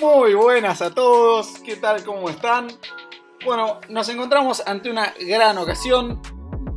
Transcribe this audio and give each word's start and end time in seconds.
Muy 0.00 0.32
buenas 0.32 0.80
a 0.80 0.94
todos, 0.94 1.58
¿qué 1.62 1.76
tal? 1.76 2.02
¿Cómo 2.04 2.30
están? 2.30 2.68
Bueno, 3.44 3.80
nos 3.90 4.08
encontramos 4.08 4.62
ante 4.66 4.90
una 4.90 5.12
gran 5.28 5.58
ocasión, 5.58 6.22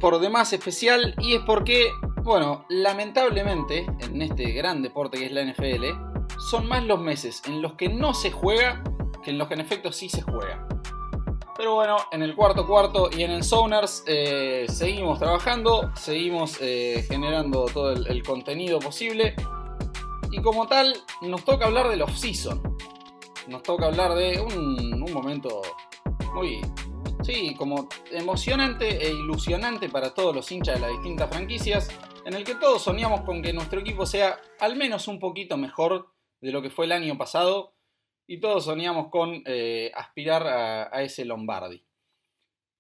por 0.02 0.20
demás 0.20 0.52
especial, 0.52 1.16
y 1.20 1.36
es 1.36 1.42
porque, 1.44 1.90
bueno, 2.24 2.66
lamentablemente, 2.68 3.86
en 4.02 4.22
este 4.22 4.52
gran 4.52 4.82
deporte 4.82 5.20
que 5.20 5.28
es 5.28 5.32
la 5.32 5.42
NFL, 5.42 5.86
son 6.50 6.68
más 6.68 6.84
los 6.84 7.00
meses 7.00 7.42
en 7.46 7.62
los 7.62 7.76
que 7.76 7.88
no 7.88 8.14
se 8.14 8.30
juega 8.30 8.84
que 9.24 9.32
en 9.32 9.38
los 9.38 9.48
que 9.48 9.54
en 9.54 9.62
efecto 9.62 9.94
sí 9.94 10.10
se 10.10 10.22
juega. 10.22 10.68
Pero 11.56 11.76
bueno, 11.76 11.96
en 12.12 12.24
el 12.24 12.36
cuarto 12.36 12.68
cuarto 12.68 13.10
y 13.10 13.24
en 13.24 13.32
el 13.32 13.46
Zoners 13.46 14.04
eh, 14.06 14.66
seguimos 14.68 15.20
trabajando, 15.20 15.92
seguimos 15.96 16.58
eh, 16.60 17.06
generando 17.08 17.66
todo 17.74 17.94
el, 17.94 18.06
el 18.06 18.22
contenido 18.22 18.80
posible. 18.80 19.34
Y 20.30 20.42
como 20.42 20.68
tal, 20.68 20.94
nos 21.22 21.46
toca 21.46 21.68
hablar 21.68 21.88
del 21.88 22.02
off-season 22.02 22.73
nos 23.48 23.64
toca 23.64 23.86
hablar 23.86 24.16
de 24.16 24.40
un, 24.40 25.00
momento 25.12 25.62
muy, 26.34 26.62
sí, 27.24 27.54
como 27.56 27.88
emocionante 28.12 29.06
e 29.06 29.12
ilusionante 29.12 29.90
para 29.90 30.14
todos 30.14 30.36
los 30.36 30.52
hinchas 30.52 30.76
de 30.76 30.82
las 30.82 30.92
distintas 30.92 31.30
franquicias, 31.30 31.90
en 32.26 32.34
el 32.34 32.44
que 32.44 32.56
todos 32.56 32.82
soñamos 32.82 33.22
con 33.22 33.42
que 33.42 33.54
nuestro 33.54 33.82
equipo 33.82 34.06
sea 34.06 34.40
al 34.60 34.76
menos 34.76 35.08
un 35.08 35.20
poquito 35.20 35.58
mejor 35.58 36.14
de 36.42 36.52
lo 36.52 36.62
que 36.62 36.70
fue 36.70 36.86
el 36.86 36.94
año 36.94 37.18
pasado 37.18 37.76
y 38.28 38.40
todos 38.40 38.66
soñamos 38.66 39.10
con 39.10 39.44
eh, 39.46 39.92
aspirar 39.94 40.48
a, 40.48 40.96
a 40.96 41.04
ese 41.04 41.26
Lombardi. 41.26 41.86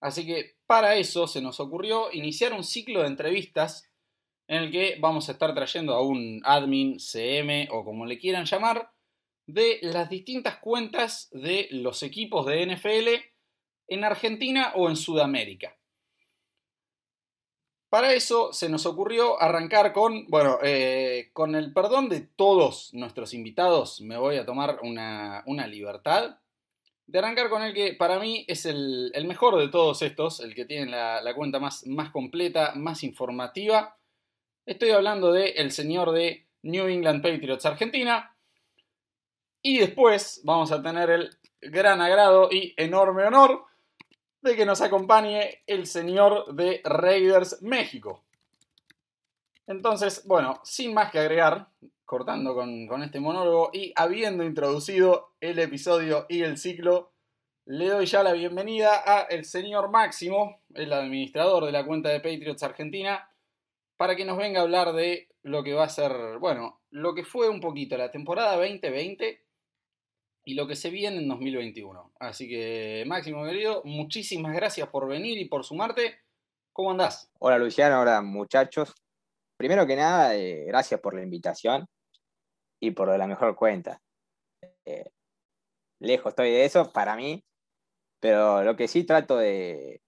Así 0.01 0.25
que 0.25 0.57
para 0.65 0.95
eso 0.95 1.27
se 1.27 1.41
nos 1.41 1.59
ocurrió 1.59 2.11
iniciar 2.11 2.53
un 2.53 2.63
ciclo 2.63 3.01
de 3.01 3.07
entrevistas 3.07 3.89
en 4.47 4.63
el 4.63 4.71
que 4.71 4.97
vamos 4.99 5.29
a 5.29 5.33
estar 5.33 5.53
trayendo 5.53 5.93
a 5.93 6.01
un 6.01 6.41
admin, 6.43 6.99
CM 6.99 7.67
o 7.71 7.83
como 7.83 8.05
le 8.05 8.17
quieran 8.17 8.45
llamar, 8.45 8.92
de 9.45 9.79
las 9.81 10.09
distintas 10.09 10.57
cuentas 10.57 11.29
de 11.31 11.67
los 11.71 12.03
equipos 12.03 12.45
de 12.45 12.65
NFL 12.65 13.09
en 13.87 14.03
Argentina 14.03 14.73
o 14.75 14.89
en 14.89 14.95
Sudamérica. 14.95 15.77
Para 17.93 18.13
eso 18.13 18.51
se 18.53 18.69
nos 18.69 18.87
ocurrió 18.87 19.39
arrancar 19.39 19.93
con, 19.93 20.25
bueno, 20.27 20.57
eh, 20.63 21.29
con 21.31 21.53
el 21.53 21.73
perdón 21.73 22.09
de 22.09 22.21
todos 22.21 22.91
nuestros 22.95 23.35
invitados, 23.35 24.01
me 24.01 24.17
voy 24.17 24.37
a 24.37 24.47
tomar 24.47 24.79
una, 24.81 25.43
libertad 25.67 26.39
de 27.05 27.19
arrancar 27.19 27.51
con 27.51 27.61
el 27.61 27.71
que 27.75 27.93
para 27.93 28.17
mí 28.17 28.45
es 28.47 28.65
el, 28.65 29.11
mejor 29.27 29.59
de 29.59 29.67
todos 29.67 30.01
estos, 30.01 30.39
el 30.39 30.55
que 30.55 30.65
tiene 30.65 30.89
la, 30.89 31.35
cuenta 31.35 31.59
más, 31.59 31.85
más, 31.85 32.09
completa, 32.09 32.73
más 32.75 33.03
informativa. 33.03 33.95
Estoy 34.65 34.89
hablando 34.89 35.31
de 35.31 35.49
el 35.49 35.71
señor 35.71 36.13
de 36.13 36.47
New 36.63 36.87
England 36.87 37.21
Patriots 37.21 37.67
Argentina, 37.67 38.32
y 39.63 39.79
después 39.79 40.41
vamos 40.43 40.71
a 40.71 40.83
tener 40.83 41.09
el 41.09 41.29
gran 41.61 42.01
agrado 42.01 42.49
y 42.51 42.73
enorme 42.75 43.23
honor 43.23 43.63
de 44.41 44.57
que 44.57 44.65
nos 44.65 44.81
acompañe 44.81 45.61
el 45.65 45.87
señor 45.87 46.53
de 46.53 46.81
Raiders 46.83 47.61
México. 47.61 48.21
Entonces, 49.65 50.27
bueno, 50.27 50.59
sin 50.65 50.93
más 50.93 51.09
que 51.11 51.19
agregar, 51.19 51.69
cortando 52.03 52.53
con, 52.53 53.01
este 53.01 53.21
monólogo 53.21 53.69
y 53.71 53.93
habiendo 53.95 54.43
introducido 54.43 55.31
el 55.39 55.57
episodio 55.59 56.25
y 56.27 56.41
el 56.41 56.57
ciclo, 56.57 57.13
le 57.65 57.87
doy 57.87 58.05
ya 58.05 58.21
la 58.21 58.33
bienvenida 58.33 59.01
a 59.05 59.21
el 59.21 59.45
señor 59.45 59.89
Máximo, 59.89 60.59
el 60.73 60.91
administrador 60.91 61.65
de 61.65 61.71
la 61.71 61.85
cuenta 61.85 62.09
de 62.09 62.19
Patriots 62.19 62.63
Argentina, 62.63 63.29
para 63.95 64.17
que 64.17 64.25
nos 64.25 64.37
venga 64.37 64.59
a 64.59 64.63
hablar 64.63 64.91
de 64.91 65.29
lo 65.43 65.63
que 65.63 65.73
va 65.73 65.85
a 65.85 65.89
ser, 65.89 66.37
bueno, 66.39 66.81
lo 66.89 67.15
que 67.15 67.23
fue 67.23 67.47
un 67.47 67.61
poquito 67.61 67.97
la 67.97 68.11
temporada 68.11 68.57
2020 68.57 69.42
y 70.45 70.55
lo 70.55 70.67
que 70.67 70.75
se 70.75 70.89
viene 70.89 71.17
en 71.17 71.27
2021. 71.27 72.13
Así 72.19 72.47
que, 72.47 73.03
Máximo, 73.07 73.45
querido, 73.45 73.81
muchísimas 73.85 74.53
gracias 74.53 74.87
por 74.89 75.07
venir 75.07 75.37
y 75.37 75.45
por 75.45 75.63
sumarte. 75.63 76.19
¿Cómo 76.73 76.91
andás? 76.91 77.31
Hola, 77.39 77.57
Luciano. 77.57 78.01
Hola, 78.01 78.21
muchachos. 78.21 78.93
Primero 79.57 79.85
que 79.85 79.95
nada, 79.95 80.35
eh, 80.35 80.65
gracias 80.67 80.99
por 80.99 81.13
la 81.13 81.23
invitación 81.23 81.85
y 82.81 82.91
por 82.91 83.17
la 83.17 83.27
mejor 83.27 83.55
cuenta. 83.55 84.01
Eh, 84.85 85.09
lejos 85.99 86.31
estoy 86.31 86.51
de 86.51 86.65
eso, 86.65 86.91
para 86.91 87.15
mí, 87.15 87.43
pero 88.19 88.63
lo 88.63 88.75
que 88.75 88.87
sí 88.87 89.05
trato 89.05 89.37
de, 89.37 90.01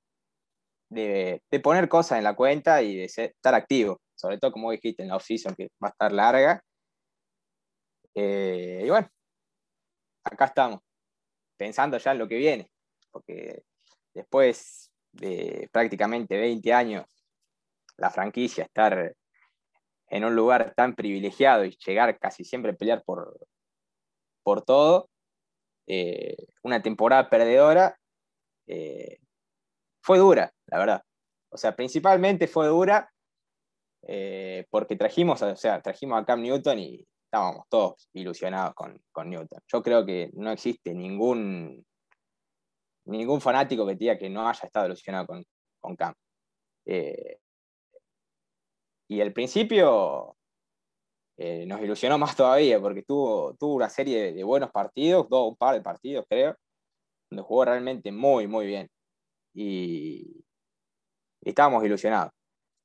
de, 0.89 1.41
poner 1.63 1.87
cosas 1.87 2.17
en 2.17 2.23
la 2.23 2.35
cuenta 2.35 2.81
y 2.81 2.97
de 2.97 3.05
estar 3.05 3.55
activo, 3.55 4.01
sobre 4.15 4.37
todo 4.39 4.51
como 4.51 4.71
dijiste 4.71 5.03
en 5.03 5.09
la 5.09 5.15
off-season, 5.15 5.55
que 5.55 5.69
va 5.81 5.87
a 5.87 5.91
estar 5.91 6.11
larga. 6.11 6.61
Eh, 8.15 8.83
y 8.85 8.89
bueno, 8.89 9.09
acá 10.25 10.45
estamos, 10.45 10.81
pensando 11.57 11.97
ya 11.97 12.11
en 12.11 12.19
lo 12.19 12.27
que 12.27 12.37
viene, 12.37 12.69
porque 13.11 13.63
después 14.13 14.91
de 15.11 15.69
prácticamente 15.71 16.37
20 16.37 16.73
años, 16.73 17.05
la 17.97 18.09
franquicia 18.09 18.65
estar 18.65 19.15
en 20.09 20.25
un 20.25 20.35
lugar 20.35 20.73
tan 20.75 20.95
privilegiado 20.95 21.65
y 21.65 21.77
llegar 21.85 22.19
casi 22.19 22.43
siempre 22.43 22.71
a 22.71 22.75
pelear 22.75 23.03
por, 23.03 23.39
por 24.43 24.63
todo, 24.63 25.09
eh, 25.87 26.35
una 26.63 26.81
temporada 26.81 27.29
perdedora, 27.29 27.97
eh, 28.67 29.19
fue 30.01 30.17
dura, 30.17 30.53
la 30.67 30.79
verdad. 30.79 31.03
O 31.49 31.57
sea, 31.57 31.75
principalmente 31.75 32.47
fue 32.47 32.67
dura 32.67 33.11
eh, 34.07 34.65
porque 34.69 34.95
trajimos, 34.95 35.41
o 35.41 35.55
sea, 35.55 35.81
trajimos 35.81 36.21
a 36.21 36.25
Cam 36.25 36.41
Newton 36.41 36.79
y 36.79 37.07
estábamos 37.35 37.67
todos 37.67 38.09
ilusionados 38.13 38.73
con, 38.75 39.29
Newton. 39.29 39.59
Yo 39.67 39.83
creo 39.83 40.05
que 40.05 40.31
no 40.35 40.51
existe 40.51 40.93
ningún, 40.93 41.85
ningún 43.05 43.41
fanático 43.41 43.85
que 43.85 43.95
diga 43.95 44.17
que 44.17 44.29
no 44.29 44.47
haya 44.47 44.65
estado 44.65 44.85
ilusionado 44.85 45.27
con, 45.27 45.43
con 45.81 45.95
Cam. 45.97 46.13
Eh, 46.85 47.39
y 49.09 49.19
el 49.19 49.33
principio 49.33 50.37
eh, 51.37 51.65
nos 51.65 51.81
ilusionó 51.81 52.17
más 52.17 52.37
todavía 52.37 52.79
porque 52.79 53.03
tuvo, 53.03 53.53
tuvo 53.55 53.75
una 53.75 53.89
serie 53.89 54.31
de, 54.31 54.43
buenos 54.45 54.71
partidos, 54.71 55.27
dos, 55.29 55.49
un 55.49 55.57
par 55.57 55.75
de 55.75 55.81
partidos 55.81 56.25
creo, 56.29 56.55
donde 57.29 57.43
jugó 57.43 57.65
realmente 57.65 58.13
muy, 58.13 58.47
muy 58.47 58.65
bien. 58.65 58.89
Y, 59.53 60.41
estábamos 61.41 61.83
ilusionados. 61.83 62.31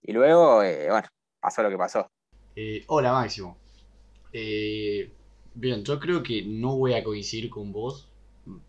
Y 0.02 0.12
luego, 0.12 0.62
eh, 0.64 0.88
bueno, 0.90 1.08
pasó 1.40 1.62
lo 1.62 1.70
que 1.70 1.78
pasó. 1.78 2.10
hola 2.88 3.12
Máximo, 3.12 3.59
eh, 4.32 5.10
bien, 5.54 5.84
yo 5.84 5.98
creo 6.00 6.22
que 6.22 6.42
no 6.42 6.76
voy 6.76 6.94
a 6.94 7.04
coincidir 7.04 7.50
con 7.50 7.72
vos. 7.72 8.08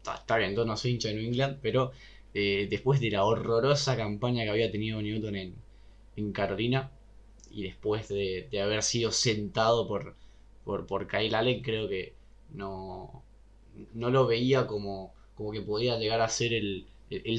Está, 0.04 0.38
bien, 0.38 0.56
yo 0.56 0.66
no 0.66 0.78
soy 0.78 0.92
hincha 0.92 1.10
de 1.10 1.16
New 1.16 1.26
England, 1.26 1.60
pero 1.62 1.92
eh, 2.34 2.68
después 2.70 3.00
de 3.00 3.12
la 3.12 3.26
horrorosa 3.26 3.98
campaña 3.98 4.44
que 4.44 4.50
había 4.50 4.72
tenido 4.72 5.02
Newton 5.02 5.36
en, 5.36 5.56
Carolina 6.34 6.92
y 7.50 7.64
después 7.64 8.08
de, 8.08 8.48
haber 8.62 8.84
sido 8.84 9.12
sentado 9.12 9.88
por, 9.88 10.16
por, 10.64 11.08
Kyle 11.08 11.34
Allen, 11.34 11.64
creo 11.64 11.90
que 11.90 12.14
no, 12.54 13.24
no 13.96 14.12
lo 14.12 14.28
veía 14.28 14.68
como, 14.68 15.14
como 15.36 15.52
que 15.52 15.62
podía 15.62 15.98
llegar 15.98 16.22
a 16.22 16.30
ser 16.30 16.54
el, 16.54 16.86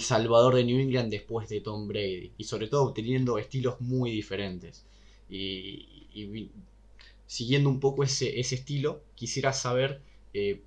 salvador 0.00 0.56
de 0.56 0.64
New 0.64 0.80
England 0.80 1.10
después 1.10 1.48
de 1.48 1.60
Tom 1.60 1.86
Brady. 1.86 2.32
Y 2.36 2.44
sobre 2.44 2.66
todo 2.68 2.92
teniendo 2.92 3.38
estilos 3.38 3.80
muy 3.80 4.10
diferentes. 4.10 4.84
Y 5.30 5.86
siguiendo 7.32 7.70
un 7.70 7.80
poco 7.80 8.04
ese, 8.04 8.38
estilo, 8.38 9.00
quisiera 9.14 9.54
saber 9.54 10.02
eh, 10.34 10.60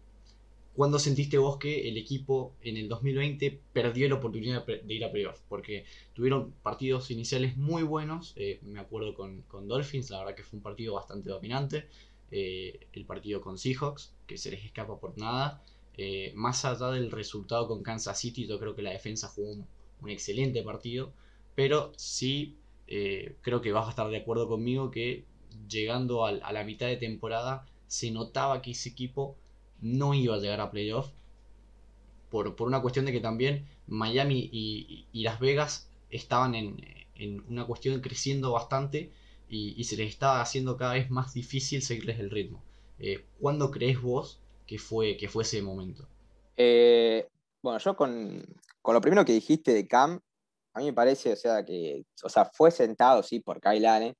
cuándo 0.74 0.98
sentiste 0.98 1.38
vos 1.38 1.58
que 1.58 1.88
el 1.88 1.96
equipo 1.96 2.56
en 2.64 2.76
el 2.78 2.90
2020 2.90 3.62
perdió 3.72 4.09
la 4.09 4.16
oportunidad 4.16 4.66
de 4.66 4.92
ir 4.92 5.06
a 5.06 5.12
playoff, 5.12 5.40
porque 5.48 5.86
tuvieron 6.16 6.54
partidos 6.64 7.12
iniciales 7.12 7.56
muy 7.56 7.84
buenos, 7.84 8.34
eh, 8.36 8.58
me 8.64 8.80
acuerdo 8.80 9.13
con, 9.13 9.44
Dolphins, 9.68 10.10
la 10.10 10.18
verdad 10.18 10.34
que 10.34 10.42
fue 10.42 10.57
un 10.57 10.63
partido 10.63 10.95
bastante 10.95 11.30
dominante, 11.30 11.88
eh, 12.31 12.88
el 12.94 13.06
partido 13.06 13.42
con 13.42 13.60
Seahawks, 13.60 14.16
que 14.25 14.39
se 14.39 14.50
les 14.50 14.66
escapa 14.66 15.00
por 15.00 15.16
nada, 15.19 15.63
más 16.34 16.66
allá 16.66 16.89
del 16.89 17.12
resultado 17.12 17.68
con 17.68 17.84
Kansas 17.84 18.19
City, 18.19 18.48
yo 18.48 18.57
creo 18.57 18.75
que 18.75 18.81
la 18.81 18.89
defensa 18.89 19.28
jugó 19.28 19.51
un, 19.51 19.68
un 20.01 20.10
excelente 20.10 20.63
partido, 20.63 21.13
pero 21.54 21.92
sí 21.95 22.57
creo 22.88 23.62
que 23.62 23.72
vas 23.72 23.86
a 23.86 23.92
estar 23.92 24.10
de 24.10 24.18
acuerdo 24.18 24.48
conmigo 24.48 24.89
que 24.89 25.25
llegando 25.67 26.25
a, 26.25 26.31
la 26.31 26.63
mitad 26.63 26.88
de 26.88 26.97
temporada, 26.97 27.65
se 27.88 28.12
notaba 28.12 28.62
que 28.62 28.71
ese 28.71 28.89
equipo 28.89 29.38
no 29.81 30.13
iba 30.13 30.35
a 30.35 30.39
llegar 30.39 30.62
a 30.62 30.71
playoff. 30.71 31.12
Por, 32.29 32.56
por 32.56 32.67
una 32.67 32.81
cuestión 32.81 33.06
de 33.06 33.12
que 33.12 33.21
también 33.21 33.65
Miami 33.88 34.50
y, 34.51 35.07
Las 35.23 35.39
Vegas 35.39 35.89
estaban 36.09 36.56
en, 36.56 37.44
una 37.47 37.65
cuestión 37.65 38.01
creciendo 38.01 38.51
bastante 38.51 39.12
y, 39.47 39.83
se 39.83 39.95
les 39.95 40.09
estaba 40.09 40.41
haciendo 40.41 40.77
cada 40.77 40.94
vez 40.94 41.09
más 41.09 41.33
difícil 41.33 41.81
seguirles 41.81 42.19
el 42.19 42.31
ritmo. 42.31 42.63
Eh, 43.00 43.25
¿Cuándo 43.39 43.71
crees 43.71 44.01
vos 44.01 44.41
que 44.65 44.79
fue, 44.79 45.17
que 45.17 45.27
fue 45.27 45.44
ese 45.44 45.62
momento? 45.62 46.07
Eh, 46.57 47.27
bueno, 47.62 47.79
yo 47.79 47.95
con, 47.95 48.44
con, 48.81 48.94
lo 48.94 49.01
primero 49.01 49.25
que 49.25 49.33
dijiste 49.33 49.73
de 49.73 49.88
Cam, 49.88 50.19
a 50.73 50.79
mí 50.79 50.85
me 50.85 50.94
parece, 50.94 51.33
o 51.33 51.35
sea, 51.35 51.63
que, 51.63 52.06
o 52.23 52.29
sea, 52.29 52.45
fue 52.45 52.71
sentado, 52.71 53.23
sí, 53.23 53.39
por 53.39 53.62
Kyle 53.62 53.85
Allen, 53.85 54.15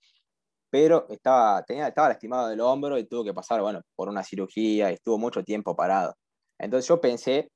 pero 0.70 1.08
estaba, 1.10 1.64
tenía, 1.64 1.88
estaba 1.88 2.10
lastimado 2.10 2.50
del 2.50 2.62
hombro 2.62 2.98
y 2.98 3.06
tuvo 3.06 3.24
que 3.24 3.34
pasar, 3.34 3.62
bueno, 3.62 3.82
por 3.96 4.10
una 4.10 4.24
cirugía 4.24 4.92
y 4.92 4.96
estuvo 4.96 5.18
mucho 5.18 5.44
tiempo 5.44 5.76
parado. 5.76 6.16
Entonces 6.58 6.88
yo 6.88 7.00
pensé 7.00 7.50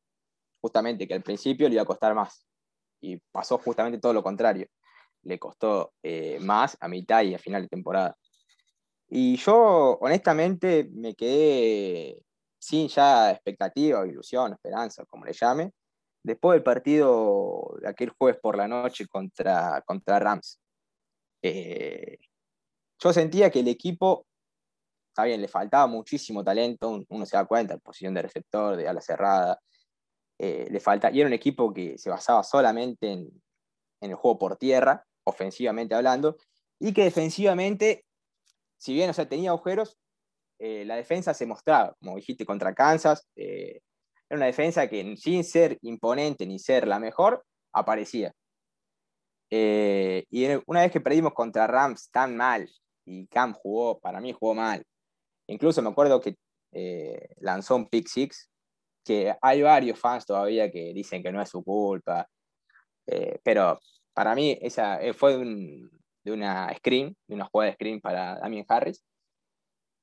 justamente 0.62 1.08
que 1.08 1.14
al 1.14 1.24
principio 1.24 1.68
le 1.68 1.76
iba 1.76 1.84
a 1.84 1.86
costar 1.86 2.14
más. 2.16 2.46
Y 3.02 3.18
pasó 3.32 3.58
justamente 3.58 4.00
todo 4.00 4.14
lo 4.14 4.24
contrario. 4.24 4.68
Le 5.24 5.40
costó 5.40 5.94
eh, 6.04 6.40
más 6.42 6.78
a 6.80 6.88
mitad 6.88 7.24
y 7.24 7.34
a 7.34 7.40
final 7.40 7.64
de 7.64 7.70
temporada. 7.70 8.16
Y 9.10 9.38
yo, 9.38 9.98
honestamente, 10.02 10.90
me 10.94 11.16
quedé 11.16 12.22
sin 12.60 12.88
ya 12.90 13.32
expectativa, 13.32 14.06
ilusión, 14.06 14.54
esperanza, 14.54 15.06
como 15.06 15.26
le 15.26 15.34
llame, 15.34 15.72
después 16.24 16.56
del 16.56 16.64
partido 16.64 17.76
de 17.82 17.90
aquel 17.90 18.10
jueves 18.12 18.40
por 18.42 18.58
la 18.58 18.68
noche 18.68 19.08
contra, 19.08 19.82
contra 19.86 20.20
Rams. 20.20 20.60
Eh, 21.42 22.18
yo 23.00 23.14
sentía 23.14 23.50
que 23.50 23.62
el 23.62 23.68
equipo, 23.68 24.28
está 25.10 25.24
bien, 25.24 25.42
le 25.42 25.48
faltaba 25.48 25.88
muchísimo 25.88 26.44
talento, 26.44 27.04
uno 27.08 27.26
se 27.26 27.38
da 27.38 27.46
cuenta, 27.46 27.78
posición 27.78 28.14
de 28.14 28.24
receptor, 28.24 28.76
de 28.76 28.88
ala 28.88 29.02
cerrada, 29.02 29.60
eh, 30.38 30.68
le 30.70 30.80
falta, 30.80 31.10
y 31.12 31.20
era 31.20 31.28
un 31.28 31.34
equipo 31.34 31.74
que 31.74 31.98
se 31.98 32.10
basaba 32.10 32.44
solamente 32.44 33.12
en, 33.12 33.30
el 34.02 34.16
juego 34.16 34.40
por 34.40 34.56
tierra, 34.56 35.06
ofensivamente 35.26 35.96
hablando, 35.96 36.38
y 36.80 36.94
que 36.94 37.04
defensivamente, 37.04 38.06
si 38.78 38.94
bien 38.94 39.10
o 39.10 39.14
sea, 39.14 39.28
tenía 39.28 39.50
agujeros, 39.50 39.98
eh, 40.60 40.86
la 40.86 40.96
defensa 40.96 41.34
se 41.34 41.46
mostraba, 41.46 41.96
como 42.00 42.16
dijiste, 42.16 42.46
contra 42.46 42.74
Kansas. 42.74 43.28
Eh, 43.36 43.82
era 44.30 44.38
una 44.38 44.46
defensa 44.46 44.88
que 44.88 45.16
sin 45.18 45.44
ser 45.44 45.78
imponente 45.82 46.46
ni 46.46 46.60
ser 46.60 46.88
la 46.88 47.00
mejor, 47.00 47.46
aparecía. 47.74 48.34
Y 49.50 50.46
una 50.68 50.82
vez 50.82 50.92
que 50.92 51.02
perdimos 51.02 51.34
contra 51.34 51.68
Rams 51.68 52.10
tan 52.12 52.38
mal, 52.38 52.70
y 53.10 53.28
Cam 53.28 53.54
jugó, 53.54 54.00
para 54.00 54.22
mí 54.22 54.32
jugó 54.34 54.54
mal, 54.54 54.84
incluso 55.48 55.82
me 55.82 55.90
acuerdo 55.90 56.22
que 56.22 56.36
lanzó 57.38 57.76
un 57.76 57.90
pick 57.90 58.08
six, 58.08 58.50
que 59.04 59.36
hay 59.42 59.62
varios 59.64 60.00
fans 60.00 60.26
todavía 60.26 60.70
que 60.70 60.94
dicen 60.94 61.24
que 61.24 61.32
no 61.32 61.42
es 61.42 61.50
su 61.50 61.64
culpa, 61.64 62.28
pero 63.44 63.80
para 64.14 64.36
mí 64.36 64.58
esa 64.62 65.00
fue 65.16 65.38
de, 65.38 66.32
una 66.32 66.72
screen, 66.78 67.18
de 67.28 67.36
una 67.36 67.46
jugada 67.46 67.72
de 67.72 67.76
screen 67.76 68.00
para 68.00 68.40
Damien 68.40 68.66
Harris, 68.68 69.04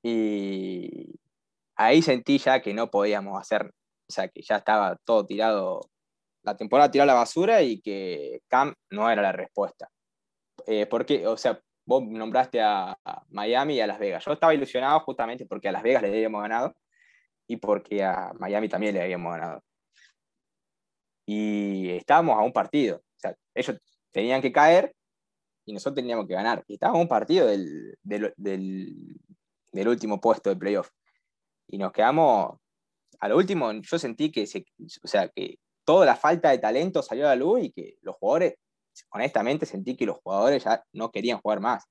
y 0.03 1.19
ahí 1.75 2.01
sentí 2.01 2.37
ya 2.37 2.61
que 2.61 2.73
no 2.73 2.89
podíamos 2.89 3.39
hacer, 3.39 3.65
o 3.65 4.11
sea, 4.11 4.27
que 4.27 4.41
ya 4.41 4.57
estaba 4.57 4.97
todo 5.05 5.25
tirado, 5.25 5.89
la 6.43 6.57
temporada 6.57 6.91
tirada 6.91 7.11
a 7.11 7.15
la 7.15 7.19
basura 7.19 7.61
y 7.61 7.81
que 7.81 8.41
Cam 8.47 8.73
no 8.89 9.09
era 9.09 9.21
la 9.21 9.31
respuesta. 9.31 9.89
Eh, 10.65 10.85
porque, 10.85 11.25
o 11.27 11.37
sea, 11.37 11.61
vos 11.87 12.03
nombraste 12.03 12.61
a, 12.61 12.99
Miami 13.29 13.75
y 13.75 13.81
a 13.81 13.87
Las 13.87 13.97
Vegas. 13.97 14.23
Yo 14.25 14.33
estaba 14.33 14.53
ilusionado 14.53 14.99
justamente 14.99 15.45
porque 15.45 15.69
a 15.69 15.71
Las 15.71 15.81
Vegas 15.81 16.03
le 16.03 16.09
habíamos 16.09 16.41
ganado 16.41 16.75
y 17.47 17.57
porque 17.57 18.03
a 18.03 18.33
Miami 18.37 18.67
también 18.67 18.93
le 18.93 19.01
habíamos 19.01 19.33
ganado. 19.33 19.63
Y 21.25 21.89
estábamos 21.91 22.37
a 22.37 22.41
un 22.41 22.51
partido. 22.51 22.97
O 22.97 23.19
sea, 23.19 23.35
ellos 23.55 23.77
tenían 24.11 24.41
que 24.41 24.51
caer 24.51 24.93
y 25.65 25.73
nosotros 25.73 25.95
teníamos 25.95 26.27
que 26.27 26.33
ganar. 26.33 26.63
Y 26.67 26.73
estábamos 26.73 26.99
a 26.99 27.01
un 27.03 27.07
partido 27.07 27.47
del, 27.47 27.97
del, 28.03 28.33
del 28.35 29.87
último 29.87 30.19
puesto 30.19 30.49
de 30.49 30.57
playoff. 30.57 30.89
Y 31.69 31.77
nos 31.77 31.93
quedamos, 31.93 32.59
a 33.19 33.29
lo 33.29 33.37
último, 33.37 33.71
yo 33.71 33.97
sentí 33.97 34.29
que, 34.29 34.45
se, 34.45 34.65
o 35.03 35.07
sea, 35.07 35.29
que 35.29 35.59
toda 35.85 36.05
la 36.05 36.17
falta 36.17 36.49
de 36.49 36.59
talento 36.59 37.01
salió 37.01 37.25
a 37.25 37.29
la 37.29 37.35
luz 37.37 37.63
y 37.63 37.71
que 37.71 37.97
los 38.01 38.15
jugadores, 38.17 38.55
honestamente 39.11 39.65
sentí 39.65 39.95
que 39.95 40.05
los 40.05 40.17
jugadores 40.23 40.63
ya 40.63 40.83
no 40.93 41.11
querían 41.11 41.39
jugar 41.39 41.59
más. 41.59 41.85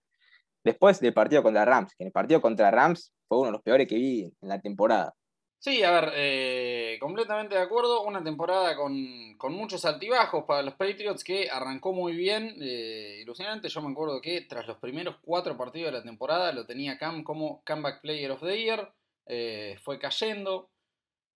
Después 0.65 1.01
del 1.01 1.15
partido 1.15 1.43
contra 1.43 1.65
Rams, 1.65 1.95
que 1.97 2.05
el 2.05 2.13
partido 2.13 2.41
contra 2.41 2.71
Rams 2.71 3.13
fue 3.29 3.39
uno 3.39 3.47
de 3.47 3.53
los 3.53 3.63
peores 3.63 3.87
que 3.87 3.97
vi 3.97 4.23
en 4.25 4.49
la 4.49 4.61
temporada. 4.61 5.15
Sí, 5.59 5.83
a 5.83 5.91
ver, 5.91 6.13
eh, 6.15 6.97
completamente 7.01 7.57
de 7.57 7.61
acuerdo. 7.61 8.03
Una 8.03 8.23
temporada 8.23 8.77
con, 8.77 9.37
muchos 9.53 9.85
altibajos 9.85 10.45
para 10.45 10.63
los 10.63 10.75
Patriots 10.75 11.25
que 11.25 11.51
arrancó 11.51 11.93
muy 11.93 12.15
bien, 12.15 12.57
eh, 12.61 13.19
ilusionante. 13.23 13.69
Yo 13.69 13.83
me 13.83 13.91
acuerdo 13.91 14.21
que 14.21 14.43
tras 14.43 14.67
los 14.67 14.79
primeros 14.79 15.17
cuatro 15.23 15.57
partidos 15.57 15.93
de 15.93 15.99
la 15.99 16.05
temporada 16.05 16.53
lo 16.53 16.67
tenía 16.67 16.99
Cam 16.99 17.25
como 17.25 17.63
Comeback 17.65 18.01
Player 18.01 18.31
of 18.31 18.43
the 18.43 18.57
Year. 18.57 18.93
Eh, 19.27 19.77
fue 19.83 19.99
cayendo. 19.99 20.71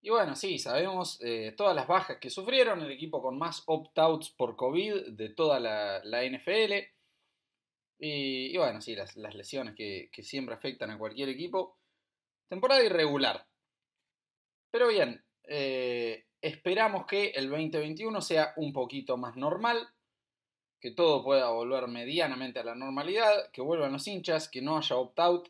Y 0.02 0.10
bueno, 0.10 0.34
sí, 0.34 0.58
sabemos 0.58 1.20
todas 1.56 1.76
las 1.76 1.86
bajas 1.86 2.18
que 2.18 2.30
sufrieron. 2.30 2.80
El 2.80 2.90
equipo 2.90 3.20
con 3.20 3.38
más 3.38 3.62
opt-outs 3.66 4.30
por 4.30 4.56
COVID 4.56 5.08
de 5.12 5.28
toda 5.30 5.60
la, 5.60 6.22
NFL. 6.24 6.72
Y, 7.98 8.56
bueno, 8.56 8.80
sí, 8.80 8.94
las, 8.94 9.16
lesiones 9.16 9.74
que 9.74 10.22
siempre 10.22 10.54
afectan 10.54 10.90
a 10.90 10.98
cualquier 10.98 11.28
equipo. 11.28 11.78
Temporada 12.48 12.82
irregular 12.82 13.46
pero 14.70 14.88
bien, 14.88 15.24
eh, 15.44 16.26
esperamos 16.40 17.06
que 17.06 17.30
el 17.30 17.50
2021 17.50 18.20
sea 18.20 18.52
un 18.56 18.72
poquito 18.72 19.16
más 19.16 19.36
normal, 19.36 19.88
que 20.80 20.92
todo 20.92 21.24
pueda 21.24 21.50
volver 21.50 21.88
medianamente 21.88 22.60
a 22.60 22.64
la 22.64 22.74
normalidad, 22.74 23.50
que 23.52 23.60
vuelvan 23.60 23.92
los 23.92 24.06
hinchas, 24.06 24.48
que 24.48 24.62
no 24.62 24.78
haya 24.78 24.96
opt-out. 24.96 25.48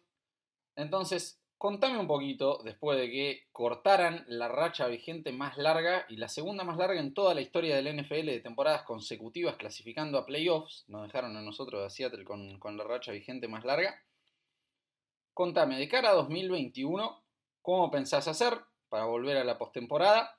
Entonces, 0.75 1.40
contame 1.61 1.99
un 1.99 2.07
poquito, 2.07 2.63
después 2.65 2.99
de 2.99 3.11
que 3.11 3.43
cortaran 3.53 4.25
la 4.29 4.49
racha 4.49 4.87
vigente 4.87 5.31
más 5.31 5.59
larga 5.59 6.07
y 6.09 6.17
la 6.17 6.29
segunda 6.29 6.65
más 6.65 6.79
larga 6.79 6.99
en 6.99 7.13
toda 7.13 7.35
la 7.35 7.43
historia 7.43 7.77
del 7.77 8.01
NFL 8.01 8.27
de 8.27 8.41
temporadas 8.41 8.83
consecutivas 8.83 9.57
clasificando 9.57 10.17
a 10.17 10.25
playoffs, 10.25 10.87
nos 10.89 11.07
dejaron 11.07 11.37
a 11.37 11.43
nosotros 11.43 11.83
de 11.83 11.91
Seattle 11.91 12.25
con, 12.25 12.59
con 12.59 12.79
la 12.79 12.85
racha 12.85 13.13
vigente 13.13 13.47
más 13.47 13.65
larga. 13.65 14.03
Contame, 15.35 15.79
de 15.79 15.87
cara 15.87 16.11
a 16.11 16.15
2021, 16.15 17.23
¿cómo 17.61 17.91
pensás 17.91 18.27
hacer? 18.27 18.59
para 18.91 19.05
volver 19.05 19.39
a 19.39 19.45
la 19.45 19.57
postemporada. 19.57 20.37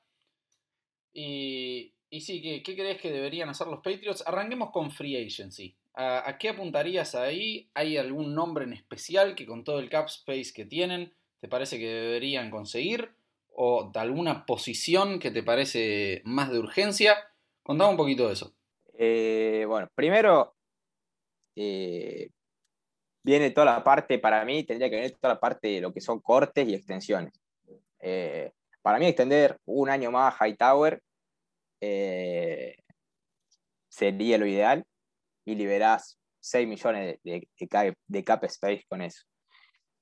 Y, 1.13 1.95
y 2.09 2.21
sí, 2.21 2.41
¿qué, 2.41 2.61
¿qué, 2.61 2.75
crees 2.75 3.01
que 3.01 3.11
deberían 3.11 3.49
hacer 3.49 3.67
los 3.67 3.79
Patriots? 3.79 4.23
Arranquemos 4.27 4.69
con 4.71 4.91
Free 4.91 5.25
Agency. 5.25 5.75
¿A, 5.93 6.37
qué 6.39 6.49
apuntarías 6.49 7.15
ahí? 7.15 7.69
¿Hay 7.73 7.97
algún 7.97 8.33
nombre 8.33 8.63
en 8.63 8.73
especial 8.73 9.35
que 9.35 9.45
con 9.45 9.63
todo 9.63 9.79
el 9.79 9.89
cap 9.89 10.07
space 10.07 10.51
que 10.53 10.65
tienen 10.65 11.13
te 11.39 11.47
parece 11.47 11.79
que 11.79 11.87
deberían 11.87 12.49
conseguir? 12.49 13.13
¿O 13.53 13.91
de 13.93 13.99
alguna 13.99 14.45
posición 14.45 15.19
que 15.19 15.31
te 15.31 15.43
parece 15.43 16.21
más 16.23 16.51
de 16.51 16.59
urgencia? 16.59 17.17
Contame 17.63 17.91
un 17.91 17.97
poquito 17.97 18.27
de 18.27 18.33
eso. 18.33 18.53
Eh, 18.93 19.65
bueno, 19.67 19.89
primero, 19.93 20.55
eh, 21.55 22.29
viene 23.23 23.51
toda 23.51 23.65
la 23.65 23.83
parte, 23.83 24.19
para 24.19 24.45
mí, 24.45 24.63
tendría 24.63 24.89
que 24.89 24.95
venir 24.95 25.17
toda 25.19 25.33
la 25.33 25.39
parte 25.39 25.67
de 25.67 25.81
lo 25.81 25.93
que 25.93 26.01
son 26.01 26.21
cortes 26.21 26.67
y 26.67 26.73
extensiones. 26.73 27.33
Eh, 27.99 28.51
para 28.81 28.97
mí 28.97 29.05
extender 29.07 29.57
un 29.65 29.89
año 29.89 30.09
más 30.11 30.35
Hightower 30.39 31.01
eh, 31.81 32.77
sería 33.89 34.37
lo 34.37 34.45
ideal 34.45 34.85
y 35.45 35.55
liberás 35.55 36.19
6 36.41 36.67
millones 36.67 37.19
de, 37.23 37.47
de, 38.07 38.23
cap 38.23 38.43
space 38.45 38.83
con 38.89 39.01
eso. 39.01 39.23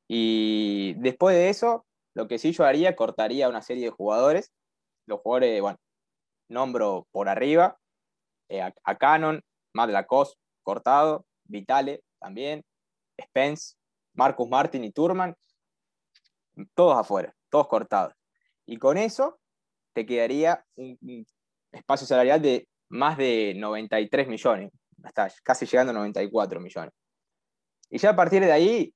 Y 0.07 0.93
después 0.97 1.35
de 1.35 1.49
eso, 1.49 1.85
lo 2.13 2.27
que 2.27 2.39
sí 2.39 2.51
yo 2.51 2.65
haría, 2.65 2.95
cortaría 2.95 3.49
una 3.49 3.61
serie 3.61 3.85
de 3.85 3.91
jugadores. 3.91 4.51
Los 5.05 5.21
jugadores, 5.21 5.61
bueno, 5.61 5.77
nombro 6.49 7.07
por 7.11 7.29
arriba, 7.29 7.77
eh, 8.49 8.61
a, 8.61 8.97
Canon, 8.97 9.41
Matt 9.73 9.91
Lacoste, 9.91 10.39
cortado, 10.63 11.25
Vitale 11.43 12.03
también, 12.19 12.63
Spence, 13.21 13.75
Marcus 14.13 14.49
Martin 14.49 14.83
y 14.83 14.91
Turman, 14.91 15.35
todos 16.73 16.97
afuera 16.97 17.33
todos 17.49 17.67
cortados. 17.67 18.13
Y 18.65 18.77
con 18.77 18.97
eso 18.97 19.39
te 19.93 20.05
quedaría 20.05 20.63
un, 20.75 21.25
espacio 21.71 22.07
salarial 22.07 22.41
de 22.41 22.67
más 22.89 23.17
de 23.17 23.53
93 23.55 24.27
millones, 24.27 24.71
hasta 25.03 25.31
casi 25.43 25.65
llegando 25.65 25.91
a 25.91 25.93
94 25.95 26.59
millones. 26.59 26.93
Y 27.89 27.97
ya 27.97 28.11
a 28.11 28.15
partir 28.15 28.43
de 28.43 28.51
ahí 28.51 28.93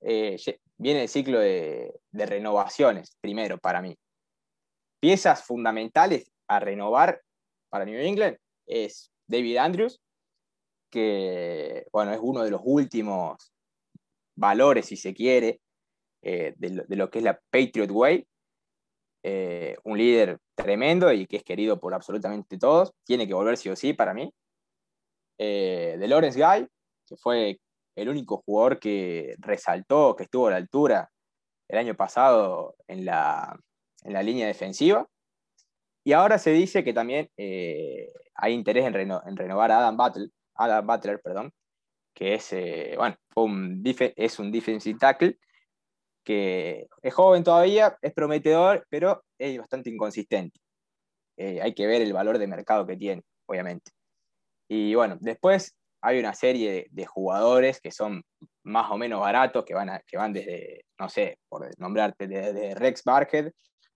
eh, 0.00 0.36
viene 0.76 1.02
el 1.02 1.08
ciclo 1.08 1.38
de, 1.38 1.92
renovaciones, 2.12 3.16
primero 3.20 3.58
para 3.58 3.82
mí. 3.82 3.96
Piezas 5.00 5.44
fundamentales 5.44 6.30
a 6.48 6.60
renovar 6.60 7.22
para 7.70 7.84
New 7.84 7.98
England 7.98 8.36
es 8.66 9.10
David 9.26 9.56
Andrews, 9.56 10.00
que 10.90 11.86
bueno, 11.92 12.12
es 12.12 12.20
uno 12.20 12.42
de 12.42 12.50
los 12.50 12.60
últimos 12.64 13.52
valores, 14.36 14.86
si 14.86 14.96
se 14.96 15.14
quiere, 15.14 15.60
eh, 16.22 16.54
de, 16.56 16.96
lo, 16.96 17.10
que 17.10 17.18
es 17.18 17.24
la 17.24 17.40
Patriot 17.50 17.90
Way. 17.90 18.26
Eh, 19.22 19.76
un 19.84 19.98
líder 19.98 20.38
tremendo 20.54 21.12
y 21.12 21.26
que 21.26 21.36
es 21.36 21.44
querido 21.44 21.78
por 21.78 21.94
absolutamente 21.94 22.58
todos. 22.58 22.92
Tiene 23.04 23.26
que 23.26 23.34
volver 23.34 23.56
sí 23.56 23.68
o 23.68 23.76
sí 23.76 23.92
para 23.92 24.14
mí. 24.14 24.32
Eh, 25.42 25.96
de 25.98 26.06
Lawrence 26.06 26.38
Guy, 26.38 26.68
que 27.06 27.16
fue 27.16 27.58
el 27.96 28.08
único 28.10 28.42
jugador 28.44 28.78
que 28.78 29.34
resaltó, 29.38 30.14
que 30.14 30.24
estuvo 30.24 30.48
a 30.48 30.50
la 30.50 30.56
altura 30.56 31.10
el 31.68 31.78
año 31.78 31.94
pasado 31.94 32.74
en 32.86 33.06
la, 33.06 33.58
en 34.04 34.12
la 34.12 34.22
línea 34.22 34.46
defensiva. 34.46 35.06
Y 36.04 36.12
ahora 36.12 36.38
se 36.38 36.50
dice 36.50 36.84
que 36.84 36.92
también 36.92 37.30
hay 37.36 38.52
interés 38.52 38.84
en, 38.84 38.94
en, 38.94 39.36
renovar 39.36 39.72
a 39.72 39.78
Adam 39.78 39.96
Butler, 39.96 40.28
Adam 40.54 40.86
Butler 40.86 41.20
perdón, 41.22 41.52
que 42.14 42.34
es, 42.34 42.54
bueno, 42.96 43.16
un 43.36 43.82
es 43.84 44.38
un 44.38 44.52
defensive 44.52 44.98
tackle 44.98 45.38
que 46.24 46.86
es 47.02 47.14
joven 47.14 47.44
todavía, 47.44 47.96
es 48.02 48.12
prometedor, 48.12 48.86
pero 48.88 49.24
es 49.38 49.58
bastante 49.58 49.90
inconsistente. 49.90 50.60
Eh, 51.36 51.60
hay 51.62 51.74
que 51.74 51.86
ver 51.86 52.02
el 52.02 52.12
valor 52.12 52.38
de 52.38 52.46
mercado 52.46 52.86
que 52.86 52.96
tiene, 52.96 53.22
obviamente. 53.46 53.92
Y 54.72 54.94
bueno, 54.94 55.18
después 55.20 55.76
hay 56.00 56.20
una 56.20 56.32
serie 56.32 56.86
de, 56.92 57.04
jugadores 57.04 57.80
que 57.80 57.90
son 57.90 58.22
más 58.62 58.88
o 58.92 58.96
menos 58.96 59.20
baratos, 59.20 59.64
que 59.64 59.74
van, 59.74 60.00
que 60.06 60.16
van 60.16 60.32
desde, 60.32 60.84
no 60.96 61.08
sé, 61.08 61.40
por 61.48 61.68
nombrarte, 61.80 62.28
desde 62.28 62.76
Rex 62.76 63.02
Barhead 63.02 63.50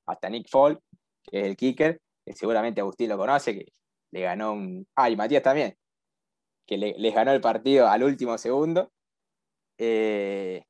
hasta 0.07 0.28
Nick 0.28 0.49
Fall, 0.50 0.81
que 1.23 1.40
es 1.40 1.47
el 1.47 1.57
kicker, 1.57 2.00
que 2.26 2.33
seguramente 2.33 2.81
Agustín 2.81 3.09
lo 3.09 3.16
conoce, 3.16 3.54
que 3.54 3.73
le 4.11 4.23
ganó 4.23 4.52
un... 4.54 4.85
Ah, 4.97 5.09
y 5.09 5.14
Matías 5.14 5.45
también, 5.45 5.76
que 6.66 6.76
le, 6.76 6.95
les 6.99 7.14
ganó 7.14 7.31
el 7.31 7.40
partido 7.40 7.87
al 7.87 8.02
último 8.02 8.37
segundo. 8.37 8.90
Eh, 9.78 10.64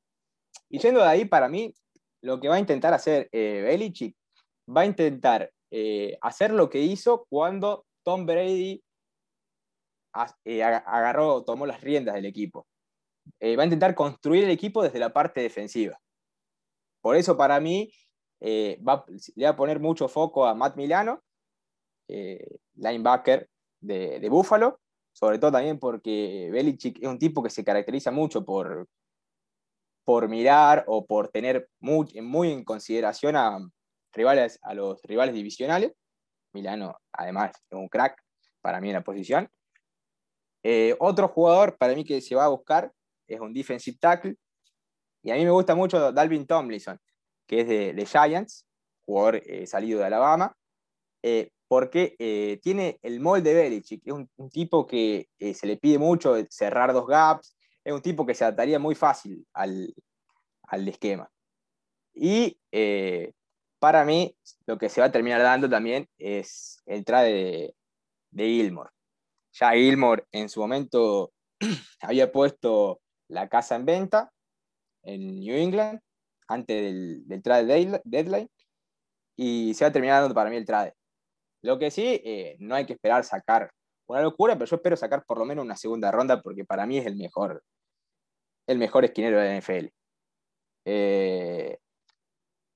y 0.69 0.77
yendo 0.77 1.01
de 1.01 1.07
ahí, 1.07 1.25
para 1.25 1.49
mí, 1.49 1.73
lo 2.21 2.39
que 2.39 2.47
va 2.47 2.55
a 2.55 2.59
intentar 2.59 2.93
hacer 2.93 3.27
eh, 3.31 3.63
Belichick, 3.63 4.15
va 4.69 4.81
a 4.81 4.85
intentar 4.85 5.51
eh, 5.71 6.15
hacer 6.21 6.51
lo 6.51 6.69
que 6.69 6.79
hizo 6.79 7.25
cuando 7.27 7.87
Tom 8.03 8.27
Brady 8.27 8.83
eh, 10.43 10.63
agarró, 10.63 11.43
tomó 11.43 11.65
las 11.65 11.81
riendas 11.81 12.15
del 12.15 12.25
equipo. 12.25 12.67
va 13.41 13.63
a 13.63 13.65
intentar 13.65 13.95
construir 13.95 14.43
el 14.43 14.49
equipo 14.51 14.83
desde 14.83 14.99
la 14.99 15.13
parte 15.13 15.41
defensiva. 15.41 15.99
Por 17.01 17.15
eso, 17.15 17.37
para 17.37 17.59
mí, 17.59 17.91
va, 18.41 19.05
le 19.35 19.45
va 19.45 19.51
a 19.51 19.55
poner 19.55 19.79
mucho 19.79 20.07
foco 20.07 20.45
a 20.45 20.55
Matt 20.55 20.75
Milano, 20.75 21.23
linebacker 22.75 23.49
de, 23.79 24.19
de 24.19 24.29
Buffalo, 24.29 24.79
sobre 25.15 25.39
todo 25.39 25.53
también 25.53 25.79
porque 25.79 26.49
Belichick 26.51 27.01
es 27.01 27.07
un 27.07 27.17
tipo 27.17 27.41
que 27.41 27.49
se 27.49 27.63
caracteriza 27.63 28.11
mucho 28.11 28.43
por, 28.43 28.87
por 30.03 30.27
mirar 30.27 30.83
o 30.87 31.05
por 31.05 31.29
tener 31.29 31.69
muy, 31.79 32.07
muy 32.21 32.51
en 32.51 32.63
consideración 32.65 33.37
a, 33.37 33.57
rivales, 34.13 34.59
a 34.61 34.73
los 34.73 35.01
rivales 35.03 35.33
divisionales. 35.33 35.93
Milano, 36.53 36.97
además, 37.13 37.51
es 37.69 37.77
un 37.77 37.87
crack 37.87 38.21
para 38.61 38.81
mí 38.81 38.89
en 38.89 38.95
la 38.95 39.03
posición. 39.03 39.49
Eh, 40.67 40.95
otro 40.97 41.27
jugador 41.27 41.77
para 41.77 41.93
mí 41.93 42.03
que 42.03 42.19
se 42.21 42.33
va 42.33 42.45
a 42.45 42.47
buscar 42.47 42.91
es 43.27 43.39
un 43.39 43.53
defensive 43.53 43.97
tackle. 43.99 44.35
Y 45.21 45.29
a 45.29 45.35
mí 45.35 45.45
me 45.45 45.51
gusta 45.51 45.75
mucho 45.75 46.11
Dalvin 46.11 46.47
Tomlinson, 46.47 46.99
que 47.45 47.61
es 47.61 47.67
de, 47.67 48.05
Giants, 48.07 48.65
jugador 49.05 49.35
eh, 49.45 49.67
salido 49.67 49.99
de 49.99 50.05
Alabama. 50.05 50.57
Eh, 51.21 51.51
porque 51.67 52.59
tiene 52.63 52.99
el 53.03 53.19
molde 53.19 53.53
de 53.53 53.61
Belichick, 53.61 54.01
es 54.05 54.13
un, 54.13 54.49
tipo 54.51 54.85
que 54.85 55.27
se 55.39 55.65
le 55.65 55.77
pide 55.77 55.97
mucho 55.97 56.35
cerrar 56.49 56.93
dos 56.93 57.07
gaps, 57.07 57.57
es 57.83 57.91
un 57.91 58.01
tipo 58.01 58.23
que 58.25 58.35
se 58.35 58.43
adaptaría 58.43 58.77
muy 58.77 58.93
fácil 58.93 59.45
al, 59.51 59.93
esquema. 60.87 61.29
Y 62.13 62.59
para 63.79 64.05
mí, 64.05 64.35
lo 64.67 64.77
que 64.77 64.89
se 64.89 65.01
va 65.01 65.07
a 65.07 65.11
terminar 65.11 65.41
dando 65.41 65.67
también 65.67 66.07
es 66.19 66.81
el 66.85 67.03
trade 67.03 67.33
de, 67.33 67.75
de 68.29 68.45
Gilmore. 68.45 68.94
Ya 69.59 69.71
Gilmore 69.71 70.25
en 70.31 70.49
su 70.49 70.59
momento 70.59 71.31
había 72.01 72.31
puesto 72.31 73.01
la 73.29 73.47
casa 73.47 73.75
en 73.75 73.85
venta 73.85 74.31
en 75.03 75.39
New 75.39 75.55
England 75.55 75.99
antes 76.47 76.93
del, 77.27 77.41
trade 77.41 78.01
deadline 78.03 78.49
y 79.37 79.73
se 79.73 79.89
va 79.89 79.91
dando 79.91 80.35
para 80.35 80.49
mí 80.49 80.57
el 80.57 80.65
trade. 80.65 80.93
Lo 81.63 81.79
que 81.79 81.89
sí, 81.89 82.21
eh, 82.23 82.55
no 82.59 82.75
hay 82.75 82.85
que 82.85 82.93
esperar 82.93 83.23
sacar 83.23 83.71
una 84.07 84.21
locura, 84.21 84.53
pero 84.53 84.65
yo 84.65 84.75
espero 84.75 84.95
sacar 84.95 85.25
por 85.25 85.39
lo 85.39 85.45
menos 85.45 85.65
una 85.65 85.75
segunda 85.75 86.11
ronda 86.11 86.41
porque 86.41 86.65
para 86.65 86.85
mí 86.85 86.97
es 86.97 87.05
el 87.05 87.15
mejor, 87.15 87.63
el 88.67 88.77
mejor 88.77 89.05
esquinero 89.05 89.39
de 89.39 89.47
la 89.47 89.55
NFL. 89.55 89.87
Eh, 90.85 91.79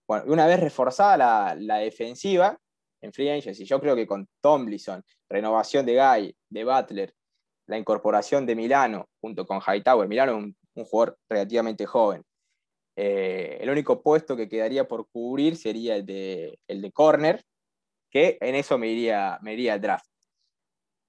bueno, 0.08 0.26
una 0.32 0.48
vez 0.48 0.60
reforzada 0.60 1.56
la, 1.56 1.78
defensiva 1.78 2.58
en 3.02 3.14
Free 3.14 3.30
Agency, 3.30 3.66
yo 3.66 3.80
creo 3.80 3.96
que 3.96 4.08
con 4.08 4.28
Tomlinson, 4.42 5.04
renovación 5.30 5.86
de 5.86 5.96
Guy, 5.96 6.36
de 6.50 6.64
Butler, 6.64 7.14
la 7.68 7.78
incorporación 7.78 8.46
de 8.46 8.56
Milano 8.56 9.08
junto 9.22 9.46
con 9.46 9.62
Hightower, 9.62 10.08
Milano 10.08 10.32
es 10.32 10.38
un, 10.38 10.56
jugador 10.86 11.18
relativamente 11.30 11.86
joven. 11.86 12.24
Eh, 12.96 13.58
el 13.62 13.70
único 13.70 14.02
puesto 14.02 14.36
que 14.36 14.48
quedaría 14.48 14.88
por 14.88 15.10
cubrir 15.10 15.58
sería 15.58 15.96
el 15.96 16.06
de, 16.06 16.58
el 16.68 16.82
de 16.82 16.92
corner, 16.92 17.44
que 18.10 18.38
en 18.42 18.56
eso 18.56 18.78
me 18.78 18.88
iría, 18.88 19.36
al 19.36 19.82
draft. 19.82 20.10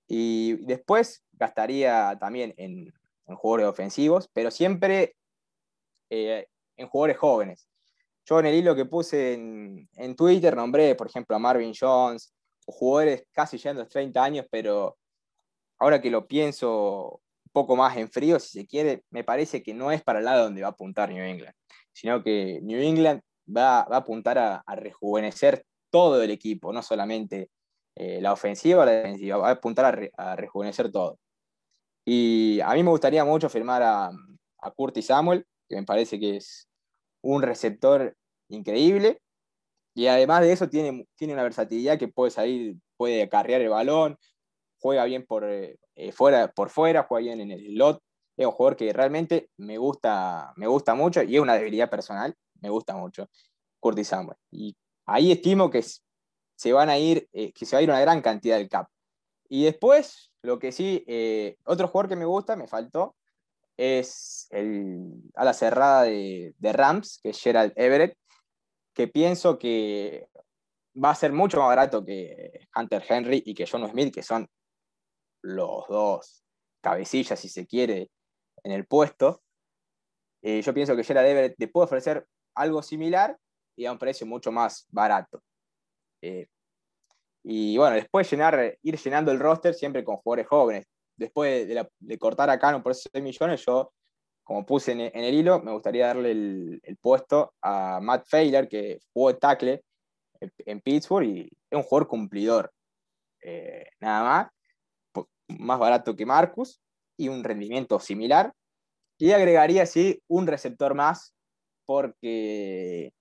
Y 0.09 0.57
después 0.67 1.23
gastaría 1.33 2.17
también 2.21 2.53
en, 2.57 2.93
jugadores 3.27 3.69
ofensivos, 3.69 4.29
pero 4.33 4.51
siempre 4.51 5.15
eh, 6.11 6.49
en 6.77 6.89
jugadores 6.89 7.17
jóvenes. 7.17 7.70
Yo 8.31 8.39
en 8.39 8.47
el 8.47 8.55
hilo 8.55 8.77
que 8.77 8.85
puse 8.85 9.35
en, 9.35 10.17
Twitter 10.17 10.55
nombré, 10.55 10.95
por 10.95 11.09
ejemplo, 11.09 11.35
a 11.35 11.41
Marvin 11.41 11.75
Jones, 11.79 12.33
jugadores 12.65 13.25
casi 13.33 13.59
llegando 13.59 13.83
a 13.83 13.85
los 13.85 13.93
30 13.93 14.23
años, 14.23 14.47
pero 14.51 14.97
ahora 15.81 16.01
que 16.01 16.11
lo 16.11 16.29
pienso 16.29 17.21
un 17.45 17.53
poco 17.53 17.75
más 17.75 17.97
en 17.97 18.09
frío, 18.09 18.39
si 18.39 18.61
se 18.61 18.67
quiere, 18.67 19.03
me 19.11 19.25
parece 19.25 19.63
que 19.63 19.75
no 19.75 19.91
es 19.91 20.03
para 20.03 20.21
el 20.21 20.27
lado 20.27 20.45
donde 20.45 20.63
va 20.63 20.69
a 20.69 20.71
apuntar 20.71 21.11
New 21.11 21.25
England, 21.25 21.55
sino 21.93 22.23
que 22.23 22.61
New 22.63 22.81
England 22.81 23.21
va, 23.55 23.81
a 23.81 23.97
apuntar 23.97 24.39
a, 24.39 24.63
a 24.65 24.77
rejuvenecer 24.77 25.65
todo 25.91 26.23
el 26.23 26.31
equipo, 26.31 26.73
no 26.73 26.83
solamente 26.83 27.51
eh, 27.97 28.21
la 28.21 28.33
ofensiva 28.33 28.87
la 28.87 28.93
defensiva, 28.93 29.37
va 29.37 29.49
a 29.49 29.53
apuntar 29.53 30.11
a, 30.17 30.37
rejuvenecer 30.37 30.91
todo. 30.91 31.19
Y 32.07 32.61
a 32.61 32.73
mí 32.75 32.83
me 32.83 32.91
gustaría 32.91 33.25
mucho 33.25 33.49
firmar 33.49 33.83
a, 33.83 34.11
Curtis 34.77 35.07
Samuel, 35.07 35.47
que 35.69 35.77
me 35.77 35.85
parece 35.85 36.19
que 36.21 36.37
es 36.37 36.69
un 37.23 37.43
receptor 37.43 38.17
increíble. 38.51 39.21
Y 39.95 40.07
además 40.07 40.43
de 40.43 40.53
eso 40.53 40.69
tiene, 40.69 41.07
tiene 41.17 41.35
una 41.35 41.43
versatilidad 41.43 41.99
que 41.99 42.09
puede 42.09 42.31
salir, 42.31 42.77
puede 42.97 43.23
acarrear 43.23 43.61
el 43.61 43.69
balón, 43.69 44.17
juega 44.79 45.05
bien 45.05 45.27
por, 45.27 45.45
eh, 45.45 45.79
fuera, 46.13 46.53
por 46.53 46.71
fuera, 46.71 47.05
juega 47.05 47.25
bien 47.25 47.41
en 47.41 47.51
el 47.51 47.75
slot. 47.75 48.03
Es 48.37 48.47
un 48.47 48.53
jugador 48.53 48.77
que 48.77 48.93
realmente 48.93 49.51
me 49.57 49.79
gusta, 49.79 50.53
me 50.57 50.67
gusta 50.67 50.95
mucho 50.95 51.23
y 51.23 51.37
es 51.37 51.43
una 51.43 51.55
debilidad 51.55 51.91
personal, 51.91 52.35
me 52.61 52.71
gusta 52.71 52.97
mucho 52.97 53.29
Curtis 53.81 54.09
Samuel. 54.09 54.37
Y 54.51 54.77
ahí 55.07 55.33
estimo 55.33 55.71
que 55.71 55.85
se 56.57 56.73
van 56.73 56.89
a 56.89 56.99
ir, 56.99 57.29
eh, 57.33 57.53
que 57.53 57.67
se 57.67 57.77
va 57.77 57.81
a 57.81 57.83
ir 57.83 57.91
una 57.91 58.01
gran 58.01 58.23
cantidad 58.23 58.57
del 58.57 58.69
cap. 58.69 58.89
Y 59.49 59.65
después, 59.65 60.31
lo 60.43 60.59
que 60.59 60.73
sí, 60.73 61.05
eh, 61.09 61.57
otro 61.65 61.89
jugador 61.89 62.09
que 62.09 62.17
me 62.17 62.25
gusta, 62.25 62.55
me 62.55 62.69
faltó, 62.69 63.17
es 63.77 64.47
el, 64.51 65.11
a 65.35 65.45
la 65.45 65.55
cerrada 65.55 66.03
de, 66.03 66.55
Rams, 66.61 67.19
que 67.23 67.31
es 67.31 67.41
Gerald 67.41 67.73
Everett, 67.77 68.17
que 69.01 69.09
pienso 69.09 69.59
que 69.59 70.29
va 71.03 71.11
a 71.11 71.15
ser 71.15 71.33
mucho 71.33 71.57
más 71.57 71.69
barato 71.69 72.05
que 72.05 72.69
Hunter 72.77 73.03
Henry 73.09 73.43
y 73.47 73.55
que 73.55 73.67
John 73.67 73.89
Smith, 73.89 74.13
que 74.13 74.23
son 74.23 74.47
los 75.43 75.89
dos 75.89 76.45
cabecillas, 76.83 77.41
si 77.41 77.49
se 77.49 77.67
quiere, 77.67 78.11
en 78.63 78.73
el 78.73 78.87
puesto. 78.87 79.43
Eh, 80.43 80.61
yo 80.61 80.75
pienso 80.75 80.95
que 80.95 81.05
Gerald 81.05 81.29
Everett 81.29 81.57
te 81.57 81.69
puede 81.69 81.87
ofrecer 81.87 82.27
algo 82.55 82.83
similar, 82.83 83.39
y 83.75 83.87
a 83.87 83.93
un 83.93 83.99
precio 83.99 84.27
mucho 84.27 84.53
más 84.53 84.87
barato. 84.91 85.43
Eh, 86.21 86.49
y 87.43 87.79
bueno, 87.79 87.97
después 87.97 88.31
llenar, 88.31 88.77
ir 88.83 88.99
llenando 88.99 89.33
el 89.33 89.39
roster 89.39 89.73
siempre 89.73 90.05
con 90.05 90.19
jugadores 90.19 90.47
jóvenes. 90.47 90.87
Después 91.17 91.67
de, 91.67 92.19
cortar 92.19 92.51
acá 92.51 92.71
no 92.71 92.83
por 92.83 92.95
6 92.95 93.11
millones, 93.25 93.65
yo, 93.65 93.95
como 94.51 94.67
puse 94.67 94.91
en, 94.91 95.01
el 95.01 95.33
hilo, 95.33 95.63
me 95.63 95.71
gustaría 95.71 96.09
darle 96.09 96.33
el, 96.33 96.99
puesto 97.01 97.55
a 97.63 98.01
Matt 98.03 98.27
Failer, 98.27 98.67
que 98.67 98.99
jugó 99.13 99.37
tackle 99.37 99.85
en, 100.41 100.81
Pittsburgh 100.81 101.25
y 101.25 101.43
es 101.71 101.77
un 101.77 101.85
jugador 101.85 102.09
cumplidor. 102.09 102.73
Eh, 103.45 103.87
nada 104.01 104.51
más, 105.15 105.29
más 105.57 105.79
barato 105.79 106.17
que 106.17 106.27
Marcus 106.27 106.81
y 107.17 107.29
un 107.29 107.45
rendimiento 107.45 108.01
similar. 108.01 108.53
Y 109.19 109.31
agregaría, 109.31 109.87
sí, 109.87 110.21
un 110.27 110.49
receptor 110.49 110.97
más, 110.97 111.33
porque 111.87 113.13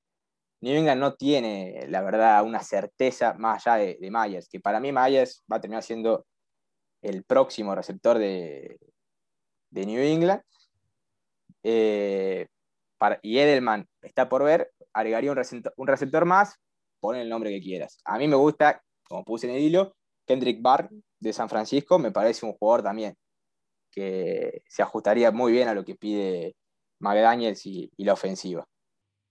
New 0.62 0.76
England 0.76 1.00
no 1.00 1.14
tiene, 1.14 1.86
la 1.90 2.02
verdad, 2.02 2.44
una 2.44 2.64
certeza 2.64 3.36
más 3.36 3.68
allá 3.68 3.86
de, 4.00 4.10
Myers, 4.10 4.50
que 4.50 4.60
para 4.60 4.80
mí 4.80 4.92
Myers 4.92 5.44
va 5.52 5.58
a 5.58 5.62
terminar 5.62 5.84
siendo 5.84 6.26
el 7.04 7.24
próximo 7.24 7.76
receptor 7.76 8.18
de, 8.18 8.80
New 9.70 10.02
England. 10.02 10.42
Eh, 11.64 12.48
y 13.22 13.38
Edelman 13.38 13.88
está 14.02 14.28
por 14.28 14.44
ver, 14.44 14.72
agregaría 14.94 15.32
un 15.32 15.88
receptor, 15.88 16.26
más, 16.26 16.56
pon 17.00 17.16
el 17.16 17.30
nombre 17.30 17.50
que 17.50 17.62
quieras. 17.62 18.00
A 18.04 18.18
mí 18.18 18.28
me 18.28 18.36
gusta, 18.36 18.82
como 19.04 19.24
puse 19.24 19.48
en 19.48 19.56
el 19.56 19.62
hilo, 19.62 19.96
Kendrick 20.28 20.62
Barr 20.62 20.90
de 21.20 21.34
San 21.34 21.50
Francisco, 21.50 21.98
me 21.98 22.12
parece 22.12 22.46
un 22.46 22.54
jugador 22.54 22.84
también 22.84 23.16
que 23.92 24.62
se 24.68 24.84
ajustaría 24.84 25.32
muy 25.32 25.52
bien 25.52 25.68
a 25.68 25.74
lo 25.74 25.84
que 25.84 25.96
pide 25.96 26.56
McDaniels 27.00 27.66
y 27.66 27.92
la 27.98 28.14
ofensiva. 28.14 28.68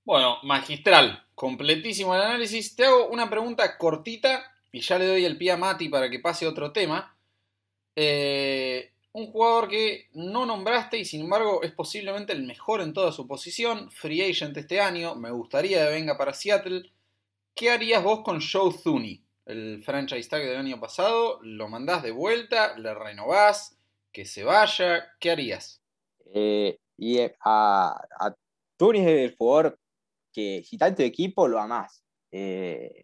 Bueno, 0.08 0.38
magistral, 0.42 1.22
completísimo 1.34 2.14
el 2.14 2.22
análisis. 2.22 2.74
Te 2.74 2.86
hago 2.86 3.08
una 3.08 3.28
pregunta 3.28 3.76
cortita 3.76 4.42
y 4.72 4.80
ya 4.80 4.98
le 4.98 5.06
doy 5.06 5.26
el 5.26 5.36
pie 5.36 5.52
a 5.52 5.58
Mati 5.58 5.90
para 5.90 6.08
que 6.08 6.18
pase 6.18 6.46
otro 6.46 6.72
tema. 6.72 7.14
Eh, 7.94 8.90
un 9.12 9.32
jugador 9.32 9.68
que 9.68 10.08
no 10.12 10.46
nombraste 10.46 10.98
y 10.98 11.04
sin 11.04 11.22
embargo 11.22 11.62
es 11.62 11.72
posiblemente 11.72 12.32
el 12.32 12.44
mejor 12.44 12.80
en 12.80 12.92
toda 12.92 13.12
su 13.12 13.26
posición, 13.26 13.90
free 13.90 14.22
agent 14.22 14.56
este 14.56 14.80
año, 14.80 15.14
me 15.14 15.30
gustaría 15.30 15.86
que 15.86 15.92
venga 15.92 16.18
para 16.18 16.34
Seattle. 16.34 16.92
¿Qué 17.54 17.70
harías 17.70 18.02
vos 18.02 18.22
con 18.22 18.40
Joe 18.40 18.72
Thuney? 18.82 19.24
El 19.46 19.82
franchise 19.82 20.28
tag 20.28 20.42
del 20.42 20.58
año 20.58 20.78
pasado, 20.78 21.40
¿lo 21.42 21.68
mandás 21.68 22.02
de 22.02 22.10
vuelta? 22.10 22.76
¿Le 22.76 22.94
renovás? 22.94 23.78
¿Que 24.12 24.24
se 24.24 24.44
vaya? 24.44 25.08
¿Qué 25.18 25.30
harías? 25.30 25.82
Eh, 26.34 26.78
y 26.96 27.18
eh, 27.18 27.34
a, 27.44 27.98
a 28.20 28.34
es 28.78 29.06
el 29.06 29.34
jugador 29.36 29.78
que 30.32 30.62
si 30.64 30.76
tanto 30.76 31.02
equipo 31.02 31.48
lo 31.48 31.58
amás. 31.58 32.04
Eh, 32.30 33.02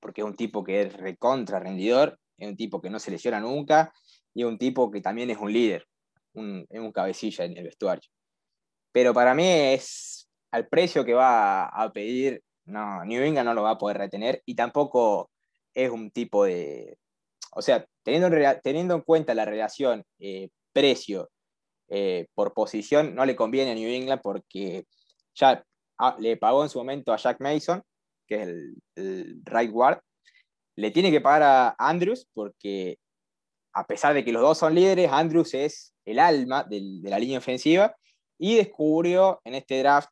porque 0.00 0.22
es 0.22 0.26
un 0.26 0.36
tipo 0.36 0.64
que 0.64 0.82
es 0.82 0.94
recontra 0.94 1.60
rendidor, 1.60 2.18
es 2.38 2.48
un 2.48 2.56
tipo 2.56 2.80
que 2.80 2.90
no 2.90 2.98
se 2.98 3.10
lesiona 3.10 3.40
nunca 3.40 3.92
y 4.34 4.44
un 4.44 4.58
tipo 4.58 4.90
que 4.90 5.00
también 5.00 5.30
es 5.30 5.38
un 5.38 5.52
líder, 5.52 5.86
un, 6.34 6.66
un 6.68 6.92
cabecilla 6.92 7.44
en 7.44 7.56
el 7.56 7.64
vestuario. 7.64 8.10
Pero 8.92 9.14
para 9.14 9.34
mí 9.34 9.46
es 9.46 10.28
al 10.50 10.68
precio 10.68 11.04
que 11.04 11.14
va 11.14 11.66
a 11.66 11.92
pedir, 11.92 12.42
New 12.66 13.22
England 13.22 13.46
no 13.46 13.54
lo 13.54 13.62
va 13.62 13.70
a 13.70 13.78
poder 13.78 13.98
retener 13.98 14.42
y 14.46 14.54
tampoco 14.54 15.30
es 15.74 15.90
un 15.90 16.10
tipo 16.10 16.44
de, 16.44 16.96
o 17.52 17.62
sea, 17.62 17.84
teniendo, 18.02 18.30
teniendo 18.62 18.94
en 18.94 19.00
cuenta 19.02 19.34
la 19.34 19.44
relación 19.44 20.04
eh, 20.18 20.48
precio 20.72 21.30
eh, 21.88 22.26
por 22.34 22.54
posición, 22.54 23.14
no 23.14 23.24
le 23.24 23.36
conviene 23.36 23.72
a 23.72 23.74
New 23.74 23.88
England 23.88 24.20
porque 24.22 24.86
ya 25.34 25.64
ah, 25.98 26.16
le 26.18 26.36
pagó 26.36 26.62
en 26.62 26.70
su 26.70 26.78
momento 26.78 27.12
a 27.12 27.16
Jack 27.16 27.40
Mason, 27.40 27.82
que 28.26 28.42
es 28.42 28.48
el, 28.48 28.74
el 28.96 29.42
right 29.44 29.70
guard, 29.70 30.00
le 30.76 30.90
tiene 30.90 31.10
que 31.10 31.20
pagar 31.20 31.42
a 31.42 31.74
Andrews 31.78 32.28
porque 32.32 32.98
a 33.74 33.86
pesar 33.86 34.14
de 34.14 34.24
que 34.24 34.32
los 34.32 34.40
dos 34.40 34.58
son 34.58 34.74
líderes, 34.74 35.10
Andrews 35.10 35.52
es 35.54 35.94
el 36.04 36.20
alma 36.20 36.62
de 36.62 36.80
la 37.02 37.18
línea 37.18 37.38
ofensiva 37.38 37.94
y 38.38 38.56
descubrió 38.56 39.40
en 39.44 39.54
este 39.54 39.80
draft 39.80 40.10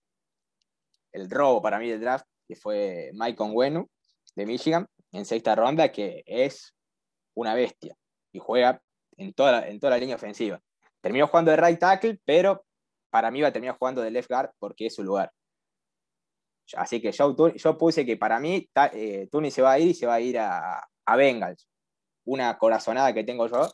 el 1.13 1.31
robo 1.31 1.63
para 1.63 1.79
mí 1.79 1.89
del 1.89 2.01
draft, 2.01 2.27
que 2.49 2.57
fue 2.57 3.11
Mike 3.15 3.41
Onwenu 3.41 3.89
de 4.35 4.47
Michigan 4.47 4.87
en 5.13 5.25
sexta 5.25 5.55
ronda, 5.55 5.93
que 5.93 6.25
es 6.27 6.75
una 7.35 7.55
bestia 7.55 7.97
y 8.33 8.41
juega 8.41 8.83
en 9.17 9.33
toda 9.33 9.53
la, 9.53 9.79
toda 9.79 9.91
la 9.91 9.99
línea 9.99 10.17
ofensiva. 10.17 10.61
Terminó 11.01 11.29
jugando 11.29 11.53
de 11.53 11.57
right 11.59 11.79
tackle, 11.79 12.21
pero 12.25 12.65
para 13.11 13.31
mí 13.31 13.43
va 13.43 13.49
a 13.49 13.53
terminar 13.53 13.77
jugando 13.79 14.03
de 14.03 14.11
left 14.11 14.29
guard 14.29 14.51
porque 14.59 14.87
es 14.87 14.95
su 14.95 15.05
lugar. 15.05 15.31
Así 16.75 17.01
que 17.01 17.13
yo, 17.13 17.79
puse 17.79 18.07
que 18.07 18.17
para 18.17 18.41
mí 18.41 18.69
eh, 18.93 19.29
se 19.51 19.63
va 19.63 19.73
a 19.73 19.79
ir 19.79 19.89
y 19.89 19.95
se 19.95 20.07
va 20.07 20.15
a 20.15 20.21
ir 20.21 20.39
a 20.39 21.17
Bengals 21.17 21.69
una 22.25 22.59
corazonada 22.59 23.13
que 23.13 23.25
tengo 23.25 23.47
yo, 23.49 23.73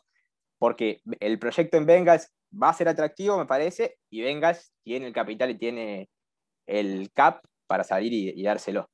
porque 0.57 1.01
el 1.19 1.39
proyecto 1.39 1.77
en 1.77 1.85
Bengals 1.85 2.31
va 2.51 2.69
a 2.69 2.73
ser 2.73 2.87
atractivo, 2.87 3.37
me 3.37 3.45
parece, 3.45 3.97
y 4.09 4.21
Bengals 4.21 4.73
tiene 4.83 5.07
el 5.07 5.13
capital 5.13 5.51
y 5.51 5.57
tiene 5.57 6.09
el 6.65 7.11
cap 7.13 7.43
para 7.67 7.83
salir 7.83 8.13
y, 8.13 8.43
dárselo. 8.43 8.89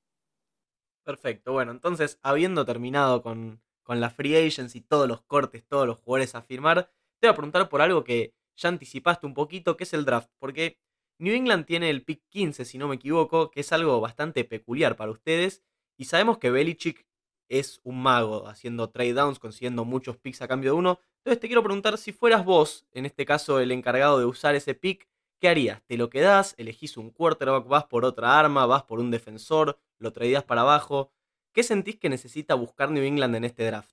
Perfecto, 1.03 1.53
bueno, 1.53 1.71
entonces, 1.71 2.19
habiendo 2.23 2.65
terminado 2.65 3.21
con, 3.21 3.61
con 3.83 4.01
la 4.01 4.09
free 4.09 4.35
agents 4.35 4.75
y 4.75 4.81
todos 4.81 5.07
los 5.07 5.21
cortes, 5.21 5.65
todos 5.67 5.87
los 5.87 5.99
jugadores 5.99 6.35
a 6.35 6.41
firmar, 6.41 6.91
te 7.19 7.27
voy 7.27 7.33
a 7.33 7.35
preguntar 7.35 7.69
por 7.69 7.81
algo 7.81 8.03
que 8.03 8.33
ya 8.57 8.69
anticipaste 8.69 9.25
un 9.25 9.33
poquito, 9.33 9.77
que 9.77 9.83
es 9.83 9.93
el 9.93 10.05
draft, 10.05 10.29
porque 10.39 10.79
New 11.19 11.33
England 11.33 11.65
tiene 11.65 11.89
el 11.89 12.03
pick 12.03 12.23
15, 12.29 12.65
si 12.65 12.77
no 12.77 12.87
me 12.87 12.95
equivoco, 12.95 13.51
que 13.51 13.61
es 13.61 13.71
algo 13.71 14.01
bastante 14.01 14.43
peculiar 14.43 14.95
para 14.95 15.11
ustedes, 15.11 15.63
y 15.97 16.05
sabemos 16.05 16.37
que 16.37 16.51
Belichick 16.51 17.05
es 17.49 17.79
un 17.83 18.01
mago 18.01 18.47
haciendo 18.47 18.89
trade 18.89 19.13
downs, 19.13 19.39
consiguiendo 19.39 19.85
muchos 19.85 20.17
picks 20.17 20.41
a 20.41 20.47
cambio 20.47 20.71
de 20.71 20.77
uno. 20.77 20.99
Entonces 21.17 21.39
te 21.39 21.47
quiero 21.47 21.63
preguntar 21.63 21.97
si 21.97 22.11
fueras 22.11 22.45
vos, 22.45 22.85
en 22.91 23.05
este 23.05 23.25
caso 23.25 23.59
el 23.59 23.71
encargado 23.71 24.19
de 24.19 24.25
usar 24.25 24.55
ese 24.55 24.75
pick, 24.75 25.07
¿qué 25.39 25.49
harías? 25.49 25.81
¿Te 25.85 25.97
lo 25.97 26.09
quedás? 26.09 26.53
¿Elegís 26.57 26.97
un 26.97 27.09
quarterback? 27.11 27.67
¿Vas 27.67 27.85
por 27.85 28.05
otra 28.05 28.39
arma? 28.39 28.65
¿Vas 28.65 28.83
por 28.83 28.99
un 28.99 29.11
defensor? 29.11 29.79
¿Lo 29.97 30.11
traías 30.11 30.43
para 30.43 30.61
abajo? 30.61 31.11
¿Qué 31.51 31.63
sentís 31.63 31.97
que 31.97 32.09
necesita 32.09 32.55
buscar 32.55 32.91
New 32.91 33.03
England 33.03 33.35
en 33.35 33.45
este 33.45 33.65
draft? 33.65 33.91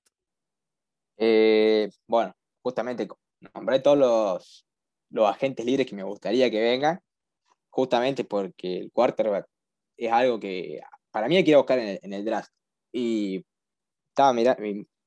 Eh, 1.16 1.90
bueno, 2.06 2.34
justamente 2.62 3.06
nombré 3.54 3.80
todos 3.80 3.98
los, 3.98 4.66
los 5.10 5.28
agentes 5.28 5.64
libres 5.64 5.86
que 5.86 5.94
me 5.94 6.02
gustaría 6.02 6.50
que 6.50 6.60
vengan, 6.60 7.00
justamente 7.70 8.24
porque 8.24 8.78
el 8.78 8.92
quarterback 8.92 9.46
es 9.96 10.10
algo 10.10 10.40
que 10.40 10.80
para 11.10 11.28
mí 11.28 11.36
hay 11.36 11.54
buscar 11.54 11.78
en 11.78 12.12
el 12.12 12.24
draft 12.24 12.50
y 12.92 13.44
estaba 14.10 14.34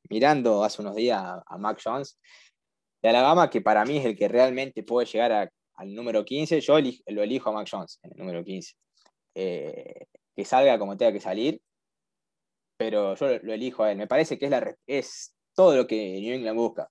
mirando 0.10 0.64
hace 0.64 0.82
unos 0.82 0.96
días 0.96 1.22
a, 1.46 1.58
Mac 1.58 1.80
Jones 1.84 2.20
de 3.02 3.10
Alabama, 3.10 3.50
que 3.50 3.62
para 3.62 3.86
mí 3.86 3.98
es 3.98 4.06
el 4.06 4.18
que 4.18 4.28
realmente 4.28 4.84
puede 4.84 5.06
llegar 5.06 5.52
al 5.76 5.94
número 5.94 6.26
15. 6.26 6.60
Yo 6.62 6.80
lo 6.80 7.24
elijo 7.24 7.50
a 7.50 7.54
Mac 7.54 7.68
Jones 7.72 8.00
en 8.04 8.12
el 8.12 8.18
número 8.18 8.44
15. 8.44 8.74
Eh, 9.36 10.06
que 10.36 10.46
salga 10.46 10.80
como 10.80 10.98
tenga 10.98 11.14
que 11.14 11.20
salir, 11.20 11.62
pero 12.78 13.16
yo 13.16 13.40
lo 13.44 13.54
elijo 13.54 13.84
a 13.84 13.92
él. 13.92 13.98
Me 13.98 14.08
parece 14.08 14.38
que 14.38 14.46
es, 14.46 14.52
la, 14.52 14.76
es 14.88 15.34
todo 15.54 15.76
lo 15.76 15.88
que 15.88 16.20
New 16.20 16.34
England 16.34 16.58
busca. 16.58 16.90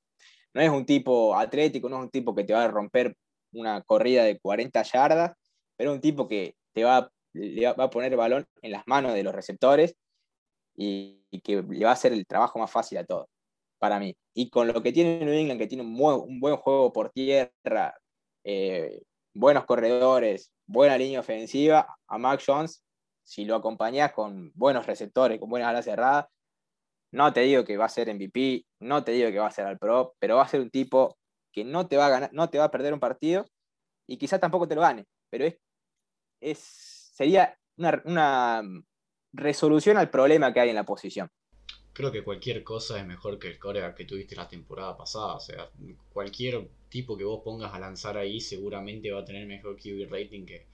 No 0.54 0.60
es 0.60 0.70
un 0.70 0.86
tipo 0.86 1.36
atlético, 1.36 1.88
no 1.88 1.96
es 1.96 2.02
un 2.04 2.10
tipo 2.10 2.34
que 2.34 2.44
te 2.44 2.52
va 2.52 2.64
a 2.64 2.68
romper 2.68 3.16
una 3.52 3.82
corrida 3.82 4.24
de 4.24 4.38
40 4.38 4.82
yardas, 4.82 5.32
pero 5.76 5.90
es 5.90 5.96
un 5.96 6.00
tipo 6.00 6.28
que 6.28 6.54
te 6.72 6.84
va, 6.84 7.10
va 7.36 7.84
a 7.84 7.90
poner 7.90 8.16
balón 8.16 8.46
en 8.62 8.72
las 8.72 8.84
manos 8.86 9.14
de 9.14 9.22
los 9.24 9.34
receptores 9.34 9.96
y, 10.76 11.20
que 11.42 11.62
le 11.62 11.84
va 11.84 11.90
a 11.90 11.94
hacer 11.94 12.12
el 12.12 12.26
trabajo 12.26 12.58
más 12.58 12.70
fácil 12.70 12.98
a 12.98 13.04
todos, 13.04 13.26
para 13.78 13.98
mí. 13.98 14.16
Y 14.34 14.50
con 14.50 14.68
lo 14.68 14.82
que 14.82 14.92
tiene 14.92 15.24
New 15.24 15.34
England, 15.34 15.60
que 15.60 15.66
tiene 15.66 15.82
un, 15.82 16.40
buen 16.40 16.56
juego 16.56 16.92
por 16.92 17.10
tierra, 17.10 17.94
eh, 18.44 19.02
buenos 19.34 19.64
corredores, 19.64 20.52
buena 20.66 20.96
línea 20.96 21.20
ofensiva, 21.20 21.96
a 22.06 22.18
Max 22.18 22.44
Jones, 22.46 22.84
si 23.24 23.44
lo 23.44 23.56
acompañas 23.56 24.12
con 24.12 24.52
buenos 24.54 24.86
receptores, 24.86 25.40
con 25.40 25.50
buenas 25.50 25.68
alas 25.68 25.84
cerradas, 25.84 26.26
no 27.12 27.32
te 27.32 27.40
digo 27.40 27.64
que 27.64 27.76
va 27.76 27.86
a 27.86 27.88
ser 27.88 28.12
MVP, 28.12 28.66
no 28.80 29.04
te 29.04 29.12
digo 29.12 29.30
que 29.30 29.38
va 29.38 29.46
a 29.46 29.50
ser 29.50 29.66
al 29.66 29.78
pro, 29.78 30.14
pero 30.18 30.36
va 30.36 30.42
a 30.42 30.48
ser 30.48 30.60
un 30.60 30.70
tipo 30.70 31.16
que 31.52 31.64
no 31.64 31.86
te 31.86 31.96
va 31.96 32.06
a 32.06 32.10
ganar, 32.10 32.30
no 32.32 32.50
te 32.50 32.58
va 32.58 32.64
a 32.64 32.70
perder 32.70 32.92
un 32.92 33.00
partido 33.00 33.46
y 34.06 34.18
quizás 34.18 34.40
tampoco 34.40 34.66
te 34.68 34.74
lo 34.74 34.80
gane, 34.80 35.06
pero 35.30 35.44
es, 35.44 35.56
es 36.40 36.58
sería 37.14 37.56
una, 37.76 38.62
resolución 39.34 39.96
al 39.96 40.10
problema 40.10 40.52
que 40.52 40.60
hay 40.60 40.70
en 40.70 40.76
la 40.76 40.84
posición. 40.84 41.28
Creo 41.92 42.10
que 42.10 42.24
cualquier 42.24 42.64
cosa 42.64 42.98
es 42.98 43.06
mejor 43.06 43.38
que 43.38 43.48
el 43.48 43.58
coreback 43.58 43.96
que 43.96 44.04
tuviste 44.04 44.34
la 44.34 44.48
temporada 44.48 44.96
pasada. 44.96 45.34
O 45.34 45.40
sea, 45.40 45.70
cualquier 46.12 46.68
tipo 46.88 47.16
que 47.16 47.24
vos 47.24 47.42
pongas 47.44 47.72
a 47.72 47.78
lanzar 47.78 48.16
ahí 48.16 48.40
seguramente 48.40 49.12
va 49.12 49.20
a 49.20 49.24
tener 49.24 49.46
mejor 49.46 49.76
QB 49.76 50.10
rating 50.10 50.44
que, 50.44 50.66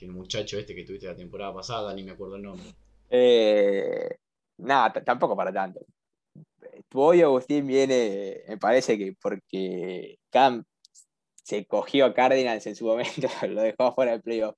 el 0.00 0.10
muchacho 0.10 0.58
este 0.58 0.74
que 0.74 0.82
tuviste 0.82 1.06
la 1.06 1.14
temporada 1.14 1.54
pasada, 1.54 1.94
ni 1.94 2.02
me 2.02 2.10
acuerdo 2.10 2.34
el 2.34 2.42
nombre. 2.42 2.66
Eh, 3.08 4.16
nada, 4.58 4.92
tampoco 4.92 5.36
para 5.36 5.52
tanto. 5.52 5.78
Tu 6.88 7.00
hoy 7.00 7.22
Agustín 7.22 7.68
viene, 7.68 8.42
me 8.48 8.58
parece 8.58 8.98
que 8.98 9.14
porque 9.20 10.18
Cam 10.28 10.64
se 11.44 11.66
cogió 11.66 12.06
a 12.06 12.14
Cardinals 12.14 12.66
en 12.66 12.74
su 12.74 12.86
momento, 12.86 13.28
lo 13.48 13.62
dejó 13.62 13.94
fuera 13.94 14.10
del 14.10 14.22
playoff. 14.22 14.56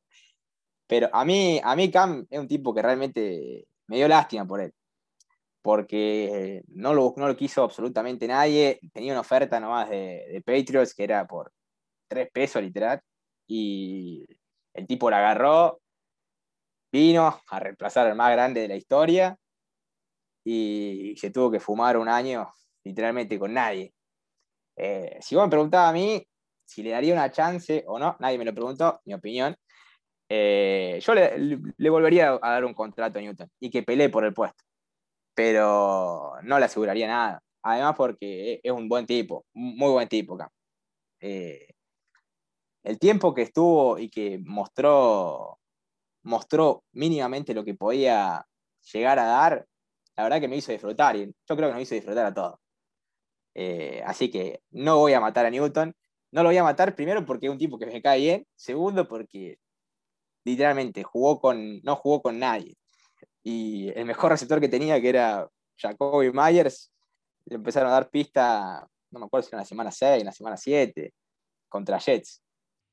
Pero 0.86 1.08
a 1.12 1.24
mí, 1.24 1.60
a 1.62 1.74
mí 1.76 1.90
Cam 1.90 2.26
es 2.30 2.38
un 2.38 2.48
tipo 2.48 2.74
que 2.74 2.82
realmente 2.82 3.66
me 3.86 3.96
dio 3.96 4.08
lástima 4.08 4.46
por 4.46 4.60
él. 4.60 4.72
Porque 5.62 6.62
no 6.68 6.92
lo, 6.92 7.14
no 7.16 7.26
lo 7.26 7.36
quiso 7.36 7.62
absolutamente 7.62 8.28
nadie. 8.28 8.80
Tenía 8.92 9.12
una 9.12 9.20
oferta 9.20 9.58
nomás 9.60 9.88
de, 9.88 10.26
de 10.30 10.42
Patriots 10.42 10.94
que 10.94 11.04
era 11.04 11.26
por 11.26 11.52
tres 12.08 12.30
pesos 12.32 12.62
literal. 12.62 13.00
Y 13.46 14.26
el 14.74 14.86
tipo 14.86 15.10
la 15.10 15.18
agarró, 15.18 15.80
vino 16.92 17.40
a 17.48 17.58
reemplazar 17.58 18.06
al 18.06 18.16
más 18.16 18.30
grande 18.32 18.60
de 18.60 18.68
la 18.68 18.76
historia 18.76 19.38
y 20.44 21.14
se 21.16 21.30
tuvo 21.30 21.50
que 21.50 21.58
fumar 21.58 21.96
un 21.96 22.08
año 22.08 22.46
literalmente 22.84 23.38
con 23.38 23.52
nadie. 23.54 23.94
Eh, 24.76 25.18
si 25.20 25.34
vos 25.34 25.44
me 25.44 25.50
preguntabas 25.50 25.90
a 25.90 25.92
mí 25.92 26.24
si 26.64 26.82
le 26.82 26.90
daría 26.90 27.14
una 27.14 27.30
chance 27.30 27.84
o 27.86 27.98
no, 27.98 28.16
nadie 28.20 28.38
me 28.38 28.44
lo 28.44 28.54
preguntó, 28.54 29.00
mi 29.04 29.14
opinión, 29.14 29.56
eh, 30.28 31.00
yo 31.00 31.14
le, 31.14 31.90
volvería 31.90 32.38
a 32.40 32.50
dar 32.50 32.64
un 32.64 32.74
contrato 32.74 33.18
a 33.18 33.22
Newton 33.22 33.50
y 33.60 33.70
que 33.70 33.82
pelee 33.82 34.08
por 34.08 34.24
el 34.24 34.34
puesto, 34.34 34.64
pero 35.34 36.34
no 36.42 36.58
le 36.58 36.64
aseguraría 36.64 37.06
nada. 37.08 37.42
Además 37.62 37.94
porque 37.96 38.60
es 38.62 38.72
un 38.72 38.88
buen 38.88 39.06
tipo, 39.06 39.46
muy 39.54 39.90
buen 39.90 40.08
tipo. 40.08 40.38
Eh, 41.20 41.68
el 42.82 42.98
tiempo 42.98 43.34
que 43.34 43.42
estuvo 43.42 43.98
y 43.98 44.10
que 44.10 44.38
mostró, 44.44 45.58
mostró 46.22 46.84
mínimamente 46.92 47.54
lo 47.54 47.64
que 47.64 47.74
podía 47.74 48.46
llegar 48.92 49.18
a 49.18 49.24
dar, 49.24 49.66
la 50.16 50.24
verdad 50.24 50.40
que 50.40 50.48
me 50.48 50.56
hizo 50.56 50.72
disfrutar 50.72 51.16
yo 51.16 51.56
creo 51.56 51.68
que 51.68 51.74
nos 51.74 51.82
hizo 51.82 51.94
disfrutar 51.94 52.26
a 52.26 52.34
todos. 52.34 52.58
Eh, 53.54 54.02
así 54.04 54.30
que 54.30 54.62
no 54.70 54.98
voy 54.98 55.12
a 55.14 55.20
matar 55.20 55.46
a 55.46 55.50
Newton. 55.50 55.94
No 56.32 56.42
lo 56.42 56.48
voy 56.48 56.58
a 56.58 56.64
matar 56.64 56.94
primero 56.94 57.24
porque 57.24 57.46
es 57.46 57.52
un 57.52 57.58
tipo 57.58 57.78
que 57.78 57.86
me 57.86 58.02
cae 58.02 58.20
bien. 58.20 58.46
Segundo 58.56 59.06
porque 59.08 59.58
literalmente 60.44 61.02
jugó 61.02 61.40
con, 61.40 61.80
no 61.82 61.96
jugó 61.96 62.22
con 62.22 62.38
nadie. 62.38 62.76
Y 63.42 63.88
el 63.90 64.04
mejor 64.04 64.30
receptor 64.30 64.60
que 64.60 64.68
tenía, 64.68 65.00
que 65.00 65.08
era 65.08 65.48
Jacoby 65.78 66.30
Myers, 66.32 66.92
le 67.46 67.56
empezaron 67.56 67.90
a 67.90 67.92
dar 67.92 68.10
pista 68.10 68.88
no 69.14 69.20
me 69.20 69.26
acuerdo 69.26 69.44
si 69.44 69.50
era 69.50 69.58
en 69.58 69.62
la 69.62 69.66
semana 69.66 69.90
6, 69.92 70.20
en 70.20 70.26
la 70.26 70.32
semana 70.32 70.56
7, 70.56 71.14
contra 71.68 71.98
Jets. 71.98 72.42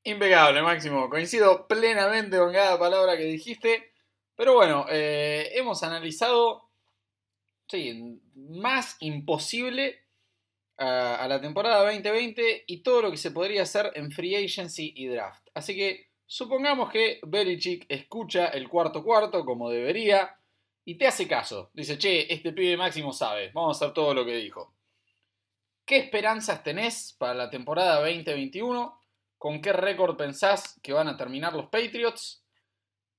Impecable, 0.03 0.61
Máximo. 0.61 1.09
Coincido 1.09 1.67
plenamente 1.67 2.37
con 2.37 2.53
cada 2.53 2.79
palabra 2.79 3.17
que 3.17 3.23
dijiste. 3.23 3.91
Pero 4.35 4.53
bueno, 4.53 4.85
eh, 4.89 5.49
hemos 5.53 5.83
analizado, 5.83 6.69
sí, 7.67 8.19
más 8.35 8.97
imposible 8.99 9.99
a, 10.77 11.15
a, 11.15 11.27
la 11.27 11.41
temporada 11.41 11.83
2020 11.83 12.63
y 12.65 12.81
todo 12.81 13.03
lo 13.03 13.11
que 13.11 13.17
se 13.17 13.31
podría 13.31 13.63
hacer 13.63 13.91
en 13.95 14.11
free 14.11 14.35
agency 14.35 14.93
y 14.95 15.07
draft. 15.07 15.47
Así 15.53 15.75
que 15.75 16.10
supongamos 16.31 16.89
que 16.89 17.19
Belichick 17.23 17.85
escucha 17.89 18.47
el 18.47 18.69
cuarto 18.69 19.03
cuarto 19.03 19.43
como 19.43 19.69
debería 19.69 20.33
y 20.85 20.95
te 20.95 21.05
hace 21.05 21.27
caso. 21.27 21.71
Dice, 21.73 21.97
che, 21.97 22.33
este 22.33 22.53
pibe 22.53 22.77
máximo 22.77 23.11
sabe, 23.11 23.51
vamos 23.53 23.75
a 23.75 23.85
hacer 23.85 23.93
todo 23.93 24.13
lo 24.13 24.25
que 24.25 24.37
dijo. 24.37 24.73
¿Qué 25.85 25.97
esperanzas 25.97 26.63
tenés 26.63 27.13
para 27.19 27.33
la 27.33 27.49
temporada 27.49 27.99
2021? 27.99 28.97
¿Con 29.37 29.61
qué 29.61 29.73
récord 29.73 30.15
pensás 30.15 30.79
que 30.81 30.93
van 30.93 31.09
a 31.09 31.17
terminar 31.17 31.53
los 31.53 31.67
Patriots? 31.67 32.41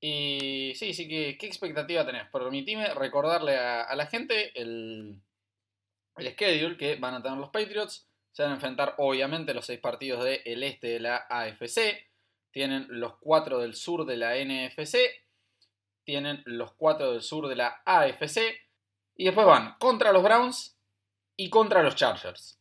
Y 0.01 0.73
sí, 0.75 0.95
sí, 0.95 1.07
¿qué, 1.07 1.37
qué 1.39 1.47
expectativa 1.47 2.07
tenés? 2.07 2.31
Permitime 2.31 2.95
recordarle 2.95 3.59
a, 3.59 3.95
la 3.95 4.07
gente 4.07 4.59
el, 4.59 5.21
el 6.17 6.33
schedule 6.33 6.79
que 6.79 6.97
van 6.97 7.13
a 7.13 7.23
tener 7.23 7.37
los 7.37 7.51
Patriots. 7.51 8.09
Se 8.33 8.43
van 8.43 8.53
a 8.53 8.55
enfrentar 8.55 8.95
obviamente 8.97 9.53
los 9.53 9.67
seis 9.67 9.81
partidos 9.81 10.25
del 10.25 10.63
este 10.63 10.87
de 10.87 11.01
la 11.01 11.27
AFC. 11.29 12.12
Tienen 12.53 12.87
los 12.89 13.17
cuatro 13.19 13.59
del 13.59 13.75
sur 13.75 14.05
de 14.05 14.17
la 14.17 14.35
NFC. 14.37 14.99
Tienen 16.05 16.43
los 16.45 16.73
cuatro 16.73 17.13
del 17.13 17.23
sur 17.23 17.49
de 17.49 17.57
la 17.57 17.83
AFC. 17.85 18.39
Y 19.17 19.25
después 19.25 19.47
van 19.47 19.77
contra 19.79 20.13
los 20.13 20.23
Browns 20.23 20.77
y 21.37 21.51
contra 21.51 21.83
los 21.83 21.97
Chargers. 21.97 22.59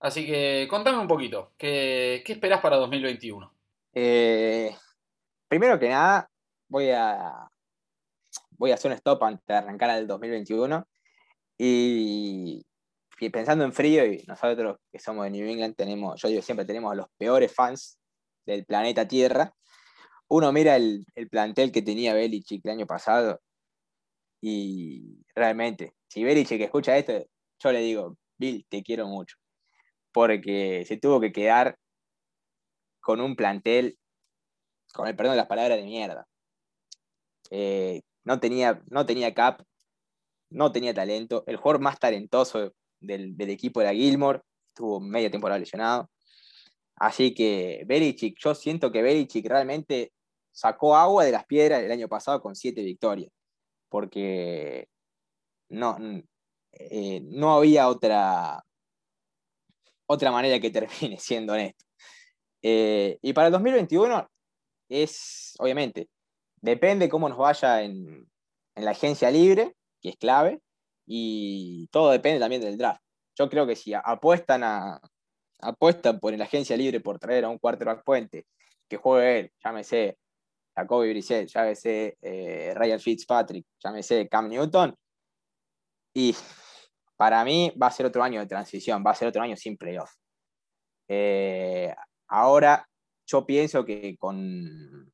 Así 0.00 0.26
que 0.26 0.66
contame 0.68 0.98
un 0.98 1.08
poquito, 1.08 1.52
¿qué, 1.56 2.22
qué 2.24 2.34
esperás 2.34 2.60
para 2.60 2.76
2021? 2.76 3.52
Eh, 3.94 4.76
primero 5.48 5.78
que 5.78 5.88
nada, 5.88 6.30
voy 6.68 6.90
a, 6.90 7.48
voy 8.50 8.70
a 8.70 8.74
hacer 8.74 8.90
un 8.90 8.96
stop 8.96 9.24
antes 9.24 9.46
de 9.46 9.54
arrancar 9.54 9.90
al 9.90 10.06
2021. 10.06 10.86
Y, 11.58 12.66
y, 13.18 13.30
pensando 13.30 13.64
en 13.64 13.72
frío, 13.72 14.04
y 14.04 14.22
nosotros 14.26 14.78
que 14.92 14.98
somos 14.98 15.24
de 15.24 15.30
New 15.30 15.48
England, 15.48 15.74
tenemos, 15.74 16.20
yo 16.20 16.28
digo 16.28 16.42
siempre, 16.42 16.66
tenemos 16.66 16.92
a 16.92 16.96
los 16.96 17.06
peores 17.16 17.54
fans 17.54 17.98
del 18.46 18.64
planeta 18.64 19.06
Tierra. 19.08 19.54
Uno 20.28 20.52
mira 20.52 20.76
el, 20.76 21.04
el 21.14 21.28
plantel 21.28 21.72
que 21.72 21.82
tenía 21.82 22.14
Belichick 22.14 22.64
el 22.64 22.72
año 22.72 22.86
pasado 22.86 23.40
y 24.40 25.24
realmente, 25.34 25.94
si 26.08 26.24
Belichick 26.24 26.60
escucha 26.60 26.96
esto, 26.96 27.12
yo 27.58 27.72
le 27.72 27.80
digo, 27.80 28.16
Bill, 28.38 28.66
te 28.68 28.82
quiero 28.82 29.06
mucho 29.06 29.36
porque 30.16 30.86
se 30.86 30.96
tuvo 30.96 31.20
que 31.20 31.30
quedar 31.30 31.76
con 33.00 33.20
un 33.20 33.36
plantel, 33.36 33.98
con 34.94 35.06
el 35.06 35.14
perdón 35.14 35.34
de 35.34 35.36
las 35.36 35.46
palabras, 35.46 35.76
de 35.76 35.84
mierda. 35.84 36.26
Eh, 37.50 38.00
no, 38.24 38.40
tenía, 38.40 38.82
no 38.86 39.04
tenía 39.04 39.34
cap, 39.34 39.60
no 40.48 40.72
tenía 40.72 40.94
talento. 40.94 41.44
El 41.46 41.58
jugador 41.58 41.82
más 41.82 41.98
talentoso 41.98 42.72
del, 42.98 43.36
del 43.36 43.50
equipo 43.50 43.82
era 43.82 43.92
Gilmore, 43.92 44.40
estuvo 44.68 45.00
media 45.00 45.30
temporada 45.30 45.58
lesionado. 45.58 46.08
Así 46.96 47.34
que 47.34 47.84
Belichick, 47.86 48.38
yo 48.38 48.54
siento 48.54 48.90
que 48.90 49.02
Belichick 49.02 49.46
realmente 49.46 50.12
sacó 50.50 50.96
agua 50.96 51.24
de 51.24 51.32
las 51.32 51.44
piedras 51.44 51.82
el 51.82 51.92
año 51.92 52.08
pasado 52.08 52.40
con 52.40 52.56
siete 52.56 52.82
victorias, 52.82 53.30
porque 53.90 54.88
no, 55.68 55.98
eh, 56.72 57.20
no 57.24 57.54
había 57.54 57.88
otra, 57.88 58.64
otra 60.06 60.30
manera 60.30 60.58
que 60.58 60.70
termine, 60.70 61.18
siendo 61.20 61.52
honesto. 61.52 61.84
Eh, 62.62 63.18
y 63.20 63.32
para 63.34 63.48
el 63.48 63.52
2021 63.52 64.26
es, 64.88 65.54
obviamente, 65.58 66.08
depende 66.62 67.10
cómo 67.10 67.28
nos 67.28 67.38
vaya 67.38 67.82
en, 67.82 68.26
en, 68.74 68.84
la 68.84 68.92
agencia 68.92 69.30
libre, 69.30 69.74
que 70.00 70.08
es 70.10 70.16
clave, 70.16 70.60
y 71.06 71.88
todo 71.88 72.10
depende 72.10 72.40
también 72.40 72.62
del 72.62 72.78
draft. 72.78 73.02
Yo 73.38 73.50
creo 73.50 73.66
que 73.66 73.76
si 73.76 73.92
apuestan, 73.92 74.64
a, 74.64 75.00
apuestan 75.60 76.20
por 76.20 76.36
la 76.36 76.44
agencia 76.44 76.76
libre 76.76 77.00
por 77.00 77.18
traer 77.18 77.44
a 77.44 77.48
un 77.48 77.58
quarterback 77.58 78.04
puente 78.04 78.46
que 78.88 78.96
juegue 78.96 79.40
él, 79.40 79.52
llámese 79.64 80.18
Jacoby 80.76 81.10
Brissett, 81.10 81.48
llámese 81.48 82.18
eh, 82.20 82.72
Ryan 82.74 83.00
Fitzpatrick, 83.00 83.66
llámese 83.82 84.28
Cam 84.28 84.48
Newton, 84.48 84.94
y 86.14 86.34
para 87.16 87.44
mí 87.44 87.72
va 87.80 87.88
a 87.88 87.90
ser 87.90 88.06
otro 88.06 88.22
año 88.22 88.40
de 88.40 88.46
transición, 88.46 89.02
va 89.04 89.10
a 89.10 89.14
ser 89.14 89.28
otro 89.28 89.42
año 89.42 89.56
sin 89.56 89.76
playoff. 89.76 90.12
Eh, 91.08 91.94
ahora 92.28 92.88
yo 93.26 93.44
pienso 93.44 93.84
que 93.84 94.16
con, 94.18 95.12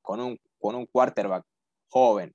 con, 0.00 0.20
un, 0.20 0.38
con 0.58 0.74
un 0.74 0.86
quarterback 0.86 1.44
joven, 1.88 2.34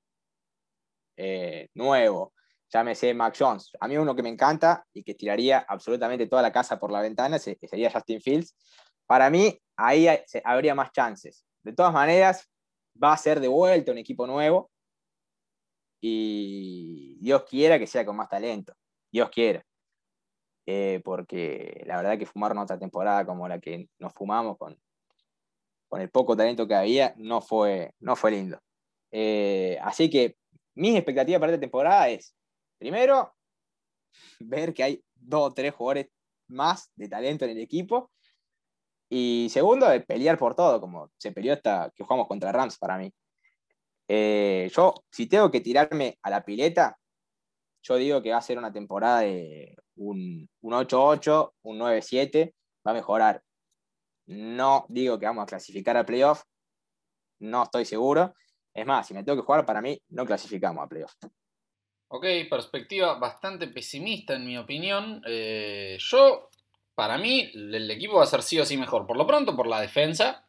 eh, 1.15 1.69
nuevo, 1.73 2.33
llámese 2.69 3.13
Mac 3.13 3.35
Jones, 3.37 3.71
a 3.79 3.87
mí 3.87 3.97
uno 3.97 4.15
que 4.15 4.23
me 4.23 4.29
encanta 4.29 4.85
y 4.93 5.03
que 5.03 5.13
tiraría 5.13 5.59
absolutamente 5.59 6.27
toda 6.27 6.41
la 6.41 6.51
casa 6.51 6.79
por 6.79 6.91
la 6.91 7.01
ventana 7.01 7.39
sería 7.39 7.91
Justin 7.91 8.21
Fields. 8.21 8.55
Para 9.05 9.29
mí 9.29 9.57
ahí 9.75 10.07
habría 10.43 10.75
más 10.75 10.91
chances. 10.91 11.45
De 11.63 11.73
todas 11.73 11.93
maneras, 11.93 12.47
va 13.01 13.13
a 13.13 13.17
ser 13.17 13.39
de 13.39 13.47
vuelta 13.47 13.91
un 13.91 13.97
equipo 13.97 14.27
nuevo 14.27 14.69
y 16.01 17.17
Dios 17.19 17.43
quiera 17.43 17.79
que 17.79 17.87
sea 17.87 18.05
con 18.05 18.15
más 18.15 18.29
talento. 18.29 18.73
Dios 19.11 19.29
quiera. 19.29 19.63
Eh, 20.65 21.01
porque 21.03 21.83
la 21.85 21.97
verdad 21.97 22.17
que 22.17 22.25
fumar 22.25 22.57
otra 22.57 22.77
temporada 22.77 23.25
como 23.25 23.47
la 23.47 23.59
que 23.59 23.87
nos 23.99 24.13
fumamos 24.13 24.57
con, 24.57 24.77
con 25.87 26.01
el 26.01 26.09
poco 26.09 26.35
talento 26.35 26.67
que 26.67 26.75
había 26.75 27.13
no 27.17 27.41
fue, 27.41 27.93
no 27.99 28.15
fue 28.15 28.31
lindo. 28.31 28.59
Eh, 29.11 29.79
así 29.81 30.09
que 30.09 30.35
mi 30.75 30.95
expectativa 30.95 31.39
para 31.39 31.53
esta 31.53 31.61
temporada 31.61 32.09
es, 32.09 32.35
primero, 32.77 33.35
ver 34.39 34.73
que 34.73 34.83
hay 34.83 35.03
dos 35.13 35.51
o 35.51 35.53
tres 35.53 35.73
jugadores 35.73 36.07
más 36.47 36.91
de 36.95 37.09
talento 37.09 37.45
en 37.45 37.51
el 37.51 37.59
equipo. 37.59 38.11
Y 39.09 39.47
segundo, 39.49 39.87
pelear 40.05 40.37
por 40.37 40.55
todo, 40.55 40.81
como 40.81 41.11
se 41.17 41.31
peleó 41.31 41.53
hasta 41.53 41.91
que 41.95 42.03
jugamos 42.03 42.27
contra 42.27 42.51
Rams 42.51 42.77
para 42.77 42.97
mí. 42.97 43.13
Eh, 44.07 44.69
yo, 44.73 44.93
si 45.11 45.27
tengo 45.27 45.49
que 45.51 45.61
tirarme 45.61 46.17
a 46.21 46.29
la 46.29 46.43
pileta, 46.43 46.97
yo 47.83 47.95
digo 47.95 48.21
que 48.21 48.31
va 48.31 48.37
a 48.37 48.41
ser 48.41 48.57
una 48.57 48.71
temporada 48.71 49.21
de 49.21 49.75
un, 49.95 50.49
un 50.61 50.73
8-8, 50.73 51.53
un 51.63 51.79
9-7, 51.79 52.53
va 52.85 52.91
a 52.91 52.93
mejorar. 52.93 53.41
No 54.27 54.85
digo 54.89 55.17
que 55.17 55.25
vamos 55.25 55.43
a 55.43 55.47
clasificar 55.47 55.95
al 55.95 56.05
playoff, 56.05 56.43
no 57.39 57.63
estoy 57.63 57.85
seguro. 57.85 58.33
Es 58.73 58.85
más, 58.85 59.07
si 59.07 59.13
me 59.13 59.23
tengo 59.23 59.41
que 59.41 59.45
jugar, 59.45 59.65
para 59.65 59.81
mí 59.81 60.01
no 60.09 60.25
clasificamos 60.25 60.83
a 60.83 60.87
playoff. 60.87 61.13
Ok, 62.09 62.25
perspectiva 62.49 63.15
bastante 63.15 63.67
pesimista 63.67 64.35
en 64.35 64.45
mi 64.45 64.57
opinión. 64.57 65.21
Eh, 65.27 65.97
yo, 65.99 66.49
para 66.95 67.17
mí, 67.17 67.51
el 67.53 67.91
equipo 67.91 68.15
va 68.15 68.23
a 68.23 68.27
ser 68.27 68.41
sí 68.43 68.59
o 68.59 68.65
sí 68.65 68.77
mejor. 68.77 69.05
Por 69.05 69.17
lo 69.17 69.27
pronto, 69.27 69.55
por 69.55 69.67
la 69.67 69.81
defensa, 69.81 70.45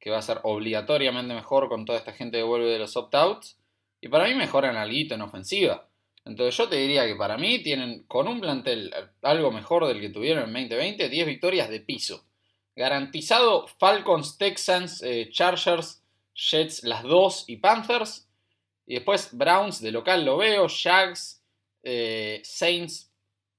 que 0.00 0.10
va 0.10 0.18
a 0.18 0.22
ser 0.22 0.40
obligatoriamente 0.42 1.34
mejor 1.34 1.68
con 1.68 1.84
toda 1.84 1.98
esta 1.98 2.12
gente 2.12 2.38
que 2.38 2.42
vuelve 2.42 2.70
de 2.70 2.80
los 2.80 2.96
opt-outs. 2.96 3.56
Y 4.00 4.08
para 4.08 4.26
mí 4.26 4.34
mejoran 4.34 4.76
algo 4.76 4.94
en 4.96 5.22
ofensiva. 5.22 5.88
Entonces 6.24 6.56
yo 6.56 6.68
te 6.68 6.76
diría 6.76 7.06
que 7.06 7.14
para 7.14 7.38
mí 7.38 7.62
tienen 7.62 8.02
con 8.08 8.26
un 8.26 8.40
plantel 8.40 8.92
algo 9.22 9.52
mejor 9.52 9.86
del 9.86 10.00
que 10.00 10.10
tuvieron 10.10 10.44
en 10.56 10.68
2020, 10.68 11.08
10 11.08 11.26
victorias 11.26 11.70
de 11.70 11.80
piso. 11.80 12.24
Garantizado 12.74 13.68
Falcons, 13.78 14.36
Texans, 14.36 15.02
eh, 15.02 15.28
Chargers, 15.30 16.02
Jets 16.34 16.82
las 16.82 17.04
dos 17.04 17.44
y 17.46 17.58
Panthers. 17.58 18.25
Y 18.86 18.94
después 18.94 19.36
Browns 19.36 19.80
de 19.80 19.90
local 19.90 20.24
lo 20.24 20.36
veo, 20.36 20.68
Jags, 20.68 21.42
eh, 21.82 22.40
Saints, 22.44 23.12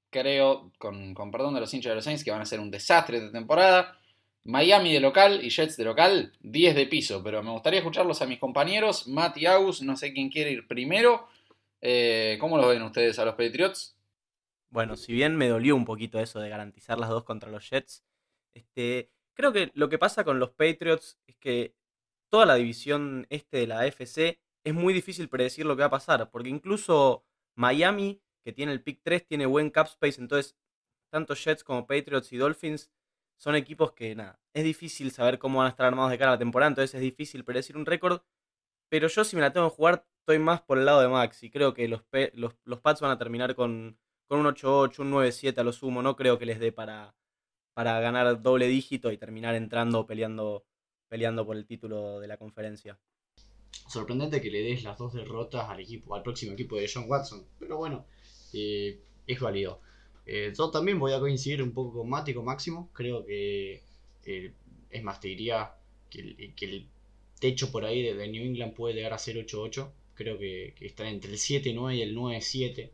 creo, 0.10 0.72
con, 0.78 1.14
con, 1.14 1.32
perdón 1.32 1.54
de 1.54 1.60
los 1.60 1.74
hinchas 1.74 1.92
de 1.92 1.96
los 1.96 2.04
Saints, 2.04 2.24
que 2.24 2.32
van 2.32 2.42
a 2.42 2.46
ser 2.46 2.60
un 2.60 2.72
desastre 2.72 3.20
de 3.20 3.30
temporada. 3.30 3.98
Miami 4.48 4.94
de 4.94 5.02
local 5.02 5.44
y 5.44 5.50
Jets 5.50 5.76
de 5.76 5.84
local, 5.84 6.32
10 6.40 6.76
de 6.76 6.88
piso. 6.88 7.22
Pero 7.22 7.44
me 7.44 7.52
gustaría 7.52 7.80
escucharlos 7.80 8.22
a 8.22 8.26
mis 8.26 8.40
compañeros, 8.40 9.08
Matt 9.08 9.38
y 9.38 9.46
Agus, 9.46 9.82
no 9.82 9.98
sé 9.98 10.14
quién 10.14 10.30
quiere 10.30 10.52
ir 10.52 10.68
primero. 10.68 11.28
Eh, 11.82 12.38
¿Cómo 12.40 12.58
lo 12.58 12.70
ven 12.70 12.82
ustedes 12.82 13.20
a 13.20 13.26
los 13.26 13.36
Patriots? 13.36 13.98
Bueno, 14.70 14.96
si 14.96 15.12
bien 15.12 15.36
me 15.36 15.50
dolió 15.50 15.76
un 15.76 15.84
poquito 15.84 16.20
eso 16.20 16.40
de 16.40 16.50
garantizar 16.50 16.98
las 16.98 17.10
dos 17.10 17.26
contra 17.26 17.52
los 17.52 17.70
Jets, 17.70 18.06
este, 18.54 19.12
creo 19.34 19.52
que 19.52 19.70
lo 19.74 19.90
que 19.90 19.98
pasa 19.98 20.24
con 20.24 20.40
los 20.40 20.52
Patriots 20.52 21.20
es 21.28 21.36
que 21.38 21.76
toda 22.30 22.46
la 22.46 22.56
división 22.56 23.28
este 23.30 23.58
de 23.58 23.68
la 23.68 23.82
AFC 23.82 24.40
es 24.68 24.74
muy 24.74 24.94
difícil 24.94 25.30
predecir 25.30 25.66
lo 25.66 25.76
que 25.76 25.82
va 25.82 25.88
a 25.88 25.92
pasar, 25.92 26.30
porque 26.30 26.50
incluso 26.50 27.26
Miami, 27.56 28.22
que 28.44 28.54
tiene 28.54 28.72
el 28.72 28.84
pick 28.84 29.02
3, 29.04 29.26
tiene 29.26 29.46
buen 29.46 29.70
cap 29.70 29.88
space, 29.88 30.22
entonces 30.22 30.58
tanto 31.10 31.36
Jets 31.36 31.64
como 31.64 31.88
Patriots 31.88 32.32
y 32.34 32.38
Dolphins 32.38 32.92
son 33.38 33.56
equipos 33.56 33.94
que, 33.94 34.16
nada, 34.16 34.40
es 34.54 34.64
difícil 34.64 35.12
saber 35.12 35.40
cómo 35.40 35.60
van 35.60 35.68
a 35.68 35.70
estar 35.70 35.86
armados 35.86 36.12
de 36.12 36.18
cara 36.18 36.32
a 36.32 36.36
la 36.36 36.40
temporada, 36.40 36.70
entonces 36.70 36.96
es 36.96 37.02
difícil 37.02 37.46
predecir 37.46 37.78
un 37.78 37.86
récord, 37.86 38.22
pero 38.90 39.08
yo 39.08 39.24
si 39.24 39.36
me 39.36 39.42
la 39.42 39.54
tengo 39.54 39.70
que 39.70 39.76
jugar 39.76 40.06
estoy 40.28 40.40
más 40.40 40.62
por 40.62 40.78
el 40.78 40.86
lado 40.86 41.00
de 41.00 41.08
Max 41.08 41.42
y 41.44 41.50
creo 41.50 41.74
que 41.74 41.88
los, 41.88 42.04
los, 42.34 42.54
los 42.66 42.82
Pats 42.82 43.00
van 43.00 43.12
a 43.12 43.18
terminar 43.18 43.56
con, 43.56 43.98
con 44.28 44.42
un 44.42 44.46
8-8, 44.48 45.00
un 45.00 45.12
9-7 45.14 45.58
a 45.58 45.64
lo 45.64 45.72
sumo. 45.72 46.02
No 46.02 46.18
creo 46.18 46.38
que 46.38 46.46
les 46.46 46.60
dé 46.60 46.74
para, 46.74 47.16
para 47.74 47.98
ganar 48.02 48.42
doble 48.42 48.68
dígito 48.68 49.10
y 49.14 49.18
terminar 49.18 49.56
entrando 49.56 50.06
peleando, 50.06 50.66
peleando 51.08 51.46
por 51.46 51.56
el 51.56 51.66
título 51.66 52.20
de 52.20 52.28
la 52.28 52.36
conferencia. 52.36 53.00
Sorprendente 53.88 54.42
que 54.42 54.52
le 54.52 54.62
des 54.62 54.84
las 54.84 54.98
dos 54.98 55.14
derrotas 55.14 55.70
al 55.70 55.80
equipo, 55.80 56.16
al 56.16 56.24
próximo 56.24 56.54
equipo 56.54 56.76
de 56.76 56.90
John 56.94 57.06
Watson. 57.08 57.46
Pero 57.60 57.78
bueno, 57.78 58.06
eh, 58.54 59.00
es 59.26 59.40
válido. 59.40 59.80
Eh, 60.26 60.54
yo 60.58 60.70
también 60.70 61.00
voy 61.00 61.14
a 61.14 61.20
coincidir 61.20 61.64
un 61.64 61.72
poco 61.72 62.00
con 62.00 62.10
Mati, 62.10 62.34
con 62.34 62.46
Máximo. 62.46 62.90
Creo 62.94 63.26
que 63.26 63.82
eh, 64.26 64.54
es 64.90 65.04
más, 65.04 65.22
te 65.22 65.30
diría 65.30 65.74
que 66.10 66.20
el, 66.62 66.88
techo 67.40 67.72
por 67.72 67.86
ahí 67.86 68.02
de, 68.02 68.28
New 68.28 68.44
England 68.44 68.74
puede 68.74 68.96
llegar 68.96 69.14
a 69.14 69.18
ser 69.18 69.38
8-8. 69.38 69.90
Creo 70.16 70.38
que, 70.38 70.74
que 70.78 70.88
están 70.88 71.08
entre 71.08 71.32
el 71.32 71.38
7-9 71.38 71.96
y 71.96 72.02
el 72.02 72.16
9-7. 72.16 72.90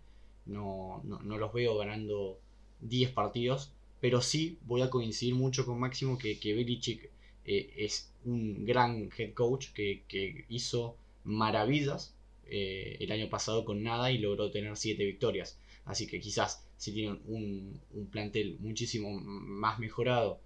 No, 0.46 1.02
no, 1.04 1.38
los 1.38 1.54
veo 1.54 1.78
ganando 1.78 2.40
10 2.82 3.12
partidos. 3.12 3.72
Pero 4.00 4.22
sí 4.22 4.60
voy 4.66 4.82
a 4.82 4.90
coincidir 4.90 5.34
mucho 5.34 5.66
con 5.66 5.80
Máximo 5.80 6.18
que, 6.18 6.40
que 6.40 6.54
Belichick 6.54 7.10
eh, 7.46 7.74
es 7.78 8.13
un 8.26 8.66
gran 8.66 9.10
head 9.18 9.34
coach 9.34 9.68
que, 9.74 10.04
que 10.08 10.46
hizo 10.50 10.98
maravillas 11.24 12.16
eh, 12.46 12.98
el 13.00 13.12
año 13.12 13.30
pasado 13.30 13.66
con 13.66 13.84
nada 13.84 14.12
y 14.12 14.18
logró 14.18 14.52
tener 14.52 14.76
7 14.76 15.04
victorias. 15.04 15.60
Así 15.86 16.08
que 16.08 16.20
quizás 16.20 16.66
si 16.78 16.94
tienen 16.94 17.22
un, 17.26 17.82
un 17.92 18.08
plantel 18.08 18.58
muchísimo 18.60 19.10
más 19.12 19.80
mejorado 19.80 20.40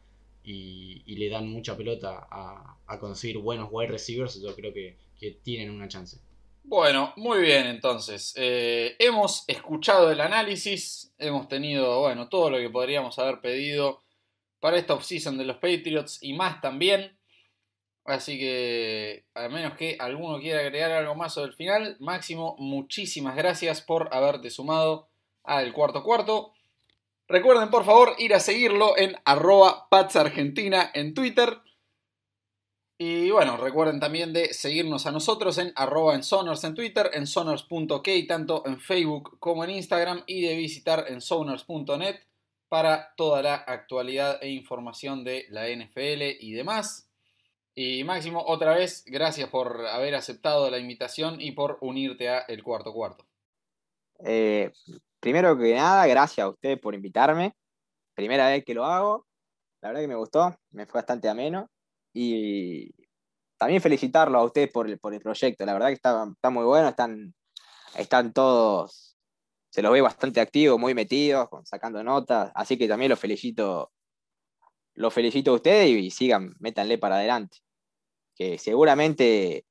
y, 0.44 1.16
le 1.16 1.30
dan 1.30 1.50
mucha 1.50 1.76
pelota 1.76 2.28
a, 2.32 3.00
conseguir 3.00 3.40
buenos 3.40 3.70
wide 3.72 3.90
receivers, 3.90 4.42
yo 4.42 4.56
creo 4.56 4.74
que, 4.74 4.96
tienen 5.44 5.72
una 5.72 5.88
chance. 5.88 6.20
Bueno, 6.64 7.12
muy 7.18 7.42
bien 7.42 7.66
entonces. 7.66 8.34
Eh, 8.38 8.96
hemos 9.00 9.44
escuchado 9.48 10.12
el 10.12 10.22
análisis, 10.22 11.12
hemos 11.18 11.48
tenido, 11.48 12.02
bueno, 12.02 12.30
todo 12.30 12.52
lo 12.52 12.58
que 12.60 12.70
podríamos 12.70 13.18
haber 13.20 13.42
pedido 13.42 14.04
para 14.60 14.78
esta 14.78 14.94
offseason 14.94 15.38
de 15.38 15.46
los 15.46 15.58
Patriots 15.58 16.20
y 16.22 16.34
más 16.34 16.62
también. 16.62 17.17
Así 18.08 18.40
que, 18.40 19.26
a 19.36 19.50
menos 19.50 19.74
que 19.78 19.98
alguno 20.00 20.40
quiera 20.40 20.62
agregar 20.62 20.92
algo 20.92 21.14
más 21.14 21.34
sobre 21.34 21.50
el 21.50 21.58
final, 21.58 21.98
Máximo, 22.00 22.56
muchísimas 22.58 23.36
gracias 23.36 23.82
por 23.82 24.08
haberte 24.16 24.50
sumado 24.50 25.10
al 25.44 25.74
cuarto 25.74 26.04
cuarto. 26.04 26.54
Recuerden 27.28 27.70
por 27.70 27.84
favor 27.84 28.16
ir 28.18 28.34
a 28.34 28.40
seguirlo 28.40 28.98
en 28.98 29.18
arroba 29.26 29.90
patsargentina 29.90 30.90
en 30.94 31.14
Twitter. 31.14 31.60
Y 32.98 33.30
bueno, 33.30 33.58
recuerden 33.58 34.00
también 34.00 34.32
de 34.32 34.54
seguirnos 34.54 35.06
a 35.06 35.12
nosotros 35.12 35.58
en 35.58 35.74
arroba 35.76 36.16
en 36.16 36.24
Sonors 36.24 36.64
en 36.64 36.76
Twitter, 36.76 37.10
en 37.14 37.28
sonors.k, 37.28 38.10
tanto 38.26 38.64
en 38.66 38.80
Facebook 38.80 39.38
como 39.40 39.66
en 39.66 39.72
Instagram, 39.72 40.24
y 40.28 40.44
de 40.44 40.56
visitar 40.56 41.04
en 41.10 41.20
sonors.net 41.20 42.16
para 42.70 43.14
toda 43.18 43.42
la 43.42 43.56
actualidad 43.56 44.42
e 44.42 44.48
información 44.48 45.26
de 45.26 45.46
la 45.50 45.68
NFL 45.68 46.38
y 46.40 46.54
demás. 46.54 47.07
Y 47.80 48.04
Máximo, 48.04 48.44
otra 48.44 48.74
vez, 48.74 49.04
gracias 49.06 49.52
por 49.52 49.86
haber 49.86 50.16
aceptado 50.16 50.72
la 50.72 50.80
invitación 50.80 51.40
y 51.40 51.52
por 51.52 51.78
unirte 51.82 52.28
a 52.28 52.40
El 52.40 52.64
Cuarto 52.64 52.92
Cuarto. 52.92 53.24
Eh, 54.26 54.72
primero 55.20 55.56
que 55.56 55.76
nada, 55.76 56.08
gracias 56.08 56.44
a 56.44 56.50
ustedes 56.50 56.80
por 56.80 56.96
invitarme. 56.96 57.54
Primera 58.16 58.48
vez 58.48 58.66
que 58.66 58.74
lo 58.74 58.84
hago. 58.84 59.28
La 59.80 59.90
verdad 59.90 60.02
que 60.02 60.08
me 60.08 60.16
gustó, 60.16 60.58
me 60.72 60.88
fue 60.88 61.02
bastante 61.02 61.30
ameno. 61.30 61.70
Y 62.14 62.90
también 63.60 63.80
felicitarlo 63.80 64.40
a 64.40 64.44
ustedes 64.44 64.72
por 64.72 64.90
el, 64.90 64.98
por 64.98 65.14
el 65.14 65.22
proyecto. 65.22 65.64
La 65.64 65.74
verdad 65.74 65.90
que 65.90 65.94
está, 65.94 66.28
está 66.34 66.50
muy 66.50 66.66
bueno, 66.66 66.90
están, 66.90 67.36
están 67.96 68.34
todos, 68.34 69.20
se 69.70 69.84
los 69.84 69.92
ve 69.92 70.02
bastante 70.02 70.42
activos, 70.42 70.80
muy 70.80 70.96
metidos, 70.96 71.48
sacando 71.64 72.04
notas. 72.04 72.52
Así 72.56 72.76
que 72.76 72.88
también 72.88 73.10
los 73.10 73.20
felicito, 73.20 73.92
los 74.96 75.14
felicito 75.14 75.52
a 75.52 75.54
ustedes 75.54 75.90
y, 75.90 76.10
sigan, 76.10 76.56
métanle 76.58 76.98
para 76.98 77.18
adelante. 77.18 77.60
Que 78.38 78.58
seguramente 78.58 79.66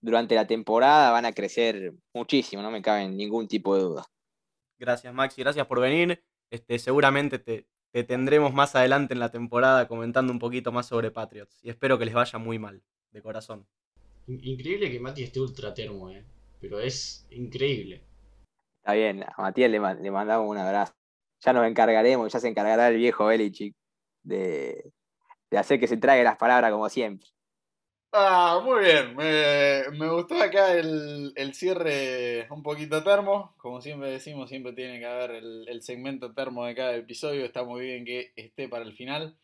durante 0.00 0.34
la 0.34 0.46
temporada 0.46 1.10
van 1.10 1.26
a 1.26 1.32
crecer 1.32 1.92
muchísimo, 2.14 2.62
no 2.62 2.70
me 2.70 2.82
cabe 2.82 3.08
ningún 3.08 3.48
tipo 3.48 3.76
de 3.76 3.82
duda. 3.82 4.06
Gracias, 4.78 5.12
Maxi. 5.12 5.42
Gracias 5.42 5.66
por 5.66 5.80
venir. 5.80 6.22
Este, 6.50 6.78
seguramente 6.78 7.38
te, 7.38 7.66
tendremos 8.04 8.54
más 8.54 8.74
adelante 8.76 9.12
en 9.12 9.20
la 9.20 9.30
temporada 9.30 9.88
comentando 9.88 10.32
un 10.32 10.38
poquito 10.38 10.72
más 10.72 10.86
sobre 10.86 11.10
Patriots. 11.10 11.58
Y 11.62 11.70
espero 11.70 11.98
que 11.98 12.04
les 12.04 12.14
vaya 12.14 12.38
muy 12.38 12.58
mal, 12.58 12.82
de 13.10 13.22
corazón. 13.22 13.66
Increíble 14.26 14.90
que 14.90 15.00
Mati 15.00 15.22
esté 15.22 15.40
ultra 15.40 15.74
termo, 15.74 16.10
¿eh? 16.10 16.24
Pero 16.60 16.80
es 16.80 17.26
increíble. 17.30 18.02
Está 18.78 18.92
bien, 18.94 19.22
a 19.22 19.42
Matías 19.42 19.70
le, 19.70 19.80
mandamos 19.80 20.48
un 20.48 20.58
abrazo. 20.58 20.94
Ya 21.40 21.52
nos 21.52 21.66
encargaremos, 21.66 22.32
ya 22.32 22.40
se 22.40 22.48
encargará 22.48 22.88
el 22.88 22.96
viejo 22.96 23.26
Belichick 23.26 23.74
de, 24.22 24.92
de 25.50 25.58
hacer 25.58 25.78
que 25.78 25.86
se 25.86 25.96
traiga 25.96 26.24
las 26.24 26.36
palabras 26.36 26.72
como 26.72 26.88
siempre. 26.88 27.28
Ah, 28.12 28.60
muy 28.64 28.84
bien. 28.84 29.14
Me, 29.16 30.08
gustó 30.08 30.40
acá 30.40 30.74
el, 30.74 31.32
cierre 31.54 32.46
un 32.50 32.62
poquito 32.62 33.02
termo. 33.02 33.54
Como 33.58 33.80
siempre 33.82 34.10
decimos, 34.10 34.48
siempre 34.48 34.72
tiene 34.72 34.98
que 34.98 35.06
haber 35.06 35.30
el, 35.32 35.82
segmento 35.82 36.32
termo 36.32 36.64
de 36.64 36.74
cada 36.74 36.96
episodio. 36.96 37.44
Está 37.44 37.64
muy 37.64 37.82
bien 37.82 38.04
que 38.04 38.32
esté 38.36 38.68
para 38.68 38.84
el 38.84 38.94
final. 38.94 39.36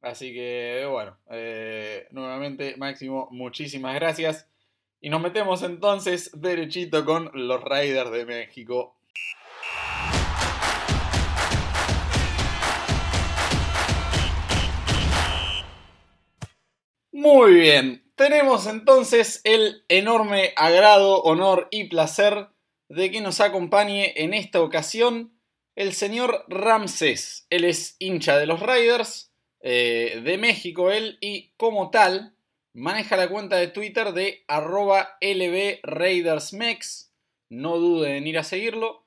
Así 0.00 0.32
que, 0.32 0.86
bueno, 0.90 1.16
eh, 1.30 2.08
nuevamente, 2.10 2.76
Máximo, 2.76 3.28
muchísimas 3.30 3.94
gracias. 3.94 4.48
Y 5.00 5.10
nos 5.10 5.22
metemos 5.22 5.62
entonces 5.62 6.30
derechito 6.34 7.04
con 7.04 7.30
los 7.34 7.62
Raiders 7.62 8.10
de 8.10 8.26
México. 8.26 8.96
Muy 17.12 17.54
bien, 17.54 18.07
tenemos 18.18 18.66
entonces 18.66 19.40
el 19.44 19.84
enorme 19.88 20.52
agrado, 20.56 21.22
honor 21.22 21.68
y 21.70 21.84
placer 21.84 22.48
de 22.88 23.10
que 23.10 23.22
nos 23.22 23.40
acompañe 23.40 24.12
en 24.16 24.34
esta 24.34 24.60
ocasión 24.60 25.32
el 25.76 25.94
señor 25.94 26.44
Ramsés. 26.48 27.46
Él 27.48 27.64
es 27.64 27.94
hincha 28.00 28.36
de 28.36 28.46
los 28.46 28.58
Raiders, 28.60 29.32
eh, 29.60 30.20
de 30.24 30.36
México 30.36 30.90
él, 30.90 31.16
y 31.20 31.52
como 31.56 31.90
tal 31.90 32.34
maneja 32.74 33.16
la 33.16 33.28
cuenta 33.28 33.56
de 33.56 33.68
Twitter 33.68 34.12
de 34.12 34.44
arroba 34.48 35.16
lbraidersmex. 35.20 37.12
No 37.50 37.78
dude 37.78 38.16
en 38.16 38.26
ir 38.26 38.38
a 38.38 38.44
seguirlo. 38.44 39.06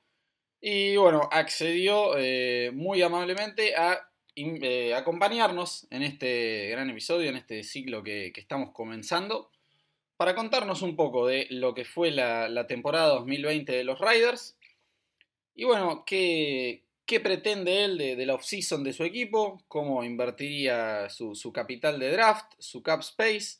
Y 0.58 0.96
bueno, 0.96 1.28
accedió 1.30 2.16
eh, 2.16 2.70
muy 2.72 3.02
amablemente 3.02 3.76
a 3.76 4.08
eh, 4.34 4.94
acompañarnos 4.94 5.86
en 5.90 6.02
este 6.02 6.68
gran 6.70 6.88
episodio, 6.90 7.28
en 7.28 7.36
este 7.36 7.62
ciclo 7.64 8.02
que, 8.02 8.32
estamos 8.34 8.70
comenzando, 8.72 9.50
para 10.16 10.34
contarnos 10.34 10.82
un 10.82 10.96
poco 10.96 11.26
de 11.26 11.46
lo 11.50 11.74
que 11.74 11.84
fue 11.84 12.10
la, 12.10 12.66
temporada 12.66 13.08
2020 13.08 13.72
de 13.72 13.84
los 13.84 14.00
Riders. 14.00 14.56
Y 15.54 15.64
bueno, 15.64 16.04
qué, 16.06 16.84
qué 17.04 17.20
pretende 17.20 17.84
él 17.84 17.98
de, 17.98 18.26
la 18.26 18.34
off-season 18.34 18.84
de 18.84 18.92
su 18.92 19.04
equipo, 19.04 19.62
cómo 19.68 20.04
invertiría 20.04 21.10
su, 21.10 21.34
su, 21.34 21.52
capital 21.52 21.98
de 21.98 22.12
draft, 22.12 22.54
su 22.58 22.82
cap 22.82 23.00
space, 23.00 23.58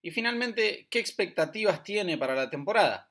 y 0.00 0.12
finalmente 0.12 0.86
qué 0.88 0.98
expectativas 0.98 1.82
tiene 1.82 2.16
para 2.16 2.34
la 2.34 2.48
temporada. 2.48 3.10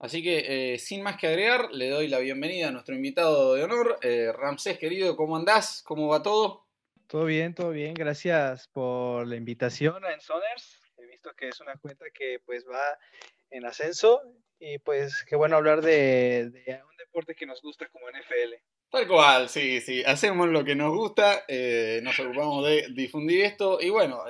Así 0.00 0.22
que, 0.22 0.74
eh, 0.74 0.78
sin 0.78 1.02
más 1.02 1.16
que 1.16 1.26
agregar, 1.26 1.72
le 1.72 1.88
doy 1.88 2.06
la 2.06 2.20
bienvenida 2.20 2.68
a 2.68 2.70
nuestro 2.70 2.94
invitado 2.94 3.54
de 3.54 3.64
honor, 3.64 3.98
eh, 4.02 4.30
Ramsés, 4.32 4.78
querido, 4.78 5.16
¿cómo 5.16 5.36
andás? 5.36 5.82
¿Cómo 5.82 6.06
va 6.06 6.22
todo? 6.22 6.68
Todo 7.08 7.24
bien, 7.24 7.52
todo 7.52 7.70
bien. 7.70 7.94
Gracias 7.94 8.68
por 8.68 9.26
la 9.26 9.34
invitación 9.34 10.04
a 10.04 10.12
Ensoners. 10.12 10.80
He 10.98 11.06
visto 11.06 11.34
que 11.34 11.48
es 11.48 11.60
una 11.60 11.76
cuenta 11.78 12.04
que 12.14 12.38
pues 12.46 12.64
va 12.64 12.96
en 13.50 13.66
ascenso 13.66 14.22
y 14.60 14.78
pues 14.78 15.24
qué 15.28 15.34
bueno 15.34 15.56
hablar 15.56 15.82
de, 15.82 16.48
un 16.88 16.96
deporte 16.96 17.34
que 17.34 17.46
nos 17.46 17.60
gusta 17.60 17.88
como 17.88 18.08
NFL. 18.08 18.54
Tal 18.90 19.08
cual, 19.08 19.48
sí, 19.48 19.80
sí. 19.80 20.04
Hacemos 20.04 20.46
lo 20.48 20.64
que 20.64 20.76
nos 20.76 20.94
gusta, 20.94 21.44
eh, 21.48 21.98
nos 22.04 22.18
ocupamos 22.20 22.64
de 22.64 22.86
difundir 22.94 23.44
esto 23.44 23.80
y 23.80 23.90
bueno, 23.90 24.22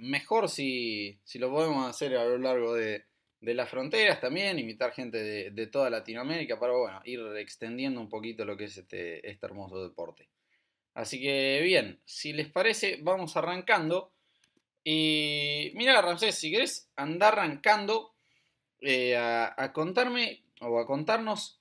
mejor 0.00 0.50
si, 0.50 1.18
si 1.24 1.38
lo 1.38 1.50
podemos 1.50 1.88
hacer 1.88 2.14
a 2.14 2.26
lo 2.26 2.36
largo 2.36 2.74
de 2.74 3.08
de 3.40 3.54
las 3.54 3.68
fronteras 3.68 4.20
también, 4.20 4.58
invitar 4.58 4.92
gente 4.92 5.50
de, 5.50 5.66
toda 5.68 5.90
Latinoamérica 5.90 6.58
para 6.58 6.72
bueno, 6.72 7.00
ir 7.04 7.20
extendiendo 7.36 8.00
un 8.00 8.08
poquito 8.08 8.44
lo 8.44 8.56
que 8.56 8.64
es 8.64 8.76
este, 8.78 9.28
este 9.28 9.46
hermoso 9.46 9.82
deporte. 9.82 10.28
Así 10.94 11.20
que 11.20 11.60
bien, 11.62 12.00
si 12.04 12.32
les 12.32 12.50
parece, 12.50 12.98
vamos 13.02 13.36
arrancando. 13.36 14.12
Y 14.82 15.70
mira, 15.74 16.00
Ramsés, 16.02 16.34
si 16.34 16.50
querés 16.50 16.90
andar 16.96 17.34
arrancando 17.34 18.14
eh, 18.80 19.16
a, 19.16 19.72
contarme 19.72 20.42
o 20.60 20.80
a 20.80 20.86
contarnos 20.86 21.60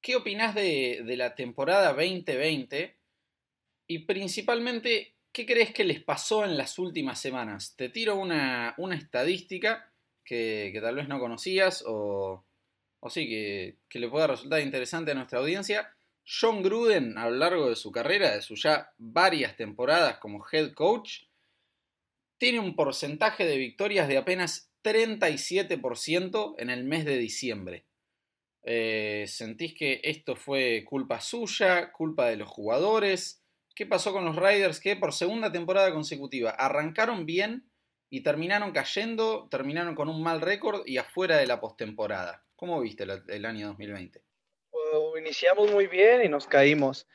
qué 0.00 0.16
opinás 0.16 0.54
de, 0.54 1.02
de 1.04 1.16
la 1.16 1.36
temporada 1.36 1.92
2020 1.92 2.96
y 3.86 3.98
principalmente 4.00 5.14
qué 5.30 5.46
crees 5.46 5.72
que 5.72 5.84
les 5.84 6.02
pasó 6.02 6.44
en 6.44 6.56
las 6.56 6.78
últimas 6.80 7.20
semanas. 7.20 7.76
Te 7.76 7.88
tiro 7.88 8.16
una, 8.16 8.74
una 8.78 8.96
estadística 8.96 9.91
que, 10.24 10.78
tal 10.80 10.96
vez 10.96 11.08
no 11.08 11.18
conocías 11.18 11.84
o, 11.86 12.44
o 13.00 13.10
sí, 13.10 13.28
que, 13.88 13.98
le 13.98 14.08
pueda 14.08 14.26
resultar 14.26 14.60
interesante 14.60 15.10
a 15.10 15.14
nuestra 15.14 15.40
audiencia. 15.40 15.94
John 16.24 16.62
Gruden, 16.62 17.18
a 17.18 17.28
lo 17.28 17.36
largo 17.36 17.68
de 17.68 17.76
su 17.76 17.90
carrera, 17.90 18.34
de 18.34 18.42
sus 18.42 18.62
ya 18.62 18.92
varias 18.98 19.56
temporadas 19.56 20.18
como 20.18 20.44
head 20.50 20.72
coach, 20.72 21.24
tiene 22.38 22.60
un 22.60 22.74
porcentaje 22.76 23.44
de 23.44 23.56
victorias 23.56 24.08
de 24.08 24.18
apenas 24.18 24.70
37% 24.82 26.54
en 26.58 26.70
el 26.70 26.84
mes 26.84 27.04
de 27.04 27.18
diciembre. 27.18 27.84
Eh, 28.64 29.24
¿Sentís 29.26 29.74
que 29.74 30.00
esto 30.04 30.36
fue 30.36 30.84
culpa 30.84 31.20
suya, 31.20 31.90
culpa 31.92 32.26
de 32.26 32.36
los 32.36 32.48
jugadores? 32.48 33.42
¿Qué 33.74 33.86
pasó 33.86 34.12
con 34.12 34.24
los 34.24 34.36
Raiders 34.36 34.80
que 34.80 34.96
por 34.96 35.12
segunda 35.12 35.50
temporada 35.50 35.92
consecutiva 35.92 36.50
arrancaron 36.50 37.26
bien 37.26 37.64
y 38.14 38.20
terminaron 38.20 38.72
cayendo, 38.72 39.48
terminaron 39.50 39.94
con 39.94 40.10
un 40.10 40.22
mal 40.22 40.42
récord 40.42 40.82
y 40.84 40.98
afuera 40.98 41.38
de 41.38 41.46
la 41.46 41.62
postemporada? 41.62 42.44
¿Cómo 42.56 42.78
viste 42.78 43.04
el, 43.04 43.46
año 43.46 43.68
2020? 43.68 44.22
iniciamos 45.18 45.72
muy 45.72 45.86
bien 45.86 46.22
y 46.22 46.28
nos 46.28 46.46
caímos. 46.46 47.08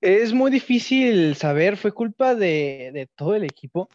Es 0.00 0.32
muy 0.32 0.50
difícil 0.50 1.36
saber, 1.36 1.76
fue 1.76 1.92
culpa 1.92 2.34
de, 2.34 3.08
todo 3.14 3.36
el 3.36 3.44
equipo. 3.44 3.88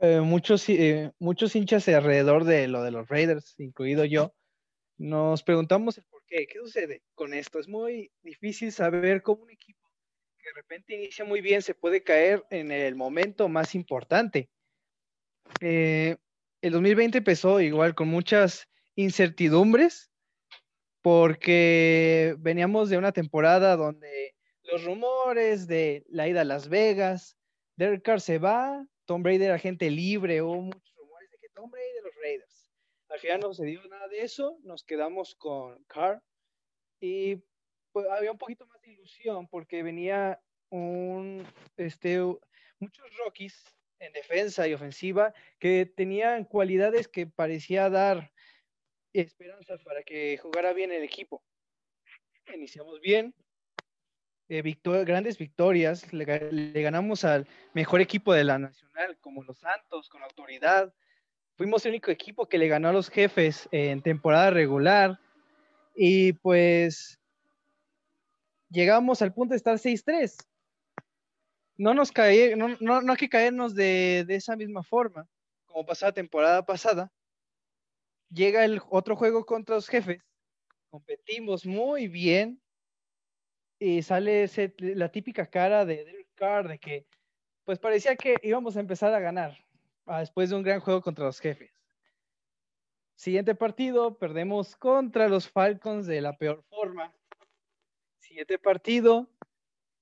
Eh, 0.00 0.18
muchos, 0.18 0.68
eh, 0.68 1.12
muchos 1.20 1.54
hinchas 1.54 1.86
alrededor 1.86 2.42
de 2.42 2.66
lo 2.66 2.82
de 2.82 2.90
los 2.90 3.08
Raiders, 3.08 3.54
incluido 3.58 4.04
yo, 4.04 4.34
nos 4.98 5.44
preguntamos 5.44 5.98
el 5.98 6.04
por 6.06 6.24
qué, 6.26 6.48
qué 6.48 6.58
sucede 6.58 7.02
con 7.14 7.32
esto. 7.32 7.60
Es 7.60 7.68
muy 7.68 8.10
difícil 8.22 8.72
saber 8.72 9.22
cómo 9.22 9.44
un 9.44 9.50
equipo 9.50 9.88
que 10.36 10.48
de 10.48 10.54
repente 10.56 10.94
inicia 10.94 11.24
muy 11.24 11.40
bien 11.40 11.62
se 11.62 11.74
puede 11.74 12.02
caer 12.02 12.44
en 12.50 12.72
el 12.72 12.96
momento 12.96 13.48
más 13.48 13.76
importante. 13.76 14.50
Eh, 15.60 16.16
el 16.62 16.72
2020 16.72 17.18
empezó 17.18 17.60
igual 17.60 17.94
con 17.94 18.08
muchas 18.08 18.68
incertidumbres 18.96 20.10
porque 21.02 22.34
veníamos 22.38 22.88
de 22.88 22.96
una 22.96 23.12
temporada 23.12 23.76
donde 23.76 24.34
los 24.62 24.84
rumores 24.84 25.66
de 25.66 26.04
la 26.08 26.26
ida 26.28 26.40
a 26.40 26.44
Las 26.44 26.68
Vegas, 26.68 27.36
Derek 27.76 28.02
Carr 28.02 28.20
se 28.20 28.38
va, 28.38 28.86
Tom 29.04 29.22
Brady 29.22 29.44
era 29.44 29.58
gente 29.58 29.90
libre, 29.90 30.40
hubo 30.40 30.62
muchos 30.62 30.94
rumores 30.96 31.30
de 31.30 31.38
que 31.38 31.48
Tom 31.50 31.70
Brady 31.70 31.92
de 31.94 32.02
los 32.02 32.14
Raiders. 32.22 32.70
Al 33.10 33.18
final 33.18 33.40
no 33.40 33.52
se 33.52 33.66
dio 33.66 33.86
nada 33.88 34.08
de 34.08 34.22
eso, 34.22 34.58
nos 34.62 34.82
quedamos 34.82 35.34
con 35.34 35.84
Carr 35.84 36.22
y 37.00 37.36
pues, 37.92 38.06
había 38.08 38.32
un 38.32 38.38
poquito 38.38 38.66
más 38.66 38.80
de 38.80 38.92
ilusión 38.92 39.46
porque 39.48 39.82
venía 39.82 40.40
un, 40.70 41.46
este, 41.76 42.18
muchos 42.78 43.16
Rockies 43.18 43.62
en 43.98 44.12
defensa 44.12 44.66
y 44.68 44.74
ofensiva 44.74 45.32
que 45.58 45.86
tenían 45.86 46.44
cualidades 46.44 47.08
que 47.08 47.26
parecía 47.26 47.88
dar 47.90 48.32
esperanzas 49.12 49.82
para 49.82 50.02
que 50.02 50.38
jugara 50.38 50.72
bien 50.72 50.92
el 50.92 51.02
equipo. 51.02 51.42
Iniciamos 52.52 53.00
bien, 53.00 53.34
eh, 54.48 54.62
grandes 55.04 55.38
victorias, 55.38 56.12
le, 56.12 56.24
le, 56.52 56.82
ganamos 56.82 57.24
al 57.24 57.46
mejor 57.72 58.00
equipo 58.00 58.34
de 58.34 58.44
la 58.44 58.58
nacional, 58.58 59.16
como 59.20 59.42
los 59.42 59.58
Santos, 59.58 60.08
con 60.08 60.22
autoridad, 60.22 60.92
fuimos 61.56 61.84
el 61.84 61.92
único 61.92 62.10
equipo 62.10 62.48
que 62.48 62.58
le 62.58 62.68
ganó 62.68 62.88
a 62.88 62.92
los 62.92 63.08
jefes 63.08 63.68
en 63.72 64.02
temporada 64.02 64.50
regular. 64.50 65.18
Y 65.94 66.32
pues 66.34 67.20
llegamos 68.70 69.22
al 69.22 69.32
punto 69.32 69.52
de 69.52 69.56
estar 69.56 69.76
6-3. 69.76 70.36
No 71.76 71.94
nos 71.94 72.12
cae, 72.12 72.56
no, 72.56 72.76
no, 72.80 73.12
hay 73.12 73.16
que 73.16 73.28
caernos 73.28 73.74
de, 73.74 74.24
de, 74.26 74.36
esa 74.36 74.56
misma 74.56 74.82
forma, 74.82 75.26
como 75.66 75.84
pasó 75.84 76.06
la 76.06 76.12
temporada 76.12 76.64
pasada. 76.64 77.10
Llega 78.30 78.64
el 78.64 78.80
otro 78.90 79.16
juego 79.16 79.44
contra 79.44 79.74
los 79.74 79.88
jefes, 79.88 80.22
competimos 80.90 81.66
muy 81.66 82.08
bien 82.08 82.60
y 83.78 84.02
sale 84.02 84.48
la 84.78 85.10
típica 85.10 85.46
cara 85.46 85.84
de 85.84 86.04
Derek 86.04 86.28
Carr 86.34 86.68
de 86.68 86.78
que 86.78 87.06
pues 87.64 87.78
parecía 87.78 88.16
que 88.16 88.36
íbamos 88.42 88.76
a 88.76 88.80
empezar 88.80 89.12
a 89.14 89.20
ganar. 89.20 89.56
Ah, 90.06 90.20
después 90.20 90.50
de 90.50 90.56
un 90.56 90.62
gran 90.62 90.80
juego 90.80 91.00
contra 91.00 91.24
los 91.24 91.40
jefes. 91.40 91.72
Siguiente 93.16 93.54
partido, 93.54 94.18
perdemos 94.18 94.76
contra 94.76 95.28
los 95.28 95.48
Falcons 95.48 96.06
de 96.06 96.20
la 96.20 96.36
peor 96.36 96.62
forma. 96.64 97.14
Siguiente 98.18 98.58
partido, 98.58 99.30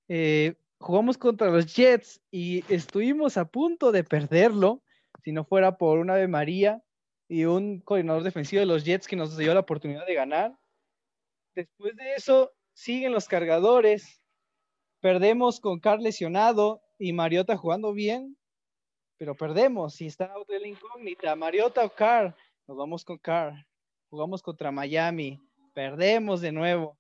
eh, 0.08 0.56
jugamos 0.82 1.16
contra 1.16 1.50
los 1.50 1.74
Jets 1.74 2.20
y 2.30 2.64
estuvimos 2.72 3.36
a 3.36 3.46
punto 3.46 3.92
de 3.92 4.04
perderlo 4.04 4.82
si 5.24 5.32
no 5.32 5.44
fuera 5.44 5.78
por 5.78 5.98
una 5.98 6.14
Ave 6.14 6.28
María 6.28 6.82
y 7.28 7.44
un 7.44 7.80
coordinador 7.80 8.22
defensivo 8.22 8.60
de 8.60 8.66
los 8.66 8.84
Jets 8.84 9.06
que 9.06 9.16
nos 9.16 9.36
dio 9.36 9.54
la 9.54 9.60
oportunidad 9.60 10.06
de 10.06 10.14
ganar. 10.14 10.58
Después 11.54 11.96
de 11.96 12.14
eso, 12.14 12.52
siguen 12.74 13.12
los 13.12 13.28
cargadores. 13.28 14.20
Perdemos 15.00 15.60
con 15.60 15.80
Carl 15.80 16.02
lesionado 16.02 16.82
y 16.98 17.12
Mariota 17.12 17.56
jugando 17.56 17.92
bien 17.92 18.36
pero 19.22 19.36
perdemos. 19.36 19.94
Si 19.94 20.06
está 20.06 20.36
otra 20.36 20.58
la 20.58 20.66
incógnita, 20.66 21.36
Mariota 21.36 21.84
o 21.84 21.90
Carr, 21.90 22.34
nos 22.66 22.76
vamos 22.76 23.04
con 23.04 23.18
Carr. 23.18 23.54
Jugamos 24.10 24.42
contra 24.42 24.72
Miami, 24.72 25.38
perdemos 25.74 26.40
de 26.40 26.50
nuevo. 26.50 26.98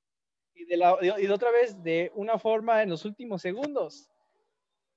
Y 0.54 0.64
de, 0.66 0.76
la, 0.76 0.96
y 1.00 1.26
de 1.26 1.32
otra 1.32 1.50
vez 1.50 1.82
de 1.82 2.12
una 2.14 2.38
forma 2.38 2.82
en 2.82 2.90
los 2.90 3.04
últimos 3.04 3.42
segundos. 3.42 4.10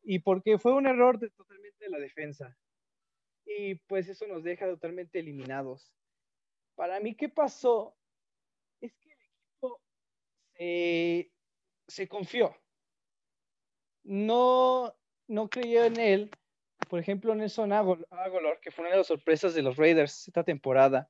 Y 0.03 0.19
porque 0.19 0.57
fue 0.57 0.73
un 0.73 0.85
error 0.85 1.17
de, 1.19 1.29
totalmente 1.31 1.85
de 1.85 1.89
la 1.89 1.99
defensa. 1.99 2.55
Y 3.45 3.75
pues 3.75 4.07
eso 4.07 4.27
nos 4.27 4.43
deja 4.43 4.67
totalmente 4.67 5.19
eliminados. 5.19 5.91
Para 6.75 6.99
mí, 6.99 7.15
¿qué 7.15 7.29
pasó? 7.29 7.95
Es 8.81 8.93
que 8.95 9.09
el 9.09 9.21
equipo 9.21 9.81
se, 10.57 11.31
se 11.87 12.07
confió. 12.07 12.55
No, 14.03 14.95
no 15.27 15.49
creyó 15.49 15.85
en 15.85 15.99
él 15.99 16.31
por 16.89 16.99
ejemplo, 16.99 17.33
Nelson 17.35 17.71
Aguilar, 17.73 18.59
que 18.61 18.71
fue 18.71 18.83
una 18.83 18.91
de 18.91 18.97
las 18.97 19.07
sorpresas 19.07 19.53
de 19.53 19.61
los 19.61 19.77
Raiders 19.77 20.27
esta 20.27 20.43
temporada, 20.43 21.09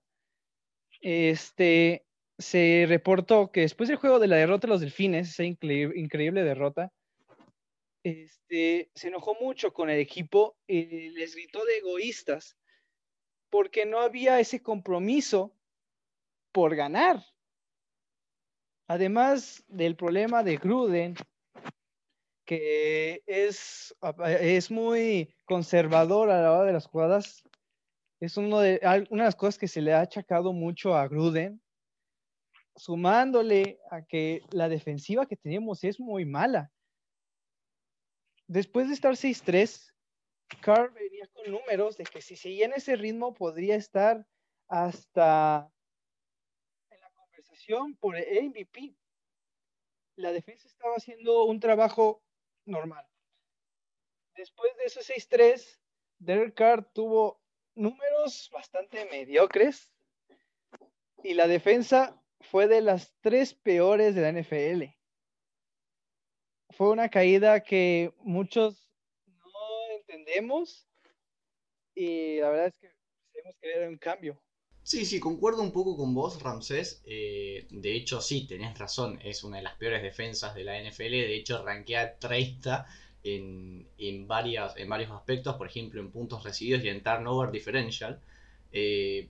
este, 1.01 2.04
se 2.37 2.85
reportó 2.87 3.51
que 3.51 3.61
después 3.61 3.89
del 3.89 3.97
juego 3.97 4.19
de 4.19 4.27
la 4.27 4.35
derrota 4.35 4.67
de 4.67 4.73
los 4.73 4.81
Delfines, 4.81 5.29
esa 5.29 5.43
increíble, 5.43 6.43
derrota, 6.43 6.91
este, 8.03 8.91
se 8.93 9.07
enojó 9.07 9.35
mucho 9.39 9.73
con 9.73 9.89
el 9.89 9.99
equipo 9.99 10.57
y 10.67 11.09
les 11.11 11.35
gritó 11.35 11.63
de 11.65 11.77
egoístas 11.77 12.57
porque 13.49 13.85
no 13.85 13.99
había 13.99 14.39
ese 14.39 14.61
compromiso 14.61 15.55
por 16.51 16.75
ganar. 16.75 17.23
Además 18.87 19.63
del 19.67 19.95
problema 19.95 20.43
de 20.43 20.57
Gruden, 20.57 21.15
que 22.45 23.23
es, 23.25 23.95
es 24.27 24.69
muy 24.69 25.33
conservador 25.45 26.29
a 26.29 26.41
la 26.41 26.51
hora 26.51 26.65
de 26.65 26.73
las 26.73 26.85
jugadas. 26.85 27.43
Es 28.19 28.37
uno 28.37 28.59
de, 28.59 28.79
una 29.09 29.23
de 29.23 29.27
las 29.27 29.35
cosas 29.35 29.57
que 29.57 29.67
se 29.67 29.81
le 29.81 29.93
ha 29.93 30.01
achacado 30.01 30.53
mucho 30.53 30.95
a 30.95 31.07
Gruden, 31.07 31.61
sumándole 32.75 33.79
a 33.89 34.03
que 34.03 34.41
la 34.51 34.69
defensiva 34.69 35.25
que 35.25 35.37
tenemos 35.37 35.83
es 35.83 35.99
muy 35.99 36.25
mala. 36.25 36.71
Después 38.47 38.87
de 38.87 38.93
estar 38.93 39.13
6-3, 39.13 39.93
Carr 40.61 40.93
venía 40.93 41.27
con 41.33 41.51
números 41.51 41.97
de 41.97 42.03
que 42.03 42.21
si 42.21 42.35
seguía 42.35 42.65
en 42.65 42.73
ese 42.73 42.95
ritmo 42.95 43.33
podría 43.33 43.75
estar 43.75 44.25
hasta 44.67 45.71
en 46.89 47.01
la 47.01 47.09
conversación 47.11 47.95
por 47.95 48.15
el 48.15 48.49
MVP. 48.49 48.95
La 50.17 50.31
defensa 50.31 50.67
estaba 50.67 50.95
haciendo 50.95 51.45
un 51.45 51.59
trabajo 51.59 52.23
normal. 52.65 53.05
Después 54.35 54.75
de 54.77 54.85
ese 54.85 55.01
6-3, 55.01 55.79
Derek 56.19 56.53
Carr 56.53 56.85
tuvo 56.93 57.41
números 57.73 58.49
bastante 58.53 59.05
mediocres 59.05 59.91
y 61.23 61.33
la 61.33 61.47
defensa 61.47 62.21
fue 62.41 62.67
de 62.67 62.81
las 62.81 63.13
tres 63.21 63.53
peores 63.53 64.15
de 64.15 64.21
la 64.21 64.31
NFL. 64.31 64.83
Fue 66.71 66.89
una 66.89 67.09
caída 67.09 67.61
que 67.61 68.13
muchos 68.19 68.91
no 69.27 69.97
entendemos 69.97 70.87
y 71.93 72.39
la 72.39 72.49
verdad 72.49 72.67
es 72.67 72.77
que 72.77 72.91
tenemos 73.31 73.55
que 73.61 73.67
ver 73.67 73.87
un 73.87 73.97
cambio. 73.97 74.41
Sí, 74.83 75.03
sí, 75.05 75.19
concuerdo 75.19 75.63
un 75.63 75.71
poco 75.71 75.97
con 75.97 76.13
vos, 76.13 76.41
Ramsés. 76.43 77.01
Eh, 77.05 77.65
de 77.71 77.95
hecho, 77.95 78.21
sí, 78.21 78.45
tenés 78.45 78.77
razón, 78.77 79.19
es 79.23 79.43
una 79.43 79.57
de 79.57 79.63
las 79.63 79.75
peores 79.77 80.03
defensas 80.03 80.53
de 80.53 80.63
la 80.63 80.79
NFL. 80.79 81.09
De 81.09 81.35
hecho, 81.35 81.63
rankea 81.65 82.19
30 82.19 82.85
en, 83.23 83.87
en, 83.97 84.27
varias, 84.27 84.77
en 84.77 84.87
varios 84.87 85.09
aspectos, 85.11 85.55
por 85.55 85.67
ejemplo, 85.67 86.01
en 86.01 86.11
puntos 86.11 86.43
recibidos 86.43 86.83
y 86.83 86.89
en 86.89 87.01
turnover 87.01 87.49
differential. 87.49 88.21
Eh, 88.71 89.29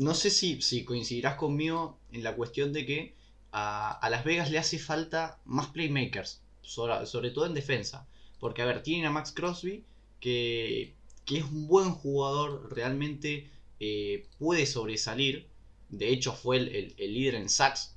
no 0.00 0.14
sé 0.14 0.30
si, 0.30 0.84
coincidirás 0.84 1.34
conmigo 1.34 1.98
en 2.10 2.22
la 2.22 2.34
cuestión 2.34 2.72
de 2.72 2.86
que 2.86 3.14
a, 3.52 4.08
Las 4.10 4.24
Vegas 4.24 4.50
le 4.50 4.56
hace 4.56 4.78
falta 4.78 5.38
más 5.44 5.66
playmakers, 5.66 6.40
sobre, 6.62 7.30
todo 7.32 7.44
en 7.44 7.52
defensa. 7.52 8.08
Porque, 8.38 8.62
a 8.62 8.64
ver, 8.64 8.82
tienen 8.82 9.04
a 9.04 9.10
Max 9.10 9.30
Crosby, 9.30 9.84
que, 10.18 10.94
que 11.26 11.36
es 11.36 11.44
un 11.44 11.68
buen 11.68 11.90
jugador 11.90 12.74
realmente 12.74 13.50
eh, 13.78 14.26
puede 14.38 14.64
sobresalir. 14.64 15.48
De 15.90 16.08
hecho, 16.08 16.32
fue 16.32 16.56
el, 16.56 16.94
líder 16.96 17.34
en 17.34 17.50
sacks 17.50 17.94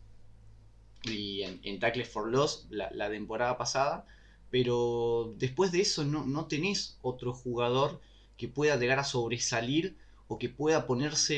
y 1.03 1.43
en, 1.43 1.79
tackles 1.79 2.09
for 2.09 2.29
loss 2.29 2.67
la, 2.69 3.09
temporada 3.09 3.57
pasada, 3.57 4.05
pero 4.51 5.33
después 5.37 5.71
de 5.71 5.79
eso 5.79 6.03
no, 6.03 6.25
no 6.25 6.47
tenés 6.47 6.97
otro 7.01 7.33
jugador 7.33 8.01
que 8.35 8.49
pueda 8.49 8.75
llegar 8.75 8.99
a 8.99 9.05
sobresalir 9.05 9.95
o 10.33 10.39
que 10.39 10.49
pueda 10.49 10.87
ponerse 10.87 11.35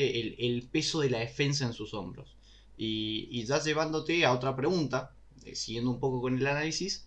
el, 0.48 0.62
peso 0.72 1.00
de 1.00 1.10
la 1.10 1.18
defensa 1.18 1.66
en 1.66 1.74
sus 1.74 1.92
hombros. 1.92 2.34
Y, 2.78 3.44
ya 3.44 3.62
llevándote 3.62 4.24
a 4.24 4.32
otra 4.32 4.56
pregunta, 4.56 5.12
eh, 5.44 5.54
siguiendo 5.54 5.90
un 5.90 6.00
poco 6.00 6.22
con 6.22 6.38
el 6.38 6.46
análisis, 6.46 7.06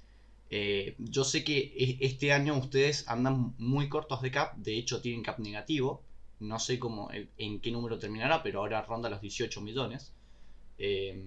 eh, 0.51 0.95
yo 0.99 1.23
sé 1.23 1.43
que 1.43 1.57
e, 1.57 1.97
este 2.01 2.31
año 2.31 2.55
ustedes 2.57 3.07
andan 3.07 3.55
muy 3.57 3.89
cortos 3.89 4.21
de 4.21 4.29
cap, 4.29 4.55
de 4.57 4.77
hecho 4.77 5.01
tienen 5.01 5.23
cap 5.23 5.39
negativo, 5.39 6.03
no 6.39 6.59
sé 6.59 6.77
cómo, 6.77 7.09
en 7.37 7.59
qué 7.59 7.71
número 7.71 7.97
terminará, 7.97 8.43
pero 8.43 8.59
ahora 8.59 8.83
ronda 8.83 9.09
los 9.09 9.21
18 9.21 9.59
millones. 9.61 10.13
Eh, 10.77 11.23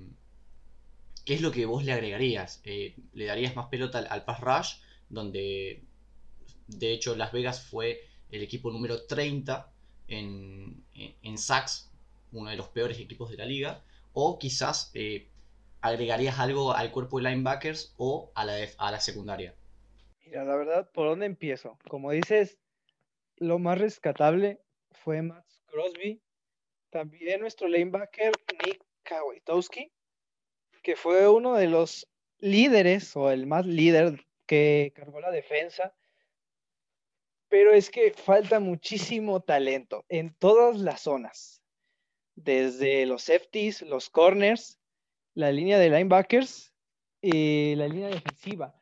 ¿Qué 1.24 1.34
es 1.34 1.40
lo 1.40 1.50
que 1.50 1.66
vos 1.66 1.84
le 1.84 1.92
agregarías? 1.92 2.62
¿Le 2.64 3.24
darías 3.24 3.56
más 3.56 3.66
pelota 3.66 3.98
al, 3.98 4.24
pass 4.24 4.40
rush? 4.40 4.70
Donde 5.08 5.82
de 6.68 6.92
hecho 6.92 7.16
Las 7.16 7.32
Vegas 7.32 7.62
fue 7.64 8.00
el 8.30 8.42
equipo 8.42 8.70
número 8.70 9.02
30 9.06 9.71
en, 10.12 10.84
en, 10.94 11.36
uno 12.32 12.50
de 12.50 12.56
los 12.56 12.68
peores 12.68 12.98
equipos 12.98 13.30
de 13.30 13.36
la 13.36 13.44
liga, 13.44 13.82
o 14.12 14.38
quizás 14.38 14.90
eh, 14.94 15.28
agregarías 15.80 16.38
algo 16.38 16.72
al 16.72 16.90
cuerpo 16.90 17.18
de 17.18 17.30
linebackers 17.30 17.94
o 17.96 18.32
a 18.34 18.44
la, 18.44 18.54
a 18.78 18.90
la 18.90 19.00
secundaria. 19.00 19.54
Mira, 20.24 20.44
la 20.44 20.56
verdad, 20.56 20.90
¿por 20.92 21.08
dónde 21.08 21.26
empiezo? 21.26 21.78
Como 21.88 22.10
dices, 22.10 22.58
lo 23.36 23.58
más 23.58 23.78
rescatable 23.78 24.60
fue 24.92 25.22
Matt 25.22 25.46
Crosby, 25.66 26.22
también 26.90 27.40
nuestro 27.40 27.68
linebacker 27.68 28.32
Nick 28.64 28.82
Kawitowski, 29.02 29.92
que 30.82 30.96
fue 30.96 31.28
uno 31.28 31.54
de 31.54 31.68
los 31.68 32.08
líderes 32.38 33.16
o 33.16 33.30
el 33.30 33.46
más 33.46 33.66
líder 33.66 34.26
que 34.46 34.92
cargó 34.94 35.20
la 35.20 35.30
defensa 35.30 35.94
pero 37.52 37.74
es 37.74 37.90
que 37.90 38.12
falta 38.14 38.60
muchísimo 38.60 39.40
talento 39.40 40.06
en 40.08 40.34
todas 40.36 40.78
las 40.78 41.02
zonas, 41.02 41.62
desde 42.34 43.04
los 43.04 43.24
safeties, 43.24 43.82
los 43.82 44.08
corners, 44.08 44.80
la 45.34 45.52
línea 45.52 45.78
de 45.78 45.90
linebackers 45.90 46.72
y 47.20 47.74
la 47.74 47.88
línea 47.88 48.08
defensiva. 48.08 48.74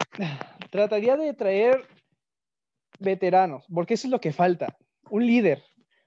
Trataría 0.72 1.16
de 1.16 1.32
traer 1.32 1.86
veteranos, 2.98 3.64
porque 3.72 3.94
eso 3.94 4.08
es 4.08 4.10
lo 4.10 4.20
que 4.20 4.32
falta, 4.32 4.76
un 5.08 5.24
líder, 5.24 5.62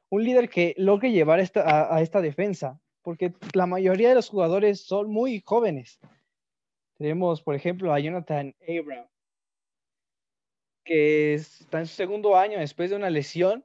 un 0.09 0.25
líder 0.25 0.49
que 0.49 0.75
logre 0.75 1.13
llevar 1.13 1.39
esta, 1.39 1.95
a, 1.95 2.01
esta 2.01 2.19
defensa, 2.19 2.77
porque 3.03 3.33
la 3.53 3.67
mayoría 3.67 4.09
de 4.09 4.15
los 4.15 4.27
jugadores 4.27 4.81
son 4.81 5.09
muy 5.09 5.41
jóvenes. 5.45 5.97
Tenemos, 6.97 7.41
por 7.41 7.55
ejemplo, 7.55 7.93
a 7.93 8.01
Jonathan 8.01 8.53
Abrams 8.67 9.18
que 10.89 11.35
está 11.35 11.77
en 11.77 11.85
su 11.85 11.93
segundo 11.93 12.35
año 12.35 12.57
después 12.57 12.89
de 12.89 12.95
una 12.95 13.11
lesión. 13.11 13.63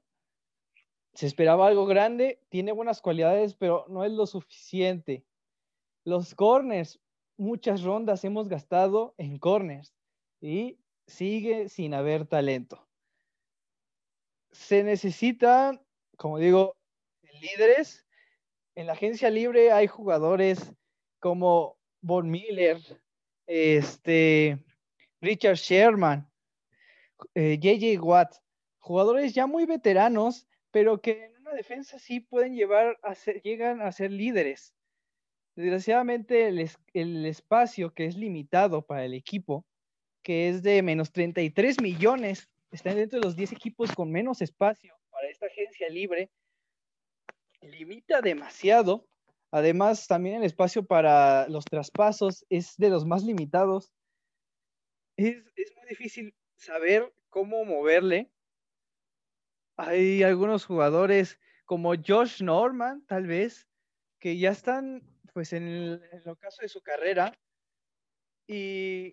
Se 1.14 1.26
esperaba 1.26 1.66
algo 1.66 1.86
grande, 1.86 2.38
tiene 2.50 2.70
buenas 2.70 3.00
cualidades, 3.00 3.54
pero 3.54 3.86
no 3.88 4.04
es 4.04 4.12
lo 4.12 4.26
suficiente. 4.26 5.24
Los 6.04 6.34
corners, 6.34 7.00
muchas 7.38 7.82
rondas 7.82 8.26
hemos 8.26 8.50
gastado 8.50 9.14
en 9.16 9.38
corners 9.38 9.94
y 10.42 10.78
sigue 11.06 11.70
sin 11.70 11.94
haber 11.94 12.26
talento. 12.26 12.86
Se 14.52 14.82
necesitan, 14.82 15.80
como 16.18 16.36
digo, 16.36 16.76
líderes. 17.40 18.06
En 18.74 18.86
la 18.86 18.92
agencia 18.92 19.30
libre 19.30 19.72
hay 19.72 19.86
jugadores 19.86 20.74
como 21.20 21.78
Von 22.02 22.30
Miller, 22.30 22.82
este, 23.46 24.62
Richard 25.22 25.56
Sherman, 25.56 26.30
JJ 27.34 27.94
eh, 27.94 27.98
Watt, 27.98 28.36
jugadores 28.78 29.34
ya 29.34 29.46
muy 29.46 29.66
veteranos, 29.66 30.46
pero 30.70 31.00
que 31.00 31.24
en 31.24 31.36
una 31.40 31.52
defensa 31.52 31.98
sí 31.98 32.20
pueden 32.20 32.54
llevar 32.54 32.98
a 33.02 33.14
ser, 33.14 33.40
llegan 33.42 33.80
a 33.80 33.92
ser 33.92 34.10
líderes. 34.10 34.74
Desgraciadamente 35.56 36.48
el, 36.48 37.26
espacio 37.26 37.94
que 37.94 38.06
es 38.06 38.16
limitado 38.16 38.82
para 38.82 39.04
el 39.04 39.14
equipo, 39.14 39.64
que 40.22 40.48
es 40.48 40.62
de 40.62 40.82
menos 40.82 41.12
33 41.12 41.80
millones, 41.80 42.48
está 42.72 42.92
dentro 42.92 43.20
de 43.20 43.26
los 43.26 43.36
10 43.36 43.52
equipos 43.52 43.92
con 43.92 44.10
menos 44.10 44.42
espacio 44.42 44.94
para 45.10 45.28
esta 45.28 45.46
agencia 45.46 45.88
libre, 45.88 46.30
limita 47.62 48.20
demasiado. 48.20 49.06
Además, 49.52 50.08
también 50.08 50.36
el 50.36 50.44
espacio 50.44 50.84
para 50.84 51.48
los 51.48 51.64
traspasos 51.64 52.44
es 52.50 52.76
de 52.76 52.90
los 52.90 53.06
más 53.06 53.22
limitados. 53.22 53.92
Es 55.16 55.36
muy 55.76 55.86
difícil 55.88 56.34
saber 56.56 57.12
cómo 57.28 57.64
moverle. 57.64 58.30
Hay 59.76 60.22
algunos 60.22 60.64
jugadores 60.64 61.38
como 61.64 61.94
Josh 61.96 62.42
Norman, 62.42 63.04
tal 63.06 63.26
vez, 63.26 63.66
que 64.18 64.38
ya 64.38 64.50
están 64.50 65.02
pues 65.32 65.52
en 65.52 65.64
el, 65.64 66.22
ocaso 66.26 66.62
de 66.62 66.68
su 66.68 66.80
carrera 66.80 67.36
y 68.46 69.12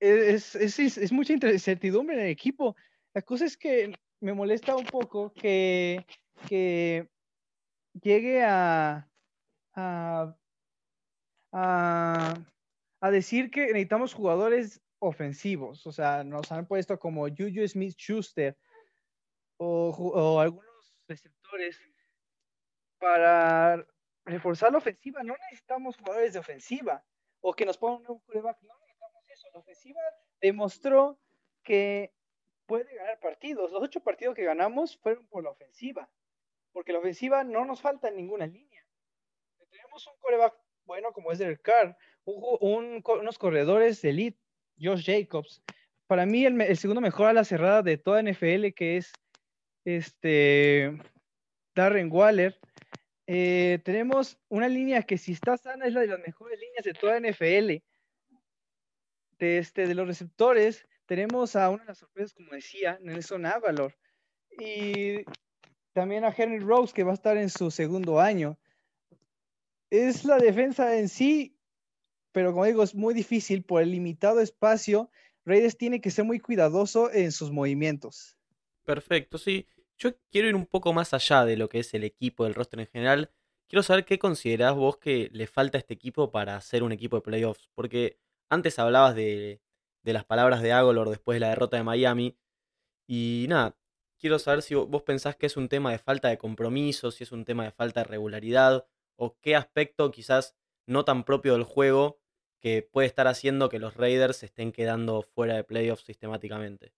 es, 0.00 0.56
es, 0.56 1.12
mucha 1.12 1.34
incertidumbre 1.34 2.16
en 2.16 2.22
el 2.22 2.30
equipo. 2.30 2.76
La 3.14 3.22
cosa 3.22 3.44
es 3.44 3.56
que 3.56 3.94
me 4.20 4.34
molesta 4.34 4.74
un 4.74 4.84
poco 4.84 5.32
que, 5.32 6.04
que 6.48 7.08
llegue 8.02 8.42
a, 8.42 9.08
a, 9.74 10.34
a 11.52 13.10
decir 13.10 13.50
que 13.50 13.66
necesitamos 13.66 14.12
jugadores 14.12 14.83
ofensivos. 15.06 15.86
O 15.86 15.92
sea, 15.92 16.24
nos 16.24 16.50
han 16.52 16.66
puesto 16.66 16.98
como 16.98 17.28
Juju 17.28 17.66
Smith 17.68 17.96
Schuster 17.96 18.56
o, 19.56 20.40
algunos 20.40 20.94
receptores 21.06 21.80
para 22.98 23.86
reforzar 24.24 24.72
la 24.72 24.78
ofensiva. 24.78 25.22
No 25.22 25.34
necesitamos 25.36 25.96
jugadores 25.96 26.32
de 26.32 26.38
ofensiva 26.38 27.04
o 27.40 27.54
que 27.54 27.66
nos 27.66 27.78
pongan 27.78 28.10
un 28.10 28.20
coreback. 28.20 28.60
No 28.62 28.74
necesitamos 28.80 29.24
eso. 29.28 29.48
La 29.52 29.60
ofensiva 29.60 30.00
demostró 30.40 31.18
que 31.62 32.12
puede 32.66 32.94
ganar 32.94 33.20
partidos. 33.20 33.72
Los 33.72 33.82
ocho 33.82 34.00
partidos 34.00 34.34
que 34.34 34.44
ganamos 34.44 34.96
fueron 34.98 35.26
por 35.28 35.44
la 35.44 35.50
ofensiva. 35.50 36.10
Porque 36.72 36.92
la 36.92 36.98
ofensiva 36.98 37.44
no 37.44 37.64
nos 37.64 37.80
falta 37.80 38.08
en 38.08 38.16
ninguna 38.16 38.46
línea. 38.46 38.84
Tenemos 39.70 40.06
un 40.06 40.16
coreback 40.18 40.54
bueno 40.86 41.12
como 41.12 41.32
es 41.32 41.38
Derek 41.38 41.62
Carr, 41.62 41.96
unos 42.24 43.38
corredores 43.38 44.02
de 44.02 44.10
elite 44.10 44.43
Josh 44.80 45.04
Jacobs. 45.04 45.62
Para 46.06 46.26
mí, 46.26 46.44
el, 46.44 46.76
segundo 46.76 47.00
mejor 47.00 47.28
a 47.28 47.32
la 47.32 47.44
cerrada 47.44 47.82
de 47.82 47.96
toda 47.96 48.22
NFL, 48.22 48.68
que 48.76 48.98
es 48.98 49.12
este 49.84 50.98
Darren 51.74 52.10
Waller. 52.12 52.58
Eh, 53.26 53.78
tenemos 53.84 54.38
una 54.48 54.68
línea 54.68 55.02
que 55.02 55.16
si 55.16 55.32
está 55.32 55.56
sana 55.56 55.86
es 55.86 55.94
la 55.94 56.00
de 56.00 56.08
las 56.08 56.20
mejores 56.20 56.60
líneas 56.60 56.84
de 56.84 56.92
toda 56.92 57.20
NFL. 57.20 57.82
De, 59.38 59.58
este, 59.58 59.86
de 59.86 59.94
los 59.94 60.06
receptores, 60.06 60.86
tenemos 61.06 61.56
a 61.56 61.70
una 61.70 61.82
de 61.82 61.88
las 61.88 61.98
sorpresas, 61.98 62.34
como 62.34 62.52
decía, 62.52 62.98
Nelson 63.02 63.46
Avalor. 63.46 63.94
Y 64.58 65.24
también 65.92 66.24
a 66.24 66.34
Henry 66.36 66.60
Rose, 66.60 66.92
que 66.92 67.02
va 67.02 67.12
a 67.12 67.14
estar 67.14 67.36
en 67.36 67.50
su 67.50 67.70
segundo 67.70 68.20
año. 68.20 68.58
Es 69.90 70.24
la 70.24 70.38
defensa 70.38 70.96
en 70.96 71.08
sí 71.08 71.53
pero 72.34 72.50
como 72.50 72.64
digo, 72.64 72.82
es 72.82 72.96
muy 72.96 73.14
difícil 73.14 73.62
por 73.62 73.80
el 73.80 73.92
limitado 73.92 74.40
espacio. 74.40 75.08
Raiders 75.44 75.78
tiene 75.78 76.00
que 76.00 76.10
ser 76.10 76.24
muy 76.24 76.40
cuidadoso 76.40 77.12
en 77.12 77.30
sus 77.30 77.52
movimientos. 77.52 78.36
Perfecto, 78.84 79.38
sí. 79.38 79.68
Yo 79.98 80.10
quiero 80.32 80.48
ir 80.48 80.56
un 80.56 80.66
poco 80.66 80.92
más 80.92 81.14
allá 81.14 81.44
de 81.44 81.56
lo 81.56 81.68
que 81.68 81.78
es 81.78 81.94
el 81.94 82.02
equipo, 82.02 82.42
del 82.42 82.54
roster 82.54 82.80
en 82.80 82.88
general. 82.88 83.30
Quiero 83.68 83.84
saber 83.84 84.04
qué 84.04 84.18
considerás 84.18 84.74
vos 84.74 84.96
que 84.98 85.30
le 85.32 85.46
falta 85.46 85.78
a 85.78 85.80
este 85.80 85.94
equipo 85.94 86.32
para 86.32 86.60
ser 86.60 86.82
un 86.82 86.90
equipo 86.90 87.14
de 87.14 87.22
playoffs. 87.22 87.70
Porque 87.72 88.18
antes 88.48 88.80
hablabas 88.80 89.14
de, 89.14 89.60
de 90.02 90.12
las 90.12 90.24
palabras 90.24 90.60
de 90.60 90.72
Agolor 90.72 91.10
después 91.10 91.36
de 91.36 91.40
la 91.40 91.50
derrota 91.50 91.76
de 91.76 91.84
Miami. 91.84 92.36
Y 93.06 93.46
nada, 93.48 93.76
quiero 94.18 94.40
saber 94.40 94.62
si 94.62 94.74
vos 94.74 95.02
pensás 95.04 95.36
que 95.36 95.46
es 95.46 95.56
un 95.56 95.68
tema 95.68 95.92
de 95.92 95.98
falta 95.98 96.30
de 96.30 96.38
compromiso, 96.38 97.12
si 97.12 97.22
es 97.22 97.30
un 97.30 97.44
tema 97.44 97.62
de 97.62 97.70
falta 97.70 98.00
de 98.00 98.08
regularidad, 98.08 98.88
o 99.14 99.38
qué 99.40 99.54
aspecto 99.54 100.10
quizás 100.10 100.56
no 100.84 101.04
tan 101.04 101.22
propio 101.22 101.52
del 101.52 101.62
juego 101.62 102.23
que 102.64 102.80
puede 102.80 103.06
estar 103.06 103.26
haciendo 103.26 103.68
que 103.68 103.78
los 103.78 103.94
Raiders 103.94 104.38
se 104.38 104.46
estén 104.46 104.72
quedando 104.72 105.20
fuera 105.20 105.54
de 105.54 105.64
playoffs 105.64 106.06
sistemáticamente. 106.06 106.94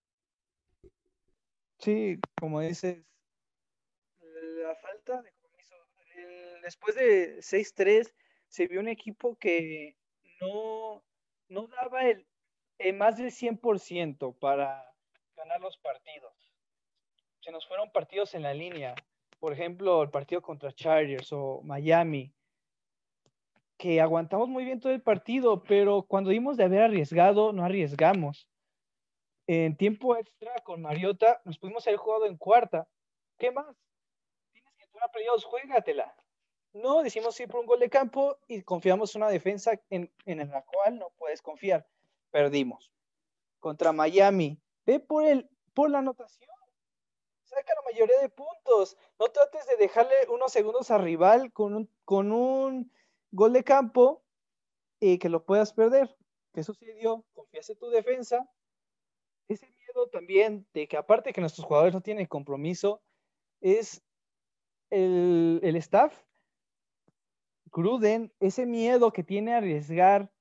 Sí, 1.79 2.17
como 2.39 2.61
dices, 2.61 3.03
la 4.21 4.73
falta 4.77 5.21
de 5.21 5.33
compromiso. 5.33 5.75
Después 6.63 6.95
de 6.95 7.39
6-3 7.39 8.13
se 8.47 8.67
vio 8.67 8.79
un 8.79 8.87
equipo 8.87 9.35
que 9.35 9.97
no, 10.39 11.03
no 11.49 11.67
daba 11.67 12.05
el, 12.05 12.25
más 12.93 13.17
del 13.17 13.31
100% 13.31 14.39
para 14.39 14.89
ganar 15.35 15.59
los 15.59 15.77
partidos. 15.79 16.33
Se 17.41 17.51
nos 17.51 17.67
fueron 17.67 17.91
partidos 17.91 18.35
en 18.35 18.43
la 18.43 18.53
línea. 18.53 18.95
Por 19.37 19.51
ejemplo, 19.51 20.01
el 20.01 20.11
partido 20.11 20.41
contra 20.41 20.71
Chargers 20.71 21.33
o 21.33 21.59
Miami 21.61 22.33
que 23.77 24.01
aguantamos 24.01 24.49
muy 24.49 24.65
bien 24.65 24.79
todo 24.79 24.91
el 24.91 25.01
partido, 25.01 25.63
pero 25.63 26.03
cuando 26.03 26.31
dimos 26.31 26.57
de 26.57 26.65
haber 26.65 26.81
arriesgado, 26.81 27.53
no 27.53 27.63
arriesgamos. 27.63 28.49
En 29.45 29.77
tiempo 29.77 30.17
extra 30.17 30.53
con 30.63 30.81
Mariota 30.81 31.41
nos 31.45 31.57
pudimos 31.57 31.87
haber 31.87 31.97
jugado 31.97 32.25
en 32.25 32.37
cuarta. 32.37 32.87
¿Qué 33.37 33.51
más? 33.51 33.77
Tienes 34.51 34.73
que 34.75 34.83
entrar 34.83 35.03
a 35.05 35.41
juégatela. 35.41 36.15
No, 36.73 37.01
decimos 37.01 37.35
sí 37.35 37.47
por 37.47 37.61
un 37.61 37.65
gol 37.65 37.79
de 37.79 37.89
campo 37.89 38.37
y 38.47 38.61
confiamos 38.63 39.15
en 39.15 39.21
una 39.21 39.31
defensa 39.31 39.79
en, 39.89 40.11
en 40.25 40.49
la 40.49 40.63
cual 40.63 40.99
no 40.99 41.11
puedes 41.17 41.41
confiar. 41.41 41.87
Perdimos. 42.29 42.91
Contra 43.59 43.93
Miami. 43.93 44.59
Ve 44.85 44.99
por, 44.99 45.23
el, 45.23 45.49
por 45.73 45.89
la 45.89 45.99
anotación. 45.99 46.49
Saca 47.43 47.73
la 47.73 47.91
mayoría 47.91 48.19
de 48.19 48.29
puntos. 48.29 48.97
No 49.17 49.29
trates 49.29 49.65
de 49.67 49.77
dejarle 49.77 50.15
unos 50.29 50.51
segundos 50.51 50.91
a 50.91 50.97
rival 50.97 51.51
con 51.53 51.73
un, 51.73 51.89
con 52.03 52.31
un 52.31 52.91
gol 53.31 53.53
de 53.53 53.63
campo 53.63 54.23
y 54.99 55.17
que 55.17 55.29
lo 55.29 55.45
puedas 55.45 55.73
perder. 55.73 56.15
¿Qué 56.53 56.63
sucedió? 56.63 57.23
Confías 57.33 57.69
en 57.69 57.77
tu 57.77 57.89
defensa. 57.89 58.49
Ese 59.47 59.67
miedo 59.67 60.09
también 60.09 60.67
de 60.73 60.87
que 60.87 60.97
aparte 60.97 61.33
que 61.33 61.41
nuestros 61.41 61.65
jugadores 61.65 61.93
no 61.93 62.01
tienen 62.01 62.25
compromiso, 62.25 63.01
es 63.61 64.03
el, 64.89 65.59
el 65.63 65.75
staff. 65.77 66.13
Gruden, 67.65 68.33
ese 68.39 68.65
miedo 68.65 69.11
que 69.11 69.23
tiene 69.23 69.53
a 69.53 69.57
arriesgar, 69.57 70.31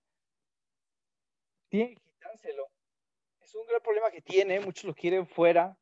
tiene 1.68 1.95
que 1.95 2.01
quitárselo. 2.01 2.68
Es 3.41 3.55
un 3.55 3.66
gran 3.66 3.82
problema 3.82 4.11
que 4.11 4.22
tiene, 4.22 4.61
muchos 4.61 4.84
lo 4.84 4.95
quieren 4.95 5.26
fuera. 5.26 5.76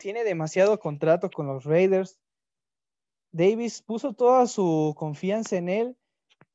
Tiene 0.00 0.24
demasiado 0.24 0.78
contrato 0.78 1.30
con 1.30 1.46
los 1.46 1.64
Raiders. 1.64 2.20
Davis 3.32 3.82
puso 3.82 4.12
toda 4.12 4.46
su 4.46 4.94
confianza 4.96 5.56
en 5.56 5.68
él 5.68 5.96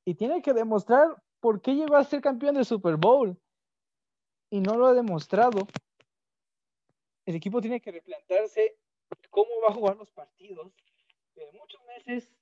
y 0.05 0.15
tiene 0.15 0.41
que 0.41 0.53
demostrar 0.53 1.21
por 1.39 1.61
qué 1.61 1.75
llegó 1.75 1.95
a 1.95 2.03
ser 2.03 2.21
campeón 2.21 2.55
del 2.55 2.65
Super 2.65 2.95
Bowl. 2.97 3.37
Y 4.49 4.59
no 4.59 4.75
lo 4.77 4.87
ha 4.87 4.93
demostrado. 4.93 5.67
El 7.25 7.35
equipo 7.35 7.61
tiene 7.61 7.79
que 7.79 7.91
replantarse 7.91 8.77
cómo 9.29 9.49
va 9.63 9.69
a 9.69 9.73
jugar 9.73 9.95
los 9.95 10.11
partidos 10.11 10.73
de 11.35 11.45
muchos 11.53 11.81
meses 11.85 12.33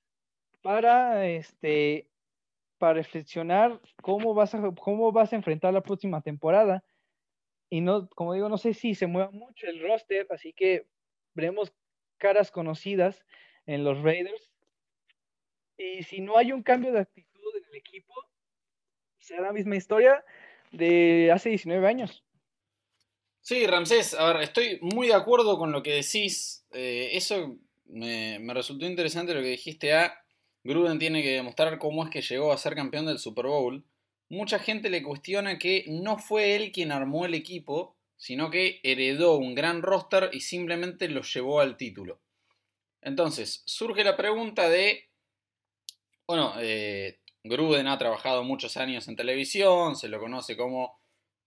para 0.62 1.26
este 1.26 2.08
para 2.78 2.94
reflexionar 2.94 3.80
cómo 4.02 4.34
vas 4.34 4.54
a 4.54 4.70
cómo 4.80 5.12
vas 5.12 5.32
a 5.32 5.36
enfrentar 5.36 5.72
la 5.72 5.82
próxima 5.82 6.22
temporada 6.22 6.82
y 7.68 7.80
no 7.80 8.08
como 8.10 8.34
digo 8.34 8.48
no 8.48 8.58
sé 8.58 8.74
si 8.74 8.94
se 8.94 9.06
mueva 9.06 9.30
mucho 9.30 9.66
el 9.66 9.82
roster 9.82 10.26
así 10.30 10.52
que 10.52 10.86
veremos 11.34 11.72
caras 12.18 12.50
conocidas 12.50 13.24
en 13.66 13.84
los 13.84 14.02
Raiders 14.02 14.50
y 15.76 16.02
si 16.02 16.20
no 16.20 16.36
hay 16.36 16.52
un 16.52 16.62
cambio 16.62 16.92
de 16.92 17.00
actitud 17.00 17.29
el 17.70 17.78
equipo 17.78 18.14
será 19.18 19.42
la 19.42 19.52
misma 19.52 19.76
historia 19.76 20.24
de 20.72 21.30
hace 21.32 21.50
19 21.50 21.86
años. 21.86 22.24
Sí, 23.40 23.66
Ramsés, 23.66 24.14
a 24.14 24.32
ver, 24.32 24.42
estoy 24.42 24.78
muy 24.82 25.08
de 25.08 25.14
acuerdo 25.14 25.58
con 25.58 25.72
lo 25.72 25.82
que 25.82 25.94
decís. 25.94 26.66
Eh, 26.72 27.10
eso 27.12 27.56
me, 27.86 28.38
me, 28.38 28.54
resultó 28.54 28.86
interesante 28.86 29.34
lo 29.34 29.40
que 29.40 29.48
dijiste 29.48 29.94
a 29.94 30.20
Gruden 30.62 30.98
tiene 30.98 31.22
que 31.22 31.30
demostrar 31.30 31.78
cómo 31.78 32.04
es 32.04 32.10
que 32.10 32.20
llegó 32.20 32.52
a 32.52 32.58
ser 32.58 32.74
campeón 32.74 33.06
del 33.06 33.18
Super 33.18 33.46
Bowl. 33.46 33.84
Mucha 34.28 34.58
gente 34.58 34.90
le 34.90 35.02
cuestiona 35.02 35.58
que 35.58 35.84
no 35.88 36.18
fue 36.18 36.54
él 36.54 36.70
quien 36.70 36.92
armó 36.92 37.24
el 37.24 37.34
equipo, 37.34 37.96
sino 38.16 38.50
que 38.50 38.80
heredó 38.82 39.36
un 39.36 39.54
gran 39.54 39.82
roster 39.82 40.30
y 40.32 40.40
simplemente 40.40 41.08
lo 41.08 41.22
llevó 41.22 41.60
al 41.60 41.76
título. 41.76 42.20
Entonces, 43.00 43.62
surge 43.64 44.04
la 44.04 44.16
pregunta 44.16 44.68
de, 44.68 45.08
bueno, 46.26 46.52
eh, 46.58 47.19
Gruden 47.42 47.86
ha 47.86 47.98
trabajado 47.98 48.44
muchos 48.44 48.76
años 48.76 49.08
en 49.08 49.16
televisión, 49.16 49.96
se 49.96 50.08
lo 50.08 50.20
conoce 50.20 50.56
como 50.56 51.00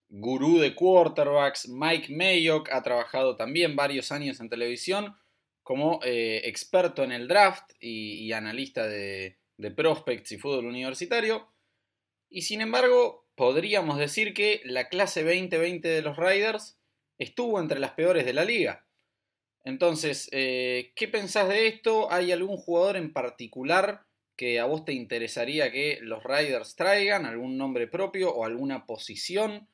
gurú 0.09 0.59
de 0.59 0.75
quarterbacks. 0.75 1.67
Mike 1.67 2.13
Mayock 2.13 2.69
ha 2.71 2.81
trabajado 2.81 3.35
también 3.35 3.75
varios 3.75 4.11
años 4.11 4.39
en 4.39 4.49
televisión 4.49 5.15
como 5.63 5.99
eh, 6.03 6.41
experto 6.45 7.03
en 7.03 7.11
el 7.11 7.27
draft 7.27 7.71
y, 7.79 8.31
analista 8.33 8.85
de, 8.85 9.39
de, 9.57 9.71
prospects 9.71 10.31
y 10.33 10.37
fútbol 10.37 10.65
universitario. 10.65 11.47
Y 12.29 12.41
sin 12.41 12.61
embargo, 12.61 13.27
podríamos 13.35 13.97
decir 13.97 14.33
que 14.33 14.61
la 14.65 14.89
clase 14.89 15.23
2020 15.23 15.87
de 15.87 16.01
los 16.01 16.17
Raiders 16.17 16.77
estuvo 17.17 17.59
entre 17.59 17.79
las 17.79 17.91
peores 17.91 18.25
de 18.25 18.33
la 18.33 18.43
liga. 18.43 18.85
Entonces, 19.63 20.27
eh, 20.31 20.91
¿qué 20.95 21.07
pensás 21.07 21.47
de 21.47 21.67
esto? 21.67 22.11
¿Hay 22.11 22.31
algún 22.31 22.57
jugador 22.57 22.97
en 22.97 23.13
particular 23.13 24.05
que 24.35 24.59
a 24.59 24.65
vos 24.65 24.85
te 24.85 24.93
interesaría 24.93 25.71
que 25.71 25.99
los 26.01 26.23
Riders 26.23 26.75
traigan, 26.75 27.25
algún 27.25 27.57
nombre 27.57 27.87
propio 27.87 28.33
o 28.33 28.45
alguna 28.45 28.85
posición. 28.85 29.67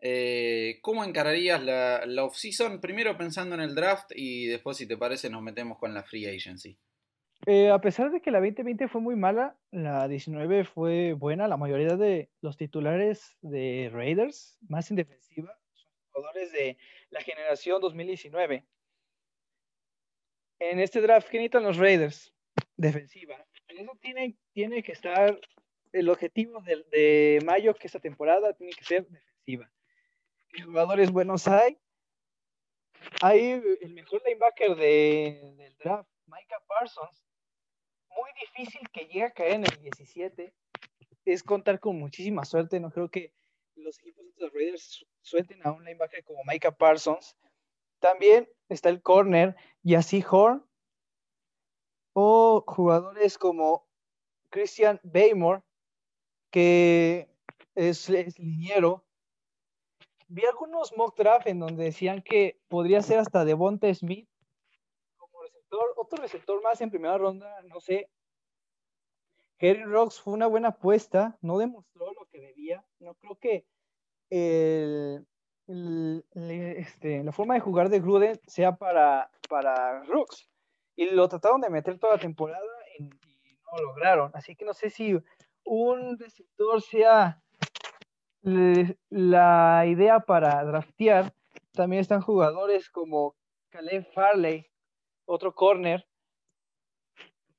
Eh, 0.00 0.78
¿Cómo 0.82 1.04
encararías 1.04 1.62
la, 1.62 2.04
la 2.06 2.24
off-season? 2.24 2.80
Primero 2.80 3.16
pensando 3.16 3.54
en 3.54 3.60
el 3.60 3.74
draft 3.74 4.12
y 4.14 4.46
después, 4.46 4.76
si 4.76 4.86
te 4.86 4.96
parece, 4.96 5.30
nos 5.30 5.42
metemos 5.42 5.78
con 5.78 5.92
la 5.94 6.02
free 6.02 6.26
agency. 6.26 6.78
Eh, 7.44 7.70
a 7.70 7.80
pesar 7.80 8.10
de 8.10 8.22
que 8.22 8.30
la 8.30 8.40
2020 8.40 8.88
fue 8.88 9.00
muy 9.00 9.14
mala, 9.14 9.56
la 9.70 10.08
19 10.08 10.64
fue 10.64 11.12
buena. 11.12 11.48
La 11.48 11.58
mayoría 11.58 11.96
de 11.96 12.30
los 12.40 12.56
titulares 12.56 13.36
de 13.42 13.90
Raiders, 13.92 14.58
más 14.68 14.90
en 14.90 14.96
defensiva, 14.96 15.58
son 15.74 15.92
jugadores 16.12 16.52
de 16.52 16.78
la 17.10 17.20
generación 17.20 17.80
2019. 17.80 18.64
En 20.58 20.80
este 20.80 21.02
draft, 21.02 21.28
¿qué 21.28 21.36
necesitan 21.36 21.64
los 21.64 21.76
Raiders? 21.76 22.32
Defensiva 22.78 23.46
eso 23.78 23.92
tiene, 24.00 24.36
tiene 24.52 24.82
que 24.82 24.92
estar, 24.92 25.38
el 25.92 26.08
objetivo 26.08 26.60
de, 26.62 26.84
de 26.90 27.40
Mayo, 27.44 27.74
que 27.74 27.86
esta 27.86 28.00
temporada 28.00 28.52
tiene 28.52 28.72
que 28.72 28.84
ser 28.84 29.06
defensiva. 29.06 29.70
¿Qué 30.50 30.62
jugadores 30.62 31.10
buenos 31.10 31.46
hay? 31.48 31.78
Hay 33.22 33.62
el 33.80 33.92
mejor 33.92 34.22
linebacker 34.24 34.74
de, 34.76 35.54
del 35.56 35.76
draft, 35.76 36.08
Micah 36.26 36.62
Parsons. 36.66 37.24
Muy 38.08 38.30
difícil 38.40 38.88
que 38.90 39.06
llegue 39.06 39.24
a 39.24 39.30
caer 39.30 39.52
en 39.54 39.64
el 39.64 39.78
17. 39.82 40.54
Es 41.24 41.42
contar 41.42 41.80
con 41.80 41.98
muchísima 41.98 42.44
suerte. 42.44 42.80
No 42.80 42.90
creo 42.90 43.10
que 43.10 43.32
los 43.74 43.98
equipos 43.98 44.24
de 44.24 44.44
los 44.44 44.52
Raiders 44.52 45.06
suelten 45.20 45.60
a 45.66 45.72
un 45.72 45.84
linebacker 45.84 46.24
como 46.24 46.42
Micah 46.44 46.72
Parsons. 46.72 47.36
También 47.98 48.48
está 48.68 48.88
el 48.88 49.02
corner, 49.02 49.56
Yassi 49.82 50.24
Horn, 50.28 50.64
o 52.18 52.64
jugadores 52.66 53.36
como 53.36 53.86
Christian 54.48 54.98
Baymore, 55.02 55.62
que 56.50 57.28
es, 57.74 58.08
es 58.08 58.38
liniero. 58.38 59.04
Vi 60.26 60.46
algunos 60.46 60.96
mock 60.96 61.14
draft 61.18 61.46
en 61.46 61.60
donde 61.60 61.84
decían 61.84 62.22
que 62.22 62.58
podría 62.68 63.02
ser 63.02 63.18
hasta 63.18 63.44
Devonta 63.44 63.92
Smith 63.92 64.26
como 65.18 65.42
receptor, 65.42 65.92
otro 65.98 66.22
receptor 66.22 66.62
más 66.62 66.80
en 66.80 66.88
primera 66.88 67.18
ronda, 67.18 67.60
no 67.64 67.80
sé. 67.80 68.08
Harry 69.60 69.84
Rocks 69.84 70.18
fue 70.18 70.32
una 70.32 70.46
buena 70.46 70.68
apuesta, 70.68 71.36
no 71.42 71.58
demostró 71.58 72.14
lo 72.14 72.24
que 72.32 72.40
debía. 72.40 72.82
No 72.98 73.14
creo 73.16 73.36
que 73.38 73.66
el, 74.30 75.26
este, 76.34 77.22
la 77.22 77.32
forma 77.32 77.54
de 77.54 77.60
jugar 77.60 77.90
de 77.90 78.00
Gruden 78.00 78.40
sea 78.46 78.74
para, 78.74 79.30
para 79.50 80.02
Rooks 80.04 80.48
y 80.96 81.10
lo 81.10 81.28
trataron 81.28 81.60
de 81.60 81.70
meter 81.70 81.98
toda 81.98 82.14
la 82.14 82.20
temporada 82.20 82.64
y, 82.98 83.04
no 83.04 83.78
lo 83.78 83.82
lograron. 83.88 84.30
Así 84.34 84.56
que 84.56 84.64
no 84.64 84.72
sé 84.72 84.90
si 84.90 85.18
un 85.64 86.18
receptor 86.18 86.80
sea 86.80 87.42
la 88.42 89.84
idea 89.86 90.20
para 90.20 90.64
draftear. 90.64 91.34
También 91.72 92.00
están 92.00 92.22
jugadores 92.22 92.88
como 92.88 93.36
Caleb 93.68 94.06
Farley, 94.14 94.66
otro 95.26 95.54
corner, 95.54 96.06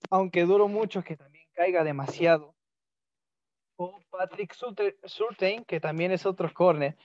aunque 0.09 0.45
duro 0.45 0.67
mucho 0.67 1.03
que 1.03 1.17
también 1.17 1.45
caiga 1.53 1.83
demasiado. 1.83 2.55
O 3.75 3.99
Patrick 4.09 4.55
Surtain, 5.03 5.63
que 5.65 5.79
también 5.79 6.11
es 6.11 6.25
otro 6.25 6.51
corner. 6.51 6.97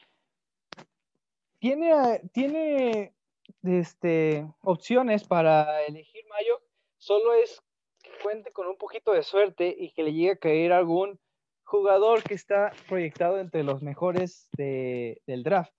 Tiene, 1.58 2.20
tiene 2.32 3.14
este, 3.62 4.46
opciones 4.62 5.24
para 5.24 5.84
elegir 5.84 6.22
Mayo, 6.28 6.60
solo 6.98 7.34
es 7.34 7.62
que 8.02 8.10
cuente 8.22 8.52
con 8.52 8.66
un 8.66 8.76
poquito 8.76 9.12
de 9.12 9.22
suerte 9.22 9.74
y 9.78 9.92
que 9.92 10.02
le 10.02 10.12
llegue 10.12 10.32
a 10.32 10.36
caer 10.36 10.72
algún 10.72 11.18
jugador 11.64 12.22
que 12.22 12.34
está 12.34 12.72
proyectado 12.88 13.38
entre 13.38 13.62
los 13.62 13.82
mejores 13.82 14.48
de, 14.56 15.22
del 15.26 15.42
draft. 15.42 15.72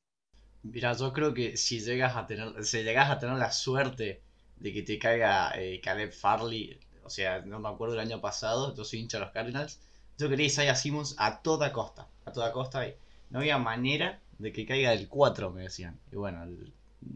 Mira, 0.64 0.93
yo 0.93 1.11
creo 1.11 1.34
que 1.34 1.57
si 1.57 1.82
llegas 1.82 2.16
a 2.16 2.26
tener, 2.26 2.64
si 2.64 2.84
llegas 2.84 3.09
a 3.09 3.20
tener 3.20 3.38
la 3.38 3.51
suerte 3.51 4.22
de 4.57 4.74
que 4.74 4.82
te 4.82 4.97
caiga 4.97 5.51
eh, 5.55 5.82
Caleb 5.82 6.14
Farley, 6.14 6.80
o 7.03 7.09
sea, 7.09 7.41
no 7.41 7.59
me 7.59 7.68
acuerdo 7.68 7.95
el 7.95 7.99
año 7.99 8.22
pasado, 8.22 8.74
yo 8.74 8.86
soy 8.86 8.99
hincha 8.99 9.18
de 9.18 9.26
los 9.26 9.34
Cardinals, 9.34 9.82
yo 10.18 10.30
quería 10.30 10.45
Isaiah 10.45 10.76
Simmons 10.76 11.16
a 11.18 11.41
toda 11.41 11.74
costa, 11.74 12.07
a 12.26 12.32
toda 12.32 12.53
costa, 12.53 12.86
no 13.30 13.39
había 13.39 13.57
manera 13.57 14.22
de 14.39 14.53
que 14.53 14.66
caiga 14.66 14.91
del 14.91 15.09
4, 15.09 15.51
me 15.51 15.64
decían. 15.64 15.99
Y 16.11 16.16
bueno, 16.16 16.43
el, 16.43 16.72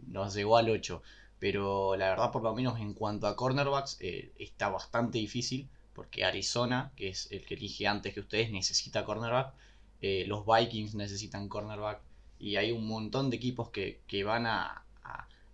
nos 0.08 0.34
llegó 0.34 0.58
al 0.58 0.70
8. 0.70 1.02
Pero 1.40 1.96
la 1.96 2.10
verdad, 2.10 2.32
por 2.32 2.44
lo 2.44 2.56
menos 2.56 2.80
en 2.80 2.94
cuanto 2.94 3.28
a 3.28 3.36
cornerbacks, 3.36 3.98
eh, 4.02 4.32
está 4.40 4.70
bastante 4.70 5.18
difícil. 5.20 5.68
porque 5.94 6.24
Arizona, 6.24 6.92
que 6.96 7.10
es 7.10 7.28
el 7.32 7.44
que 7.44 7.56
elige 7.56 7.88
antes 7.88 8.14
que 8.14 8.20
ustedes, 8.20 8.52
necesita 8.52 9.04
cornerback, 9.04 9.54
eh, 10.02 10.26
los 10.28 10.46
Vikings 10.46 10.94
necesitan 10.94 11.50
cornerback, 11.50 12.02
y 12.40 12.56
hay 12.58 12.72
un 12.72 12.88
montón 12.88 13.30
de 13.30 13.38
equipos 13.38 13.70
que, 13.70 14.24
van 14.24 14.46
a, 14.46 14.84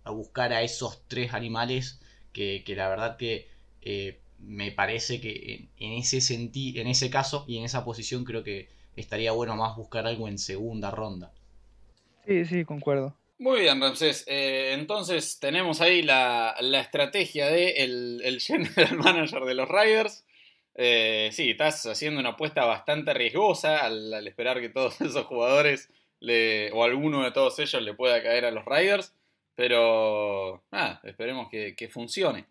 buscar 0.04 0.52
a 0.52 0.62
esos 0.62 1.00
tres 1.08 1.32
animales 1.32 1.98
que, 2.32 2.62
la 2.76 2.88
verdad 2.88 3.16
que 3.16 3.48
eh, 3.82 4.20
me 4.38 4.70
parece 4.70 5.20
que 5.20 5.68
en, 5.78 5.92
ese 5.92 6.18
en 6.34 6.86
ese 6.86 7.08
caso 7.10 7.44
y 7.48 7.58
en 7.58 7.64
esa 7.64 7.84
posición 7.84 8.24
creo 8.24 8.44
que 8.44 8.68
estaría 8.96 9.32
bueno 9.32 9.56
más 9.56 9.76
buscar 9.76 10.06
algo 10.06 10.28
en 10.28 10.38
segunda 10.38 10.90
ronda. 10.90 11.32
Sí, 12.26 12.44
sí, 12.44 12.64
concuerdo. 12.64 13.14
Muy 13.38 13.60
bien, 13.62 13.80
Ramsés. 13.80 14.24
Eh, 14.28 14.74
entonces 14.74 15.40
tenemos 15.40 15.80
ahí 15.80 16.02
la, 16.02 16.56
estrategia 16.80 17.46
de 17.50 17.70
el, 17.82 18.40
general 18.40 18.96
manager 18.96 19.44
de 19.44 19.54
los 19.54 19.68
Riders. 19.68 20.24
Eh, 20.76 21.30
sí, 21.32 21.50
estás 21.50 21.84
haciendo 21.86 22.20
una 22.20 22.30
apuesta 22.30 22.64
bastante 22.64 23.12
riesgosa 23.12 23.84
al, 23.84 24.26
esperar 24.26 24.60
que 24.60 24.68
todos 24.68 25.00
esos 25.00 25.26
jugadores 25.26 25.90
le, 26.20 26.70
o 26.72 26.84
alguno 26.84 27.22
de 27.24 27.32
todos 27.32 27.58
ellos 27.58 27.82
le 27.82 27.94
pueda 27.94 28.22
caer 28.22 28.44
a 28.44 28.50
los 28.52 28.64
Riders. 28.64 29.12
Pero 29.56 30.64
nada, 30.70 31.00
esperemos 31.04 31.48
que, 31.50 31.88
funcione. 31.92 32.46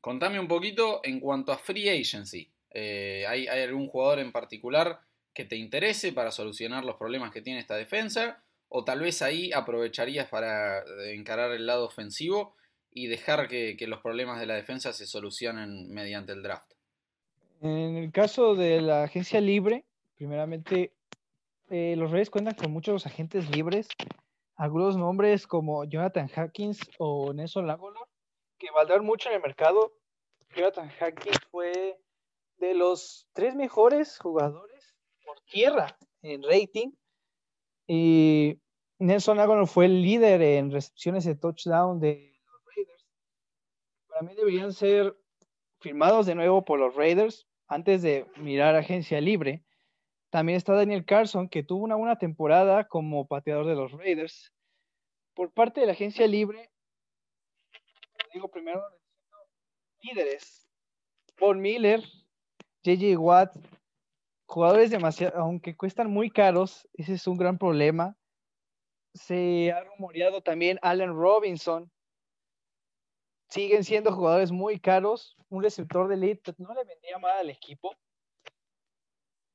Contame 0.00 0.40
un 0.40 0.48
poquito 0.48 1.00
en 1.04 1.20
cuanto 1.20 1.52
a 1.52 1.58
free 1.58 1.88
agency. 1.88 2.50
Eh, 2.70 3.24
¿hay, 3.28 3.46
¿Hay 3.48 3.62
algún 3.62 3.86
jugador 3.86 4.18
en 4.18 4.32
particular 4.32 5.00
que 5.34 5.44
te 5.44 5.56
interese 5.56 6.12
para 6.12 6.30
solucionar 6.30 6.84
los 6.84 6.96
problemas 6.96 7.32
que 7.32 7.42
tiene 7.42 7.60
esta 7.60 7.76
defensa? 7.76 8.42
O 8.74 8.84
tal 8.84 9.00
vez 9.00 9.20
ahí 9.20 9.52
aprovecharías 9.52 10.28
para 10.28 10.78
eh, 10.78 11.14
encarar 11.14 11.52
el 11.52 11.66
lado 11.66 11.84
ofensivo 11.84 12.56
y 12.90 13.06
dejar 13.06 13.46
que, 13.46 13.76
los 13.86 14.00
problemas 14.00 14.40
de 14.40 14.46
la 14.46 14.54
defensa 14.54 14.94
se 14.94 15.06
solucionen 15.06 15.92
mediante 15.92 16.32
el 16.32 16.42
draft. 16.42 16.72
En 17.60 17.96
el 17.96 18.10
caso 18.12 18.54
de 18.54 18.80
la 18.80 19.04
agencia 19.04 19.42
libre, 19.42 19.84
primeramente, 20.14 20.94
eh, 21.68 21.96
los 21.98 22.10
Reyes 22.10 22.30
cuentan 22.30 22.54
con 22.54 22.72
muchos 22.72 23.04
agentes 23.04 23.50
libres, 23.50 23.88
algunos 24.56 24.96
nombres 24.96 25.46
como 25.46 25.84
Jonathan 25.84 26.28
Hackins 26.28 26.80
o 26.98 27.34
Nelson 27.34 27.66
Lagolor, 27.66 28.08
que 28.58 28.70
valdrán 28.70 29.04
mucho 29.04 29.28
en 29.28 29.36
el 29.36 29.42
mercado. 29.42 29.92
Jonathan 30.56 30.88
Hackins 30.98 31.40
fue 31.50 31.98
de 32.56 32.74
los 32.74 33.28
tres 33.34 33.54
mejores 33.54 34.18
jugadores 34.18 34.94
por 35.26 35.38
tierra 35.40 35.98
en 36.22 36.42
rating 36.42 36.92
y 37.94 38.58
Nelson 39.00 39.38
Aguilar 39.38 39.66
fue 39.66 39.84
el 39.84 40.00
líder 40.00 40.40
en 40.40 40.70
recepciones 40.70 41.26
de 41.26 41.34
touchdown 41.34 42.00
de 42.00 42.40
los 42.46 42.64
Raiders. 42.74 43.06
Para 44.08 44.22
mí 44.22 44.34
deberían 44.34 44.72
ser 44.72 45.14
firmados 45.78 46.24
de 46.24 46.34
nuevo 46.34 46.64
por 46.64 46.78
los 46.78 46.94
Raiders 46.94 47.46
antes 47.66 48.00
de 48.00 48.24
mirar 48.36 48.76
agencia 48.76 49.20
libre. 49.20 49.62
También 50.30 50.56
está 50.56 50.72
Daniel 50.72 51.04
Carson, 51.04 51.50
que 51.50 51.62
tuvo 51.62 51.84
una 51.84 51.96
buena 51.96 52.16
temporada 52.16 52.88
como 52.88 53.26
pateador 53.26 53.66
de 53.66 53.74
los 53.74 53.92
Raiders. 53.92 54.54
Por 55.34 55.52
parte 55.52 55.82
de 55.82 55.86
la 55.86 55.92
agencia 55.92 56.26
libre, 56.26 56.70
digo 58.32 58.48
primero, 58.48 58.82
líderes. 60.00 60.66
Paul 61.36 61.58
Miller, 61.58 62.02
JJ 62.84 63.18
Watt, 63.18 63.54
jugadores 64.52 64.90
demasiado, 64.90 65.38
aunque 65.40 65.74
cuestan 65.74 66.10
muy 66.10 66.30
caros, 66.30 66.86
ese 66.92 67.14
es 67.14 67.26
un 67.26 67.38
gran 67.38 67.56
problema. 67.56 68.18
Se 69.14 69.72
ha 69.72 69.82
rumoreado 69.82 70.42
también 70.42 70.78
Allen 70.82 71.14
Robinson. 71.14 71.90
Siguen 73.48 73.82
siendo 73.82 74.12
jugadores 74.12 74.52
muy 74.52 74.78
caros. 74.78 75.38
Un 75.48 75.62
receptor 75.62 76.06
de 76.08 76.16
elite 76.16 76.52
no 76.58 76.74
le 76.74 76.84
vendría 76.84 77.18
mal 77.18 77.38
al 77.38 77.48
equipo 77.48 77.96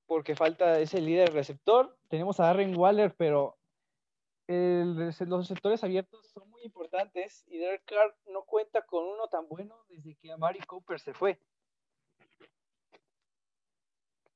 porque 0.07 0.35
falta 0.35 0.79
ese 0.79 0.99
líder 0.99 1.31
receptor. 1.31 1.95
Tenemos 2.07 2.39
a 2.39 2.45
Darren 2.45 2.75
Waller, 2.75 3.13
pero 3.15 3.55
los 4.47 5.19
receptores 5.19 5.83
abiertos 5.83 6.27
son 6.29 6.49
muy 6.49 6.63
importantes 6.63 7.43
y 7.47 7.59
Derek 7.59 7.83
Carr 7.85 8.15
no 8.31 8.45
cuenta 8.45 8.81
con 8.81 9.03
uno 9.05 9.27
tan 9.27 9.47
bueno 9.47 9.75
desde 9.89 10.15
que 10.15 10.31
Amari 10.31 10.59
Cooper 10.61 10.99
se 10.99 11.13
fue. 11.13 11.39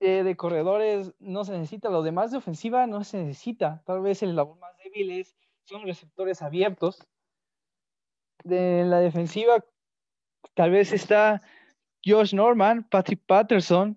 Eh, 0.04 0.24
de 0.24 0.36
corredores 0.36 1.14
no 1.20 1.45
se 1.45 1.52
necesita, 1.52 1.91
lo 1.91 2.02
demás 2.02 2.32
de 2.32 2.38
ofensiva 2.38 2.88
no 2.88 3.04
se 3.04 3.20
necesita. 3.20 3.84
Tal 3.86 4.02
vez 4.02 4.24
el 4.24 4.36
labor 4.36 4.58
más 4.58 4.76
débil 4.84 5.12
es, 5.12 5.36
son 5.66 5.84
receptores 5.84 6.41
abiertos. 6.41 7.08
De 8.43 8.84
la 8.84 8.99
defensiva, 8.99 9.64
tal 10.56 10.72
vez 10.72 10.91
está 10.91 11.39
Josh 12.04 12.34
Norman, 12.34 12.84
Patrick 12.89 13.22
Patterson. 13.28 13.95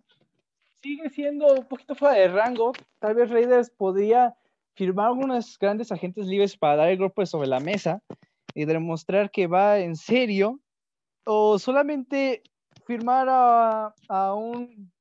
Sigue 0.82 1.08
siendo 1.08 1.46
un 1.54 1.64
poquito 1.64 1.94
fuera 1.94 2.16
de 2.16 2.28
rango. 2.28 2.72
Tal 2.98 3.14
vez 3.14 3.30
Raiders 3.30 3.70
podría 3.70 4.36
firmar 4.74 5.06
algunos 5.06 5.58
grandes 5.58 5.90
agentes 5.90 6.26
libres 6.26 6.54
para 6.54 6.76
dar 6.76 6.90
el 6.90 6.98
golpe 6.98 7.24
sobre 7.24 7.48
la 7.48 7.60
mesa 7.60 8.02
y 8.52 8.66
demostrar 8.66 9.30
que 9.30 9.46
va 9.46 9.78
en 9.78 9.96
serio. 9.96 10.60
O 11.24 11.58
solamente 11.58 12.42
firmar 12.84 13.26
a, 13.30 13.94
a 14.08 14.34
un 14.34 14.92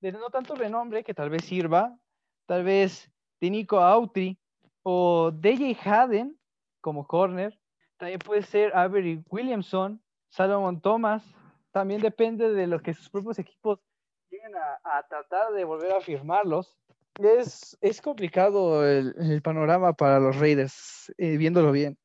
de 0.00 0.12
no 0.12 0.30
tanto 0.30 0.54
renombre 0.54 1.04
que 1.04 1.14
tal 1.14 1.30
vez 1.30 1.44
sirva, 1.44 1.96
tal 2.46 2.64
vez 2.64 3.10
de 3.40 3.50
Nico 3.50 3.78
Autry 3.78 4.38
o 4.82 5.30
DJ 5.30 5.76
Haden 5.84 6.38
como 6.80 7.06
corner, 7.06 7.58
también 7.96 8.18
puede 8.18 8.42
ser 8.42 8.74
Avery 8.76 9.22
Williamson, 9.30 10.02
Salomon 10.30 10.80
Thomas, 10.80 11.22
también 11.70 12.00
depende 12.00 12.52
de 12.52 12.66
lo 12.66 12.80
que 12.80 12.94
sus 12.94 13.08
propios 13.08 13.38
equipos 13.38 13.78
lleguen 14.30 14.52
a, 14.56 15.02
tratar 15.08 15.52
de 15.52 15.64
volver 15.64 15.92
a 15.92 16.00
firmarlos. 16.00 16.76
Es, 17.18 17.76
es 17.80 18.00
complicado 18.00 18.86
el, 18.88 19.40
panorama 19.42 19.92
para 19.92 20.18
los 20.18 20.36
Raiders, 20.38 21.12
eh, 21.18 21.36
viéndolo 21.36 21.70
bien. 21.70 21.96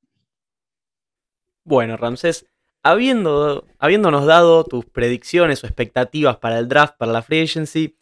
Bueno, 1.64 1.98
Ramsés, 1.98 2.46
habiendo, 2.90 3.68
habiéndonos 3.80 4.26
dado 4.26 4.64
tus 4.64 4.86
predicciones 4.86 5.64
o 5.64 5.68
expectativas 5.68 6.38
para 6.38 6.58
el 6.58 6.70
draft, 6.70 6.96
para 6.98 7.12
la 7.12 7.22
free 7.22 7.42
agency, 7.42 7.98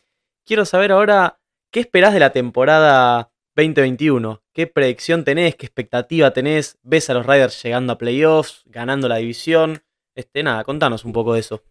quiero 0.45 0.63
saber 0.63 0.91
ahora 0.91 1.39
qué 1.71 1.79
esperás 1.79 2.13
de 2.13 2.19
la 2.19 2.31
temporada 2.31 3.31
2021. 3.55 4.43
¿Qué 4.53 4.67
predicción 4.67 5.23
tenés? 5.23 5.55
¿Qué 5.55 5.65
expectativa 5.65 6.31
tenés? 6.33 6.77
¿Ves 6.83 7.09
a 7.09 7.15
los 7.15 7.25
Riders 7.25 7.63
llegando 7.63 7.93
a 7.93 7.97
playoffs, 7.97 8.63
ganando 8.67 9.07
la 9.07 9.17
división? 9.17 9.83
Este, 10.13 10.43
nada, 10.43 10.63
contanos 10.63 11.03
un 11.03 11.13
poco 11.13 11.33
de 11.33 11.39
eso. 11.39 11.63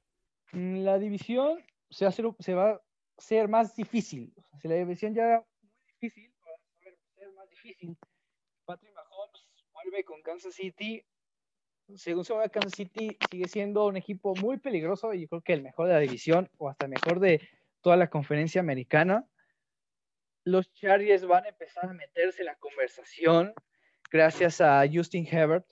Mm, 0.53 0.79
la 0.83 0.99
división 0.99 1.63
se 1.91 2.05
va 2.05 2.09
a 2.71 2.81
ser, 3.19 3.49
más 3.49 3.77
difícil. 3.77 4.35
si 4.61 4.69
la 4.69 4.75
división 4.75 5.15
ya 5.15 5.23
era 5.23 5.47
muy 5.63 5.71
difícil, 5.87 6.33
va 6.45 6.53
a 6.53 7.15
ser 7.15 7.33
más 7.33 7.49
difícil. 7.49 7.97
Patrick 8.65 8.93
Mahomes 8.93 9.47
vuelve 9.73 10.05
con 10.05 10.21
Kansas 10.23 10.55
City 10.55 11.05
según 11.97 12.25
se 12.25 12.35
va 12.35 12.49
Kansas 12.49 12.73
City, 12.75 13.17
sigue 13.31 13.49
siendo 13.49 13.87
un 13.87 13.97
equipo 13.97 14.35
muy 14.37 14.59
peligroso 14.59 15.13
y 15.13 15.23
yo 15.23 15.29
creo 15.29 15.43
que 15.43 15.53
el 15.53 15.63
mejor 15.63 15.87
de 15.89 15.95
la 15.95 16.01
división 16.01 16.49
o 16.59 16.69
hasta 16.69 16.87
el 16.87 16.91
mejor 16.91 17.21
de 17.21 17.49
toda 17.81 17.97
la 17.97 18.09
conferencia 18.09 18.61
americana. 18.61 19.27
Los 20.45 20.73
Chargers 20.73 21.27
van 21.27 21.45
a 21.45 21.49
empezar 21.49 21.87
a 21.87 21.93
meterse 21.93 22.43
en 22.43 22.47
la 22.47 22.57
conversación 22.57 23.55
gracias 24.11 24.61
a 24.61 24.85
Justin 24.93 25.27
Herbert. 25.27 25.67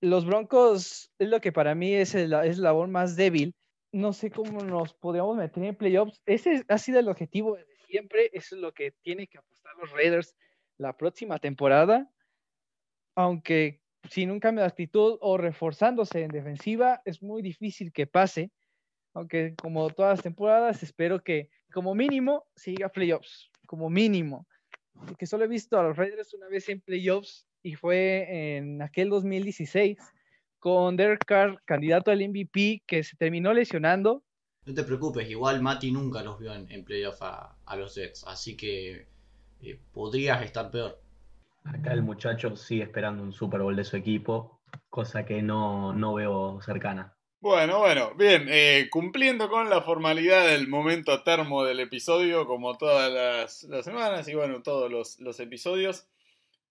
Los 0.00 0.26
Broncos 0.26 1.10
es 1.18 1.28
lo 1.28 1.40
que 1.40 1.52
para 1.52 1.74
mí 1.74 1.94
es, 1.94 2.14
el, 2.14 2.32
es 2.32 2.58
la 2.58 2.68
labor 2.68 2.88
más 2.88 3.16
débil. 3.16 3.54
No 3.90 4.12
sé 4.12 4.30
cómo 4.30 4.62
nos 4.62 4.94
podríamos 4.94 5.36
meter 5.36 5.64
en 5.64 5.74
playoffs. 5.74 6.20
Ese 6.26 6.62
ha 6.68 6.78
sido 6.78 7.00
el 7.00 7.08
objetivo 7.08 7.56
desde 7.56 7.76
siempre. 7.86 8.30
Eso 8.32 8.54
es 8.54 8.60
lo 8.60 8.72
que 8.72 8.92
tiene 9.02 9.26
que 9.26 9.38
apostar 9.38 9.74
los 9.76 9.90
Raiders 9.92 10.36
la 10.76 10.96
próxima 10.96 11.38
temporada. 11.38 12.08
Aunque 13.14 13.80
sin 14.10 14.30
un 14.30 14.40
cambio 14.40 14.62
de 14.62 14.68
actitud 14.68 15.18
o 15.20 15.36
reforzándose 15.36 16.22
en 16.22 16.30
defensiva, 16.30 17.02
es 17.04 17.22
muy 17.22 17.42
difícil 17.42 17.92
que 17.92 18.06
pase. 18.06 18.50
Aunque 19.14 19.54
como 19.60 19.90
todas 19.90 20.18
las 20.18 20.22
temporadas, 20.22 20.82
espero 20.82 21.22
que 21.22 21.50
como 21.72 21.94
mínimo 21.94 22.44
siga 22.54 22.88
playoffs, 22.88 23.50
como 23.66 23.90
mínimo. 23.90 24.46
Porque 25.06 25.26
solo 25.26 25.44
he 25.44 25.48
visto 25.48 25.78
a 25.78 25.82
los 25.82 25.96
Raiders 25.96 26.34
una 26.34 26.48
vez 26.48 26.68
en 26.68 26.80
playoffs 26.80 27.46
y 27.62 27.74
fue 27.74 28.56
en 28.56 28.82
aquel 28.82 29.10
2016 29.10 29.98
con 30.58 30.96
Derek 30.96 31.24
Carr, 31.24 31.62
candidato 31.64 32.10
al 32.10 32.26
MVP, 32.28 32.82
que 32.86 33.02
se 33.04 33.16
terminó 33.16 33.52
lesionando. 33.52 34.24
No 34.66 34.74
te 34.74 34.82
preocupes, 34.82 35.28
igual 35.30 35.62
Mati 35.62 35.90
nunca 35.92 36.22
los 36.22 36.38
vio 36.38 36.52
en, 36.52 36.84
playoffs 36.84 37.22
a, 37.22 37.76
los 37.76 37.94
Jets, 37.94 38.24
así 38.26 38.56
que 38.56 39.06
eh, 39.62 39.80
podrías 39.92 40.42
estar 40.42 40.70
peor. 40.70 41.00
Acá 41.68 41.92
el 41.92 42.02
muchacho 42.02 42.56
sigue 42.56 42.84
esperando 42.84 43.22
un 43.22 43.32
Super 43.32 43.60
Bowl 43.60 43.76
de 43.76 43.84
su 43.84 43.96
equipo, 43.96 44.60
cosa 44.88 45.24
que 45.24 45.42
no, 45.42 46.14
veo 46.14 46.60
cercana. 46.62 47.14
Bueno, 47.40 47.78
bueno, 47.78 48.14
bien, 48.16 48.46
eh, 48.48 48.88
cumpliendo 48.90 49.48
con 49.48 49.70
la 49.70 49.82
formalidad 49.82 50.48
del 50.48 50.66
momento 50.66 51.22
termo 51.22 51.64
del 51.64 51.80
episodio, 51.80 52.46
como 52.46 52.76
todas 52.76 53.12
las, 53.12 53.84
semanas 53.84 54.26
y 54.28 54.34
bueno, 54.34 54.62
todos 54.62 54.90
los, 55.18 55.40
episodios, 55.40 56.08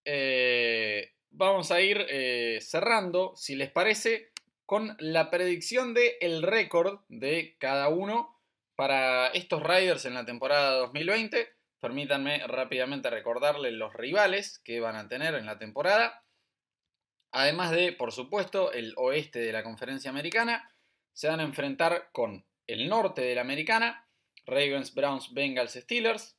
eh, 0.04 1.14
vamos 1.30 1.72
a 1.72 1.80
ir 1.80 2.06
eh, 2.10 2.60
cerrando, 2.62 3.34
si 3.36 3.56
les 3.56 3.72
parece, 3.72 4.32
con 4.66 4.98
la 5.00 5.30
predicción 5.30 5.94
del 5.94 6.12
el 6.20 6.44
récord 6.44 7.00
de 7.08 7.56
cada 7.60 7.88
uno 7.88 8.38
para 8.76 9.28
estos 9.28 9.64
Riders 9.64 10.06
en 10.06 10.16
la 10.16 10.26
temporada 10.26 10.74
2020, 10.80 11.48
permítanme 11.80 12.46
rápidamente 12.48 13.10
recordarles 13.10 13.74
los 13.74 13.94
rivales 13.94 14.60
que 14.64 14.80
van 14.80 14.96
a 14.96 15.08
tener 15.08 15.36
en 15.36 15.46
la 15.46 15.58
temporada. 15.58 16.24
Además 17.32 17.72
de, 17.72 17.94
por 17.94 18.12
supuesto, 18.12 18.72
el 18.72 18.94
oeste 18.98 19.40
de 19.40 19.52
la 19.52 19.64
conferencia 19.64 20.10
americana, 20.10 20.74
se 21.14 21.28
van 21.28 21.40
a 21.40 21.44
enfrentar 21.44 22.10
con 22.12 22.46
el 22.68 22.90
norte 22.90 23.22
de 23.22 23.36
la 23.36 23.42
americana, 23.42 24.08
Ravens, 24.46 24.94
Browns, 24.94 25.34
Bengals, 25.34 25.74
Steelers, 25.74 26.38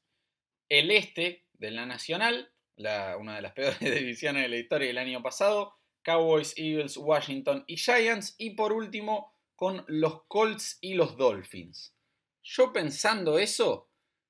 el 0.68 0.91
este 0.91 1.47
de 1.55 1.70
la 1.70 1.86
nacional, 1.86 2.53
una 2.76 3.36
de 3.36 3.43
las 3.43 3.53
peores 3.55 3.80
divisiones 3.80 4.43
de 4.43 4.49
la 4.49 4.57
historia 4.57 4.89
del 4.89 4.99
año 4.99 5.22
pasado, 5.22 5.74
Cowboys, 6.03 6.55
Eagles, 6.57 6.97
Washington 6.97 7.64
y 7.66 7.76
Giants, 7.76 8.34
y 8.39 8.51
por 8.51 8.72
último 8.72 9.34
con 9.57 9.84
los 9.89 10.24
Colts 10.28 10.78
y 10.80 10.95
los 10.95 11.16
Dolphins. 11.16 11.95
Yo 12.43 12.72
pensando 12.72 13.39
eso, 13.39 13.88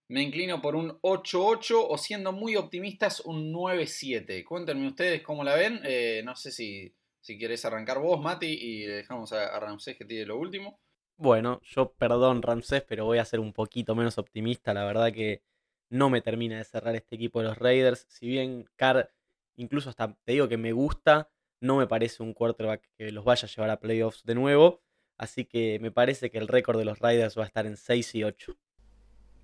me 0.09 0.23
inclino 0.23 0.61
por 0.63 0.75
un 0.75 0.99
8-8 1.03 1.87
o 1.89 1.99
siendo 1.99 2.33
muy 2.33 2.57
optimistas 2.57 3.21
un 3.21 3.53
9-7. 3.53 4.45
Cuéntenme 4.45 4.89
ustedes 4.89 5.23
cómo 5.23 5.45
la 5.45 5.55
ven. 5.55 5.81
Eh, 5.85 6.23
no 6.25 6.35
sé 6.35 6.51
si, 6.51 6.95
si 7.21 7.39
quieres 7.39 7.65
arrancar 7.65 7.99
vos, 7.99 8.21
Mati, 8.21 8.47
y 8.47 8.87
dejamos 8.87 9.33
a, 9.33 9.55
a 9.55 9.61
Ramsés 9.61 9.97
que 9.97 10.05
tiene 10.05 10.25
lo 10.25 10.39
último. 10.39 10.81
Bueno, 11.19 11.61
yo 11.63 11.93
perdón 11.93 12.43
Ramsés, 12.43 12.83
pero 12.83 13.05
voy 13.05 13.19
a 13.19 13.25
ser 13.25 13.41
un 13.41 13.53
poquito 13.53 13.95
menos 13.95 14.19
optimista. 14.19 14.73
La 14.73 14.85
verdad 14.85 15.13
que 15.13 15.43
no 15.91 16.11
me 16.11 16.23
termina 16.23 16.57
de 16.59 16.65
cerrar 16.65 16.95
este 16.97 17.17
equipo 17.17 17.41
de 17.41 17.49
los 17.49 17.59
Raiders. 17.59 18.07
Si 18.09 18.27
bien 18.27 18.67
Carr, 18.77 19.11
incluso 19.57 19.91
hasta 19.91 20.15
te 20.25 20.33
digo 20.33 20.49
que 20.49 20.57
me 20.57 20.73
gusta, 20.73 21.31
no 21.61 21.77
me 21.77 21.87
parece 21.87 22.23
un 22.23 22.35
quarterback 22.35 22.89
que 22.97 23.11
los 23.13 23.25
vaya 23.25 23.47
a 23.47 23.51
llevar 23.51 23.71
a 23.71 23.81
playoffs 23.81 24.25
de 24.25 24.35
nuevo. 24.35 24.81
Así 25.19 25.45
que 25.45 25.79
me 25.81 25.91
parece 25.91 26.31
que 26.31 26.39
el 26.39 26.49
récord 26.49 26.79
de 26.79 26.85
los 26.85 27.01
Raiders 27.01 27.37
va 27.37 27.43
a 27.43 27.47
estar 27.47 27.67
en 27.67 27.77
6 27.77 28.15
y 28.15 28.25
8. 28.25 28.57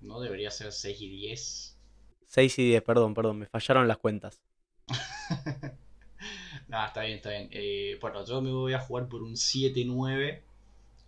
¿No 0.01 0.19
debería 0.19 0.51
ser 0.51 0.71
6 0.71 1.01
y 1.01 1.09
10? 1.09 1.77
6 2.27 2.59
y 2.59 2.65
10, 2.65 2.83
perdón, 2.83 3.13
perdón, 3.13 3.39
me 3.39 3.45
fallaron 3.45 3.87
las 3.87 3.97
cuentas. 3.97 4.41
no, 6.67 6.85
está 6.85 7.01
bien, 7.01 7.17
está 7.17 7.29
bien. 7.29 7.49
Eh, 7.51 7.97
bueno, 8.01 8.25
yo 8.25 8.41
me 8.41 8.51
voy 8.51 8.73
a 8.73 8.79
jugar 8.79 9.07
por 9.07 9.23
un 9.23 9.33
7-9. 9.33 10.41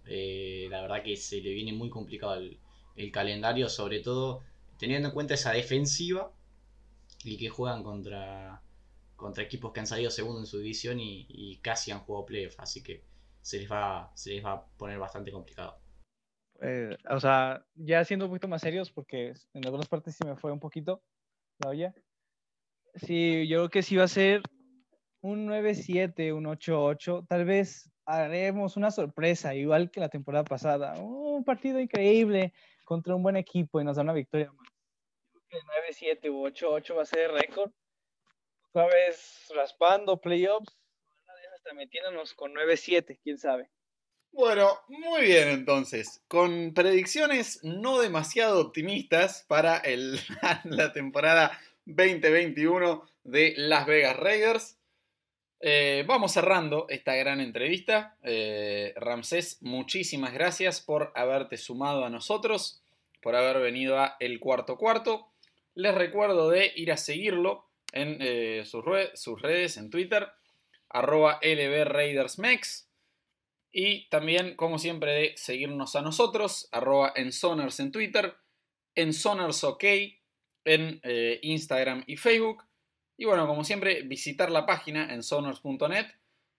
Eh, 0.05 0.67
la 0.69 0.81
verdad 0.81 1.03
que 1.03 1.17
se 1.17 1.41
le 1.41 1.51
viene 1.53 1.73
muy 1.73 1.89
complicado 1.89 2.35
el, 2.35 2.59
calendario, 3.11 3.69
sobre 3.69 3.99
todo 3.99 4.41
teniendo 4.79 5.09
en 5.09 5.13
cuenta 5.13 5.35
esa 5.35 5.51
defensiva 5.51 6.31
y 7.23 7.37
que 7.37 7.49
juegan 7.49 7.83
contra, 7.83 8.63
contra 9.15 9.43
equipos 9.43 9.71
que 9.71 9.81
han 9.81 9.87
salido 9.87 10.09
segundo 10.09 10.39
en 10.39 10.47
su 10.47 10.57
división 10.59 10.99
y, 10.99 11.27
y 11.29 11.57
casi 11.57 11.91
han 11.91 11.99
jugado 11.99 12.25
playoff. 12.25 12.55
Así 12.57 12.81
que 12.81 13.03
se 13.41 13.59
les 13.59 13.71
va, 13.71 14.11
se 14.15 14.31
les 14.31 14.43
va 14.43 14.53
a 14.53 14.65
poner 14.65 14.97
bastante 14.97 15.31
complicado. 15.31 15.77
Eh, 16.61 16.97
o 17.09 17.19
sea, 17.19 17.65
ya 17.75 18.03
siendo 18.03 18.25
un 18.25 18.31
poquito 18.31 18.47
más 18.47 18.61
serios, 18.61 18.91
porque 18.91 19.33
en 19.53 19.65
algunas 19.65 19.87
partes 19.87 20.15
sí 20.15 20.25
me 20.25 20.35
fue 20.35 20.51
un 20.51 20.59
poquito 20.59 21.01
la 21.59 21.69
olla. 21.69 21.93
Sí, 22.95 23.47
yo 23.47 23.57
creo 23.57 23.69
que 23.69 23.83
sí 23.83 23.95
va 23.95 24.05
a 24.05 24.07
ser 24.07 24.41
un 25.21 25.47
9-7, 25.47 26.33
un 26.33 26.45
8-8. 26.45 27.27
Tal 27.27 27.45
vez 27.45 27.91
haremos 28.05 28.77
una 28.77 28.91
sorpresa, 28.91 29.53
igual 29.53 29.91
que 29.91 29.99
la 29.99 30.09
temporada 30.09 30.43
pasada. 30.43 30.93
Un 30.99 31.43
partido 31.43 31.79
increíble 31.79 32.53
contra 32.85 33.15
un 33.15 33.23
buen 33.23 33.35
equipo 33.35 33.79
y 33.79 33.83
nos 33.83 33.97
da 33.97 34.03
una 34.03 34.13
victoria 34.13 34.51
más. 34.51 34.67
9-7 35.89 36.29
u 36.29 36.47
8-8 36.47 36.95
va 36.95 37.01
a 37.03 37.05
ser 37.05 37.31
récord. 37.31 37.71
Otra 38.71 38.87
vez 38.87 39.47
raspando 39.55 40.19
playoffs 40.19 40.77
metiéndonos 41.73 42.33
con 42.33 42.53
9-7, 42.53 43.19
quién 43.21 43.37
sabe. 43.37 43.69
Bueno, 44.37 44.81
muy 44.87 45.23
bien 45.23 45.47
entonces. 45.47 46.21
Con 46.27 46.75
predicciones 46.75 47.59
no 47.63 47.99
demasiado 47.99 48.61
optimistas 48.61 49.43
para 49.47 49.77
el, 49.77 50.19
la 50.63 50.93
temporada 50.93 51.59
2021 51.85 53.03
de 53.23 53.55
Las 53.57 53.87
Vegas 53.87 54.15
Raiders. 54.15 54.77
Eh, 55.59 56.03
vamos 56.05 56.33
cerrando 56.33 56.85
esta 56.87 57.15
gran 57.15 57.41
entrevista. 57.41 58.15
Eh, 58.21 58.93
Ramsés, 58.97 59.57
muchísimas 59.61 60.33
gracias 60.33 60.81
por 60.81 61.11
haberte 61.15 61.57
sumado 61.57 62.05
a 62.05 62.11
nosotros, 62.11 62.83
por 63.23 63.35
haber 63.35 63.57
venido 63.59 63.97
a 63.99 64.17
El 64.19 64.39
Cuarto 64.39 64.77
Cuarto. 64.77 65.31
Les 65.73 65.95
recuerdo 65.95 66.51
de 66.51 66.73
ir 66.75 66.91
a 66.91 66.97
seguirlo 66.97 67.65
en 67.91 68.19
eh, 68.21 68.65
sus, 68.65 68.85
redes, 69.41 69.77
en 69.77 69.89
Twitter, 69.89 70.27
arroba 70.89 71.39
lbraidersmex. 71.41 72.86
Y 73.71 74.09
también, 74.09 74.55
como 74.55 74.79
siempre, 74.79 75.11
de 75.11 75.33
seguirnos 75.37 75.95
a 75.95 76.01
nosotros, 76.01 76.69
arroba 76.71 77.13
ensoners 77.15 77.79
en 77.79 77.91
Twitter, 77.91 78.35
ensoners 78.95 79.63
ok 79.63 79.83
en 80.65 80.99
eh, 81.03 81.39
Instagram 81.43 82.03
y 82.07 82.17
Facebook. 82.17 82.63
Y 83.17 83.25
bueno, 83.25 83.47
como 83.47 83.63
siempre, 83.63 84.03
visitar 84.03 84.51
la 84.51 84.65
página 84.65 85.13
ensoners.net 85.13 86.07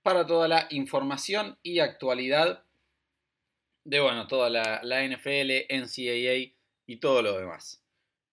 para 0.02 0.26
toda 0.26 0.48
la 0.48 0.66
información 0.70 1.58
y 1.62 1.80
actualidad 1.80 2.64
de, 3.84 4.00
bueno, 4.00 4.26
toda 4.26 4.50
la, 4.50 4.80
la 4.82 5.06
NFL, 5.06 5.66
NCAA 5.70 6.54
y 6.86 6.96
todo 7.00 7.22
lo 7.22 7.38
demás. 7.38 7.84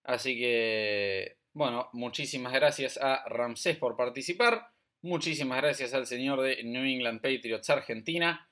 Así 0.03 0.37
que, 0.37 1.37
bueno, 1.53 1.89
muchísimas 1.93 2.53
gracias 2.53 2.97
a 2.97 3.23
Ramsés 3.27 3.77
por 3.77 3.95
participar. 3.95 4.69
Muchísimas 5.01 5.61
gracias 5.61 5.93
al 5.93 6.07
señor 6.07 6.41
de 6.41 6.63
New 6.63 6.83
England 6.83 7.21
Patriots 7.21 7.69
Argentina. 7.69 8.49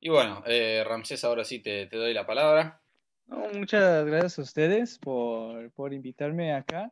Y 0.00 0.08
bueno, 0.08 0.42
eh, 0.46 0.82
Ramsés, 0.86 1.22
ahora 1.24 1.44
sí 1.44 1.60
te, 1.60 1.86
doy 1.86 2.14
la 2.14 2.26
palabra. 2.26 2.80
muchas 3.52 4.06
gracias 4.06 4.38
a 4.38 4.42
ustedes 4.42 4.98
por, 4.98 5.92
invitarme 5.92 6.54
acá. 6.54 6.90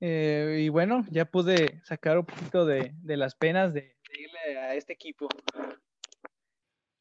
Eh, 0.00 0.58
y 0.62 0.68
bueno, 0.68 1.04
ya 1.10 1.24
pude 1.24 1.80
sacar 1.84 2.18
un 2.18 2.26
poquito 2.26 2.66
de, 2.66 2.92
las 3.04 3.34
penas 3.36 3.72
de, 3.72 3.80
de 3.80 4.20
irle 4.20 4.58
a 4.58 4.74
este 4.74 4.92
equipo. 4.92 5.28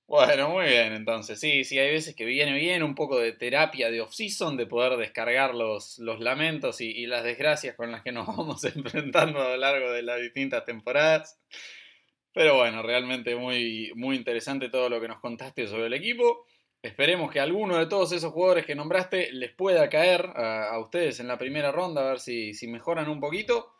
Bueno, 0.07 0.49
muy 0.49 0.65
bien, 0.65 0.93
entonces 0.93 1.39
sí, 1.39 1.63
sí, 1.63 1.79
hay 1.79 1.89
veces 1.89 2.15
que 2.15 2.25
viene 2.25 2.53
bien 2.53 2.83
un 2.83 2.93
poco 2.93 3.19
de 3.19 3.31
terapia 3.31 3.89
de 3.89 4.01
off-season, 4.01 4.55
de 4.55 4.67
poder 4.67 4.97
descargar 4.97 5.55
los, 5.55 5.97
los 5.97 6.19
lamentos 6.19 6.79
y, 6.79 7.07
las 7.07 7.23
desgracias 7.23 7.75
con 7.75 7.91
las 7.91 8.03
que 8.03 8.11
nos 8.11 8.27
vamos 8.37 8.63
enfrentando 8.75 9.41
a 9.41 9.49
lo 9.49 9.57
largo 9.57 9.91
de 9.91 10.03
las 10.03 10.21
distintas 10.21 10.63
temporadas. 10.65 11.39
Pero 12.35 12.57
bueno, 12.57 12.83
realmente 12.83 13.35
muy, 13.35 13.93
muy 13.95 14.17
interesante 14.17 14.69
todo 14.69 14.89
lo 14.89 14.99
que 14.99 15.07
nos 15.07 15.21
contaste 15.21 15.67
sobre 15.67 15.87
el 15.87 15.93
equipo. 15.93 16.45
Esperemos 16.83 17.31
que 17.31 17.39
alguno 17.39 17.77
de 17.77 17.85
todos 17.85 18.11
esos 18.11 18.33
jugadores 18.33 18.65
que 18.65 18.75
nombraste 18.75 19.31
les 19.31 19.51
pueda 19.53 19.89
caer 19.89 20.33
a, 20.35 20.77
ustedes 20.77 21.21
en 21.21 21.29
la 21.29 21.37
primera 21.37 21.71
ronda, 21.71 22.01
a 22.01 22.09
ver 22.09 22.19
si, 22.19 22.53
si 22.53 22.67
mejoran 22.67 23.09
un 23.09 23.21
poquito. 23.21 23.71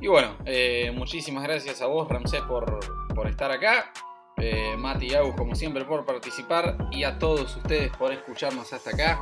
Y 0.00 0.08
bueno, 0.08 0.38
eh, 0.46 0.90
muchísimas 0.92 1.44
gracias 1.44 1.82
a 1.82 1.86
vos, 1.86 2.08
Ramsés, 2.08 2.40
por, 2.42 2.80
por 3.14 3.28
estar 3.28 3.50
acá 3.52 3.92
eh, 4.38 4.74
Mati 4.78 5.08
y 5.08 5.14
Agus 5.14 5.34
como 5.36 5.54
siempre 5.54 5.84
por 5.84 6.06
participar 6.06 6.88
y 6.90 7.04
a 7.04 7.18
todos 7.18 7.56
ustedes 7.56 7.94
por 7.96 8.10
escucharnos 8.10 8.72
hasta 8.72 8.90
acá. 8.90 9.20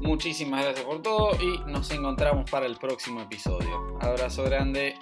Muchísimas 0.00 0.64
gracias 0.64 0.86
por 0.86 1.02
todo 1.02 1.30
y 1.40 1.58
nos 1.68 1.90
encontramos 1.90 2.48
para 2.48 2.66
el 2.66 2.76
próximo 2.76 3.20
episodio. 3.20 3.98
Abrazo 4.00 4.44
grande. 4.44 4.94